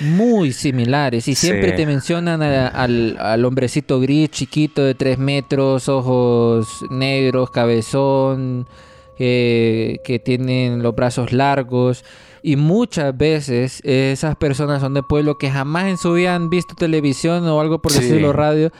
muy 0.00 0.52
similares 0.52 1.28
y 1.28 1.34
siempre 1.34 1.70
Sí. 1.70 1.76
te 1.76 1.86
mencionan 1.86 2.42
a- 2.42 2.68
al, 2.68 3.16
al 3.18 3.44
hombrecito 3.44 4.00
gris 4.00 4.30
chiquito 4.30 4.82
de 4.84 4.94
3 4.94 5.18
metros, 5.18 5.88
ojos 5.88 6.66
negros, 6.90 7.50
cabezón, 7.50 8.66
eh, 9.18 9.98
que 10.04 10.18
tienen 10.18 10.82
los 10.82 10.94
brazos 10.94 11.32
largos 11.32 12.04
y 12.42 12.56
muchas 12.56 13.16
veces 13.16 13.80
esas 13.84 14.36
personas 14.36 14.80
son 14.80 14.94
de 14.94 15.02
pueblo 15.02 15.38
que 15.38 15.50
jamás 15.50 15.86
en 15.86 15.96
su 15.98 16.12
vida 16.14 16.34
han 16.34 16.50
visto 16.50 16.74
televisión 16.74 17.46
o 17.46 17.60
algo 17.60 17.80
por 17.80 17.92
Sí. 17.92 18.00
decirlo 18.00 18.32
radio 18.32 18.72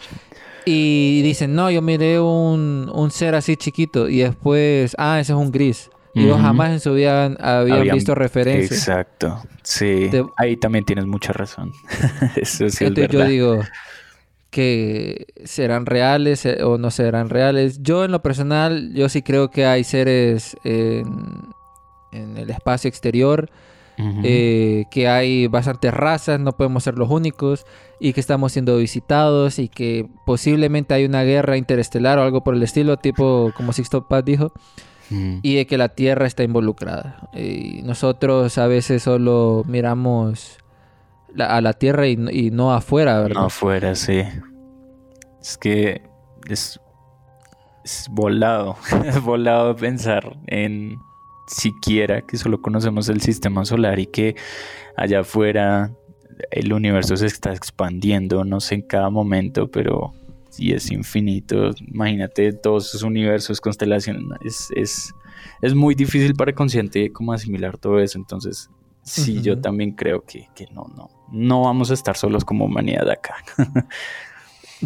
y 0.65 1.23
dicen, 1.23 1.55
no, 1.55 1.71
yo 1.71 1.83
miré 1.83 2.21
un, 2.21 2.91
un 2.95 3.11
ser 3.11 3.35
así 3.35 3.57
chiquito 3.57 4.09
y 4.09 4.19
después, 4.19 4.95
ah, 4.99 5.19
ese 5.21 5.33
es 5.33 5.39
un 5.39 5.51
gris. 5.51 5.91
Y 6.15 6.27
Ujú. 6.29 6.39
jamás 6.43 6.73
en 6.73 6.81
su 6.81 6.93
vida 6.93 7.25
habían, 7.41 7.79
Habían- 7.79 7.95
visto 7.97 8.15
referencias. 8.15 8.71
Exacto, 8.81 9.43
sí. 9.63 10.11
Ahí 10.37 10.57
también 10.59 10.85
tienes 10.85 11.07
mucha 11.07 11.33
razón. 11.33 11.73
Eso 12.37 12.59
sí 12.59 12.65
es 12.67 12.81
Entonces 12.83 13.11
yo 13.11 13.19
verdad. 13.21 13.31
digo 13.31 13.61
que 14.51 15.27
serán 15.45 15.87
reales 15.87 16.45
eh, 16.45 16.63
o 16.63 16.77
no 16.79 16.91
serán 16.91 17.31
reales. 17.31 17.83
Yo 17.83 18.05
en 18.05 18.13
lo 18.13 18.21
personal, 18.23 18.93
yo 18.93 19.09
sí 19.09 19.23
creo 19.23 19.51
que 19.51 19.65
hay 19.65 19.85
seres 19.85 20.57
en, 20.65 21.07
en 22.13 22.37
el 22.37 22.51
espacio 22.51 22.89
exterior, 22.89 23.51
eh, 24.25 24.85
que 24.91 25.07
hay 25.09 25.47
bastantes 25.47 25.93
razas, 25.95 26.41
no 26.41 26.53
podemos 26.53 26.83
ser 26.83 26.99
los 26.99 27.09
únicos, 27.11 27.67
y 28.01 28.13
que 28.15 28.21
estamos 28.21 28.51
siendo 28.53 28.77
visitados 28.79 29.59
y 29.61 29.69
que 29.69 30.09
posiblemente 30.27 30.95
hay 30.95 31.05
una 31.05 31.23
guerra 31.23 31.57
interestelar 31.57 32.19
o 32.19 32.23
algo 32.23 32.43
por 32.43 32.55
el 32.55 32.63
estilo, 32.63 32.97
tipo 32.97 33.53
como 33.57 33.73
Sixto 33.73 34.09
Paz 34.09 34.25
dijo, 34.25 34.53
y 35.43 35.57
de 35.57 35.67
que 35.67 35.77
la 35.77 35.91
Tierra 35.91 36.27
está 36.27 36.43
involucrada. 36.43 37.29
Y 37.35 37.83
nosotros 37.85 38.57
a 38.57 38.67
veces 38.67 39.03
solo 39.03 39.63
miramos 39.69 40.57
la- 41.35 41.55
a 41.55 41.61
la 41.61 41.75
Tierra 41.75 42.07
y, 42.09 42.19
y 42.31 42.51
no 42.51 42.73
afuera, 42.73 43.21
¿verdad? 43.21 43.41
No 43.43 43.47
afuera, 43.47 43.95
sí. 43.95 44.23
Es 45.41 45.59
que 45.59 46.01
es, 46.49 46.81
es 47.85 48.07
volado. 48.11 48.77
Es 49.05 49.21
volado 49.23 49.77
pensar 49.77 50.35
en 50.47 50.97
siquiera 51.47 52.23
que 52.23 52.37
solo 52.37 52.61
conocemos 52.61 53.09
el 53.09 53.21
sistema 53.21 53.65
solar 53.65 53.99
y 53.99 54.07
que 54.07 54.37
allá 54.97 55.21
afuera 55.21 55.93
el 56.51 56.73
universo 56.73 57.17
se 57.17 57.27
está 57.27 57.53
expandiendo, 57.53 58.45
no 58.45 58.61
sé 58.61 58.77
en 58.77 58.83
cada 58.83 59.11
momento, 59.11 59.71
pero 59.71 60.13
sí 60.51 60.73
es 60.73 60.91
infinito. 60.91 61.71
Imagínate 61.87 62.53
todos 62.53 62.89
esos 62.89 63.03
universos, 63.03 63.61
constelaciones. 63.61 64.23
Es, 64.45 64.69
es, 64.75 65.15
es 65.61 65.75
muy 65.75 65.95
difícil 65.95 66.35
para 66.35 66.51
el 66.51 66.55
consciente 66.55 67.13
como 67.13 67.33
asimilar 67.33 67.79
todo 67.79 68.01
eso. 68.01 68.19
Entonces, 68.19 68.71
sí, 69.03 69.41
yo 69.41 69.61
también 69.61 69.93
creo 69.93 70.25
que, 70.25 70.49
que 70.55 70.67
no, 70.73 70.87
no. 70.97 71.11
No 71.31 71.63
vamos 71.63 71.91
a 71.91 71.95
estar 71.95 72.17
solos 72.17 72.45
como 72.45 72.67
humanidad 72.67 73.09
acá. 73.09 73.37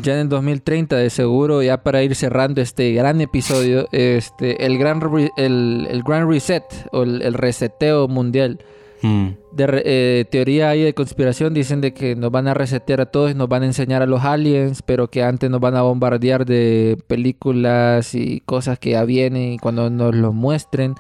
Ya 0.03 0.15
en 0.15 0.21
el 0.21 0.29
2030, 0.29 0.97
de 0.97 1.11
seguro, 1.11 1.63
ya 1.63 1.83
para 1.83 2.03
ir 2.03 2.15
cerrando 2.15 2.61
este 2.61 2.93
gran 2.93 3.21
episodio, 3.21 3.89
este, 3.93 4.65
el, 4.67 4.77
gran 4.79 5.01
re- 5.01 5.31
el, 5.37 5.87
el 5.91 6.03
gran 6.03 6.29
reset 6.31 6.65
o 6.93 7.03
el, 7.03 7.23
el 7.23 7.35
reseteo 7.35 8.07
mundial. 8.09 8.59
Mm, 9.03 9.29
De 9.53 9.83
eh, 9.85 10.25
teoría 10.31 10.71
ahí 10.71 10.83
de 10.83 10.95
conspiración 10.95 11.53
dicen 11.55 11.81
de 11.81 11.93
que 11.95 12.17
nos 12.17 12.31
van 12.31 12.49
a 12.49 12.55
resetear 12.55 13.01
a 13.03 13.07
todos, 13.07 13.35
nos 13.35 13.49
van 13.49 13.63
a 13.63 13.67
enseñar 13.67 14.03
a 14.03 14.07
los 14.07 14.23
aliens, 14.25 14.83
pero 14.83 15.09
que 15.09 15.23
antes 15.23 15.49
nos 15.51 15.61
van 15.61 15.77
a 15.77 15.83
bombardear 15.83 16.45
de 16.47 16.97
películas 17.07 18.15
y 18.15 18.41
cosas 18.41 18.79
que 18.79 18.91
ya 18.91 19.05
vienen 19.05 19.53
y 19.55 19.59
cuando 19.59 19.91
nos 19.91 20.15
los 20.15 20.35
muestren 20.35 20.95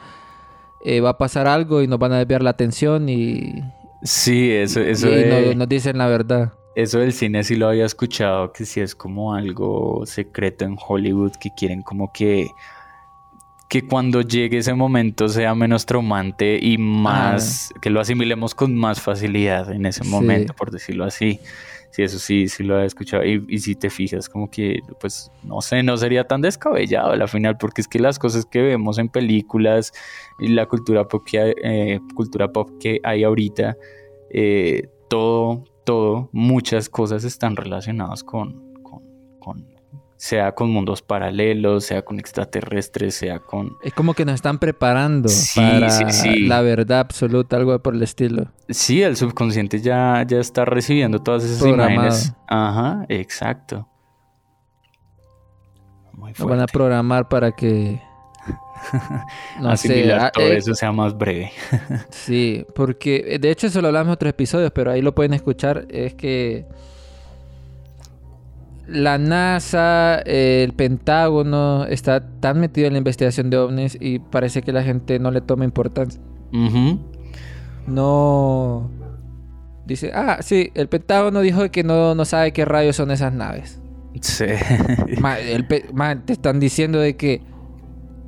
eh, 0.85 1.01
va 1.01 1.11
a 1.11 1.19
pasar 1.19 1.47
algo 1.49 1.83
y 1.83 1.87
nos 1.89 1.99
van 1.99 2.13
a 2.13 2.19
desviar 2.19 2.43
la 2.43 2.51
atención 2.51 3.09
y, 3.09 3.55
Sí, 4.03 4.51
eso, 4.53 4.81
eso, 4.81 5.09
y 5.09 5.15
de- 5.15 5.47
no- 5.49 5.55
nos 5.61 5.69
dicen 5.69 5.99
la 5.99 6.07
verdad. 6.07 6.53
Eso 6.77 6.99
del 7.01 7.13
cine 7.13 7.43
sí 7.43 7.57
lo 7.57 7.69
había 7.69 7.87
escuchado, 7.87 8.53
que 8.53 8.65
sí 8.65 8.81
es 8.81 8.95
como 8.95 9.35
algo 9.35 10.05
secreto 10.07 10.65
en 10.65 10.77
Hollywood, 10.79 11.33
que 11.41 11.51
quieren 11.57 11.83
como 11.83 12.13
que, 12.13 12.49
que 13.69 13.87
cuando 13.87 14.21
llegue 14.21 14.59
ese 14.59 14.75
momento 14.75 15.29
sea 15.29 15.55
menos 15.55 15.87
traumante 15.87 16.59
y 16.61 16.79
más, 16.79 17.73
que 17.83 17.91
lo 17.91 18.01
asimilemos 18.01 18.55
con 18.55 18.77
más 18.77 19.01
facilidad 19.01 19.73
en 19.73 19.87
ese 19.87 20.05
Sí. 20.05 20.11
momento, 20.11 20.53
por 20.55 20.71
decirlo 20.71 21.05
así. 21.05 21.41
Sí, 21.93 22.03
eso 22.03 22.19
sí, 22.19 22.47
sí 22.49 22.63
lo 22.63 22.75
había 22.75 22.87
escuchado. 22.87 23.25
Y, 23.25 23.43
y 23.49 23.59
si 23.61 23.75
te 23.75 23.89
fijas, 23.89 24.29
como 24.29 24.51
que, 24.51 24.81
pues, 25.01 25.31
no 25.43 25.63
sé, 25.63 25.83
no 25.83 25.97
sería 25.97 26.25
tan 26.25 26.43
descabellado 26.43 27.13
a 27.13 27.17
la 27.17 27.27
final, 27.27 27.57
porque 27.57 27.81
es 27.81 27.89
que 27.89 27.99
las 27.99 28.19
cosas 28.19 28.45
que 28.45 28.61
vemos 28.61 28.99
en 28.99 29.09
películas 29.09 29.93
y 30.39 30.49
la 30.49 30.67
cultura 30.67 31.09
pop 31.09 31.25
que 31.27 31.39
hay, 31.41 31.55
eh, 31.65 32.01
cultura 32.15 32.53
pop 32.53 32.69
que 32.79 33.01
hay 33.03 33.25
ahorita, 33.25 33.77
eh, 34.31 34.91
todo, 35.09 35.65
todo, 35.87 36.29
muchas 36.33 36.91
cosas 36.91 37.25
están 37.25 37.57
relacionadas 37.57 38.23
con, 38.23 38.75
con, 38.83 39.03
con- 39.39 39.67
sea 40.19 40.55
con 40.55 40.71
mundos 40.71 41.03
paralelos, 41.03 41.85
sea 41.85 42.03
con 42.03 42.19
extraterrestres, 42.19 43.15
sea 43.15 43.39
con... 43.39 43.73
Es 43.85 43.93
como 43.95 44.13
que 44.15 44.25
nos 44.25 44.35
están 44.37 44.59
preparando 44.59 45.29
Sí, 45.29 45.61
para 45.61 45.91
sí, 45.91 46.05
sí. 46.11 46.41
la 46.47 46.63
verdad 46.63 47.01
absoluta, 47.01 47.57
algo 47.57 47.79
por 47.83 47.95
el 47.95 48.03
estilo. 48.03 48.47
Sí, 48.69 49.03
el 49.03 49.17
subconsciente 49.17 49.81
ya, 49.81 50.25
ya 50.27 50.39
está 50.41 50.65
recibiendo 50.65 51.19
todas 51.21 51.45
esas 51.45 51.59
Programado. 51.61 51.93
imágenes. 51.95 52.35
Ajá, 52.49 53.05
exacto. 53.11 53.87
Muy 56.15 56.33
Nos 56.39 56.49
van 56.49 56.61
a 56.61 56.67
programar 56.67 57.29
para 57.29 57.53
que... 57.53 58.01
No. 59.61 59.71
Asimilar 59.71 60.21
ah, 60.21 60.31
todo 60.33 60.47
eh, 60.47 60.59
eso 60.59 60.75
sea 60.75 60.93
más 60.93 61.17
breve. 61.17 61.51
Sí, 62.11 62.65
porque 62.75 63.25
eh, 63.27 63.39
de 63.39 63.51
hecho 63.51 63.67
eso 63.67 63.81
lo 63.81 63.89
hablamos 63.89 64.09
en 64.09 64.13
otros 64.13 64.31
episodios, 64.31 64.71
pero 64.73 64.91
ahí 64.91 65.03
lo 65.03 65.15
pueden 65.15 65.35
escuchar. 65.35 65.87
Es 65.89 66.15
que 66.15 66.67
la 68.87 69.19
NASA, 69.19 70.21
el 70.21 70.73
Pentágono 70.75 71.85
está 71.87 72.21
tan 72.41 72.61
metido 72.61 72.87
en 72.87 72.93
la 72.93 72.99
investigación 72.99 73.51
de 73.51 73.59
ovnis 73.59 73.97
y 74.01 74.21
parece 74.21 74.63
que 74.63 74.73
la 74.73 74.85
gente 74.85 75.19
no 75.19 75.31
le 75.31 75.41
toma 75.41 75.65
importancia. 75.65 76.21
No 77.87 78.91
dice, 79.87 80.11
ah, 80.15 80.39
sí, 80.41 80.71
el 80.75 80.89
Pentágono 80.89 81.41
dijo 81.41 81.71
que 81.71 81.85
no, 81.85 82.15
no 82.15 82.25
sabe 82.25 82.53
qué 82.53 82.65
rayos 82.65 82.97
son 82.97 83.11
esas 83.11 83.33
naves. 83.33 83.81
Sí. 84.21 84.47
El 85.41 85.67
te 85.67 86.33
están 86.33 86.59
diciendo 86.59 86.99
de 86.99 87.17
que 87.17 87.43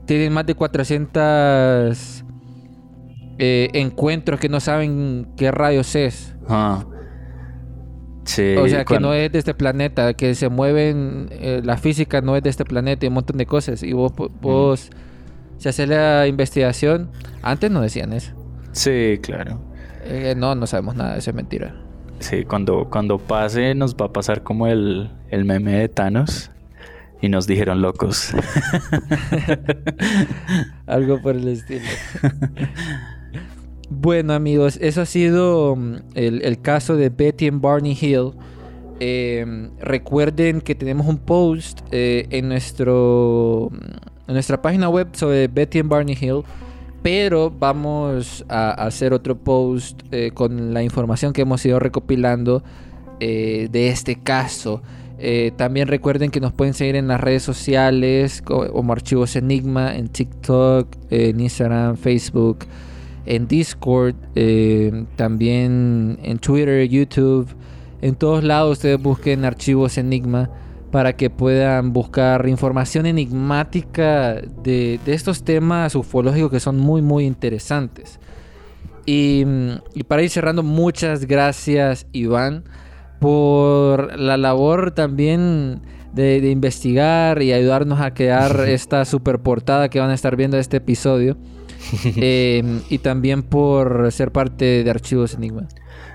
tienen 0.09 0.33
más 0.33 0.47
de 0.47 0.55
400 0.55 2.25
eh, 3.39 3.69
encuentros 3.75 4.41
que 4.41 4.49
no 4.49 4.59
saben 4.59 5.29
qué 5.37 5.51
rayos 5.51 5.95
es. 5.95 6.35
Ah. 6.49 6.87
Sí, 8.25 8.57
o 8.57 8.67
sea, 8.69 8.87
que 8.87 9.01
no 9.01 9.13
es 9.13 9.31
de 9.31 9.39
este 9.39 9.53
planeta, 9.53 10.15
que 10.15 10.35
se 10.35 10.49
mueven, 10.49 11.29
eh, 11.31 11.61
la 11.63 11.77
física 11.77 12.23
no 12.23 12.37
es 12.37 12.43
de 12.43 12.49
este 12.49 12.65
planeta 12.65 13.05
y 13.05 13.09
un 13.09 13.15
montón 13.15 13.37
de 13.37 13.45
cosas. 13.45 13.83
Y 13.83 13.93
vos, 13.93 14.13
vos 14.41 14.91
si 15.59 15.69
haces 15.69 15.87
la 15.87 16.27
investigación, 16.27 17.11
antes 17.43 17.71
no 17.71 17.83
decían 17.83 18.15
eso. 18.15 18.33
Sí, 18.73 19.19
claro. 19.23 19.61
Eh, 20.05 20.35
no, 20.37 20.55
no 20.55 20.67
sabemos 20.67 20.97
nada, 20.97 21.19
eso 21.19 21.31
es 21.31 21.37
mentira. 21.37 21.75
Sí, 22.21 22.45
cuando, 22.45 22.89
cuando 22.91 23.19
pase 23.19 23.75
nos 23.75 23.95
va 23.95 24.07
a 24.07 24.13
pasar 24.13 24.43
como 24.43 24.67
el, 24.67 25.11
el 25.29 25.45
meme 25.45 25.73
de 25.73 25.89
Thanos 25.91 26.51
y 27.21 27.29
nos 27.29 27.47
dijeron 27.47 27.83
locos. 27.83 28.33
Algo 30.87 31.21
por 31.21 31.37
el 31.37 31.49
estilo. 31.49 31.85
bueno, 33.91 34.33
amigos, 34.33 34.79
eso 34.81 35.03
ha 35.03 35.07
sido 35.07 35.77
mm, 35.77 35.97
el, 36.15 36.61
caso 36.61 36.97
de 36.97 37.09
Betty 37.11 37.49
and 37.49 37.61
Barney 37.61 37.97
Hill. 38.01 38.33
Eh, 39.01 39.71
recuerden 39.81 40.61
que 40.61 40.75
tenemos 40.75 41.07
un 41.07 41.19
post 41.19 41.81
eh, 41.93 42.27
en, 42.31 42.49
nuestro, 42.49 43.71
en 44.27 44.35
nuestra 44.35 44.61
página 44.61 44.89
web 44.89 45.09
sobre 45.13 45.49
Betty 45.49 45.81
and 45.81 45.89
Barney 45.89 46.17
Hill. 46.21 46.43
Pero 47.03 47.51
vamos 47.51 48.45
a 48.49 48.71
hacer 48.71 49.13
otro 49.13 49.37
post 49.39 50.03
eh, 50.11 50.33
con 50.35 50.75
la 50.75 50.83
información 50.83 51.33
que 51.33 51.43
hemos 51.43 51.65
ido 51.65 51.79
recopilando 51.79 52.63
eh, 53.21 53.69
de 53.71 53.89
este 53.89 54.17
caso. 54.17 54.83
Eh, 55.21 55.51
también 55.57 55.89
recuerden 55.89 56.31
que 56.31 56.41
nos 56.41 56.53
pueden 56.53 56.75
seguir 56.75 56.95
en 56.95 57.09
las 57.09 57.21
redes 57.21 57.43
sociales 57.43 58.41
como 58.41 58.93
Archivos 58.93 59.35
Enigma, 59.35 59.97
en 59.97 60.09
TikTok, 60.09 60.89
en 61.11 61.41
Instagram, 61.41 61.97
Facebook, 61.97 62.59
en 63.27 63.49
Discord, 63.49 64.15
eh, 64.37 65.07
también 65.17 66.19
en 66.23 66.39
Twitter, 66.39 66.89
YouTube. 66.89 67.49
En 68.01 68.15
todos 68.15 68.45
lados 68.45 68.79
ustedes 68.79 69.03
busquen 69.03 69.45
Archivos 69.45 69.99
Enigma 69.99 70.51
para 70.93 71.15
que 71.17 71.31
puedan 71.31 71.93
buscar 71.93 72.49
información 72.49 73.05
enigmática 73.05 74.37
de, 74.63 75.01
estos 75.07 75.43
temas 75.43 75.97
ufológicos 75.97 76.53
que 76.53 76.61
son 76.61 76.79
muy 76.79 77.03
muy 77.03 77.27
interesantes. 77.27 78.21
Y, 79.05 79.45
y 79.95 80.05
para 80.05 80.23
ir 80.23 80.31
cerrando, 80.31 80.63
muchas 80.63 81.25
gracias 81.25 82.07
Iván 82.13 82.63
por 83.19 84.19
la 84.19 84.37
labor 84.37 84.93
también 84.93 85.81
de, 86.13 86.51
investigar 86.51 87.43
y 87.43 87.53
ayudarnos 87.53 88.01
a 88.01 88.15
crear 88.15 88.61
esta 88.69 89.05
super 89.05 89.39
portada 89.41 89.89
que 89.89 90.01
van 90.01 90.11
a 90.11 90.15
estar 90.15 90.37
viendo 90.37 90.59
este 90.59 90.79
episodio. 90.79 91.37
Eh, 92.17 92.81
y 92.91 92.99
también 92.99 93.43
por 93.43 94.11
ser 94.11 94.33
parte 94.33 94.83
de 94.83 94.91
Archivos 94.91 95.35
Enigma. 95.35 95.69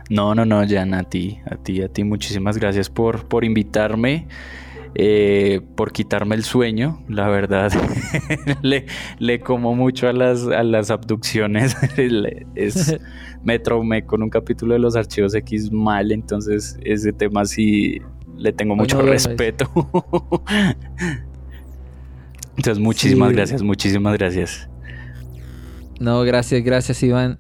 No, 0.10 0.36
no, 0.36 0.46
no, 0.46 0.62
Jan, 0.68 0.94
a 0.94 1.04
ti, 1.04 1.40
a 1.50 1.56
ti, 1.56 1.82
a 1.82 1.88
ti, 1.88 2.04
muchísimas 2.04 2.58
gracias 2.58 2.90
por, 2.90 3.28
por 3.28 3.46
invitarme. 3.46 4.28
Eh, 4.96 5.62
por 5.76 5.92
quitarme 5.92 6.36
el 6.36 6.44
sueño, 6.44 7.04
la 7.10 7.28
verdad. 7.28 7.72
le, 8.62 8.86
le, 9.18 9.40
como 9.40 9.74
mucho 9.76 10.08
a 10.08 10.14
las, 10.14 10.46
a 10.48 10.62
las 10.62 10.92
abducciones. 10.92 11.76
es, 12.56 13.00
me 13.44 13.58
traumé 13.58 14.06
con 14.06 14.22
un 14.22 14.30
capítulo 14.30 14.74
de 14.74 14.80
los 14.80 14.96
archivos 14.96 15.34
X 15.34 15.72
mal, 15.72 16.12
entonces 16.12 16.78
ese 16.84 17.12
tema 17.12 17.46
sí 17.46 18.02
le 18.38 18.54
tengo 18.54 18.76
mucho 18.76 19.02
respeto. 19.02 19.72
entonces, 22.56 22.80
muchísimas 22.80 23.32
gracias, 23.32 23.64
muchísimas 23.64 24.16
gracias. 24.18 24.70
No, 26.00 26.22
gracias, 26.22 26.64
gracias, 26.64 27.02
Iván. 27.02 27.38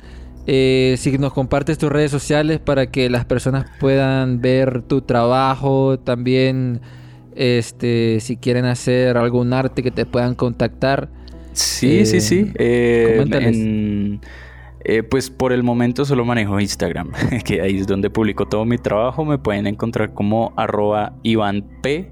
Eh, 0.47 0.95
si 0.97 1.17
nos 1.19 1.33
compartes 1.33 1.77
tus 1.77 1.91
redes 1.91 2.11
sociales 2.11 2.59
para 2.59 2.87
que 2.87 3.09
las 3.09 3.25
personas 3.25 3.65
puedan 3.79 4.41
ver 4.41 4.81
tu 4.81 5.01
trabajo, 5.01 5.99
también 5.99 6.81
este, 7.35 8.19
si 8.19 8.37
quieren 8.37 8.65
hacer 8.65 9.17
algún 9.17 9.53
arte 9.53 9.83
que 9.83 9.91
te 9.91 10.05
puedan 10.05 10.35
contactar. 10.35 11.09
Sí, 11.53 12.05
sí, 12.05 12.21
sí. 12.21 12.51
Eh, 12.55 13.23
eh, 13.31 14.19
eh, 14.85 15.03
pues 15.03 15.29
por 15.29 15.53
el 15.53 15.63
momento 15.63 16.03
solo 16.03 16.25
manejo 16.25 16.59
Instagram, 16.59 17.11
que 17.45 17.61
ahí 17.61 17.77
es 17.77 17.87
donde 17.87 18.09
publico 18.09 18.47
todo 18.47 18.65
mi 18.65 18.77
trabajo. 18.77 19.23
Me 19.25 19.37
pueden 19.37 19.67
encontrar 19.67 20.13
como 20.13 20.53
arroba 20.57 21.15
ivanp.art, 21.23 22.09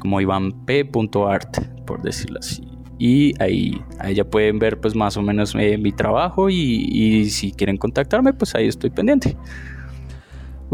como 0.00 0.20
ivanp.art, 0.20 1.58
por 1.86 2.02
decirlo 2.02 2.38
así. 2.38 2.62
Y 2.96 3.34
ahí, 3.42 3.82
ahí 3.98 4.14
ya 4.14 4.24
pueden 4.24 4.60
ver 4.60 4.80
pues 4.80 4.94
más 4.94 5.16
o 5.16 5.22
menos 5.22 5.54
mi 5.54 5.92
trabajo 5.92 6.48
y, 6.48 6.86
y 6.90 7.28
si 7.28 7.50
quieren 7.50 7.76
contactarme, 7.76 8.32
pues 8.32 8.54
ahí 8.54 8.68
estoy 8.68 8.90
pendiente. 8.90 9.36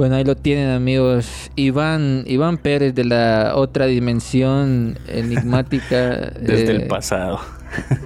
Bueno, 0.00 0.16
ahí 0.16 0.24
lo 0.24 0.34
tienen 0.34 0.70
amigos. 0.70 1.50
Iván, 1.56 2.24
Iván 2.26 2.56
Pérez 2.56 2.94
de 2.94 3.04
la 3.04 3.52
otra 3.54 3.84
dimensión 3.84 4.98
enigmática. 5.06 6.32
desde 6.40 6.70
el 6.70 6.80
eh, 6.84 6.86
pasado. 6.86 7.38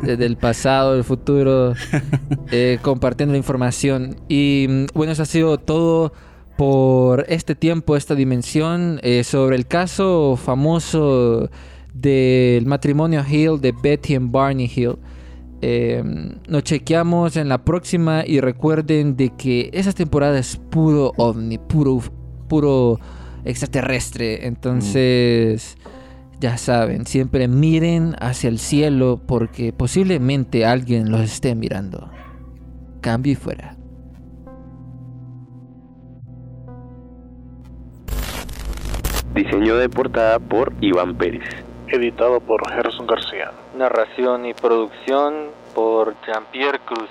Desde 0.03 0.27
el 0.27 0.37
pasado, 0.37 0.97
el 0.97 1.05
futuro, 1.05 1.75
eh, 2.51 2.81
compartiendo 2.83 3.31
la 3.31 3.39
información. 3.39 4.17
Y 4.29 4.67
mm, 4.69 4.87
bueno, 4.93 5.13
eso 5.13 5.23
ha 5.23 5.27
sido 5.27 5.57
todo 5.59 6.13
por 6.57 7.27
este 7.29 7.55
tiempo, 7.55 7.95
esta 7.95 8.17
dimensión, 8.17 8.99
eh, 9.05 9.23
sobre 9.23 9.55
el 9.55 9.69
caso 9.69 10.37
famoso 10.37 11.49
del 11.93 12.67
matrimonio 12.67 13.25
Hill 13.25 13.61
de 13.61 13.71
Betty 13.71 14.15
y 14.15 14.19
Barney 14.19 14.69
Hill. 14.75 14.97
Em, 15.67 16.41
nos 16.47 16.63
chequeamos 16.63 17.39
en 17.39 17.49
la 17.49 17.65
próxima 17.65 18.23
y 18.27 18.41
recuerden 18.41 19.17
de 19.17 19.31
que 19.31 19.71
esa 19.73 19.95
temporada 19.95 20.39
es 20.39 20.59
puro 20.59 21.13
ovni, 21.17 21.57
puro, 21.57 22.01
puro 22.49 23.01
extraterrestre. 23.47 24.47
Entonces, 24.47 25.79
ya 26.39 26.59
saben, 26.59 27.07
siempre 27.07 27.49
miren 27.49 28.15
hacia 28.21 28.49
el 28.49 28.59
cielo 28.59 29.23
porque 29.27 29.73
posiblemente 29.73 30.67
alguien 30.67 31.11
los 31.11 31.23
esté 31.23 31.55
mirando. 31.55 32.11
Cambio 33.01 33.33
y 33.33 33.37
fuera. 33.37 33.75
Diseño 39.35 39.77
de 39.79 39.89
portada 39.89 40.39
por 40.39 40.75
Iván 40.83 41.17
Pérez 41.17 41.65
editado 41.89 42.39
por 42.41 42.61
Gerson 42.71 43.07
García. 43.07 43.51
Narración 43.75 44.47
y 44.47 44.55
producción 44.55 45.51
por 45.75 46.15
Jean-Pierre 46.25 46.79
Cruz. 46.81 47.11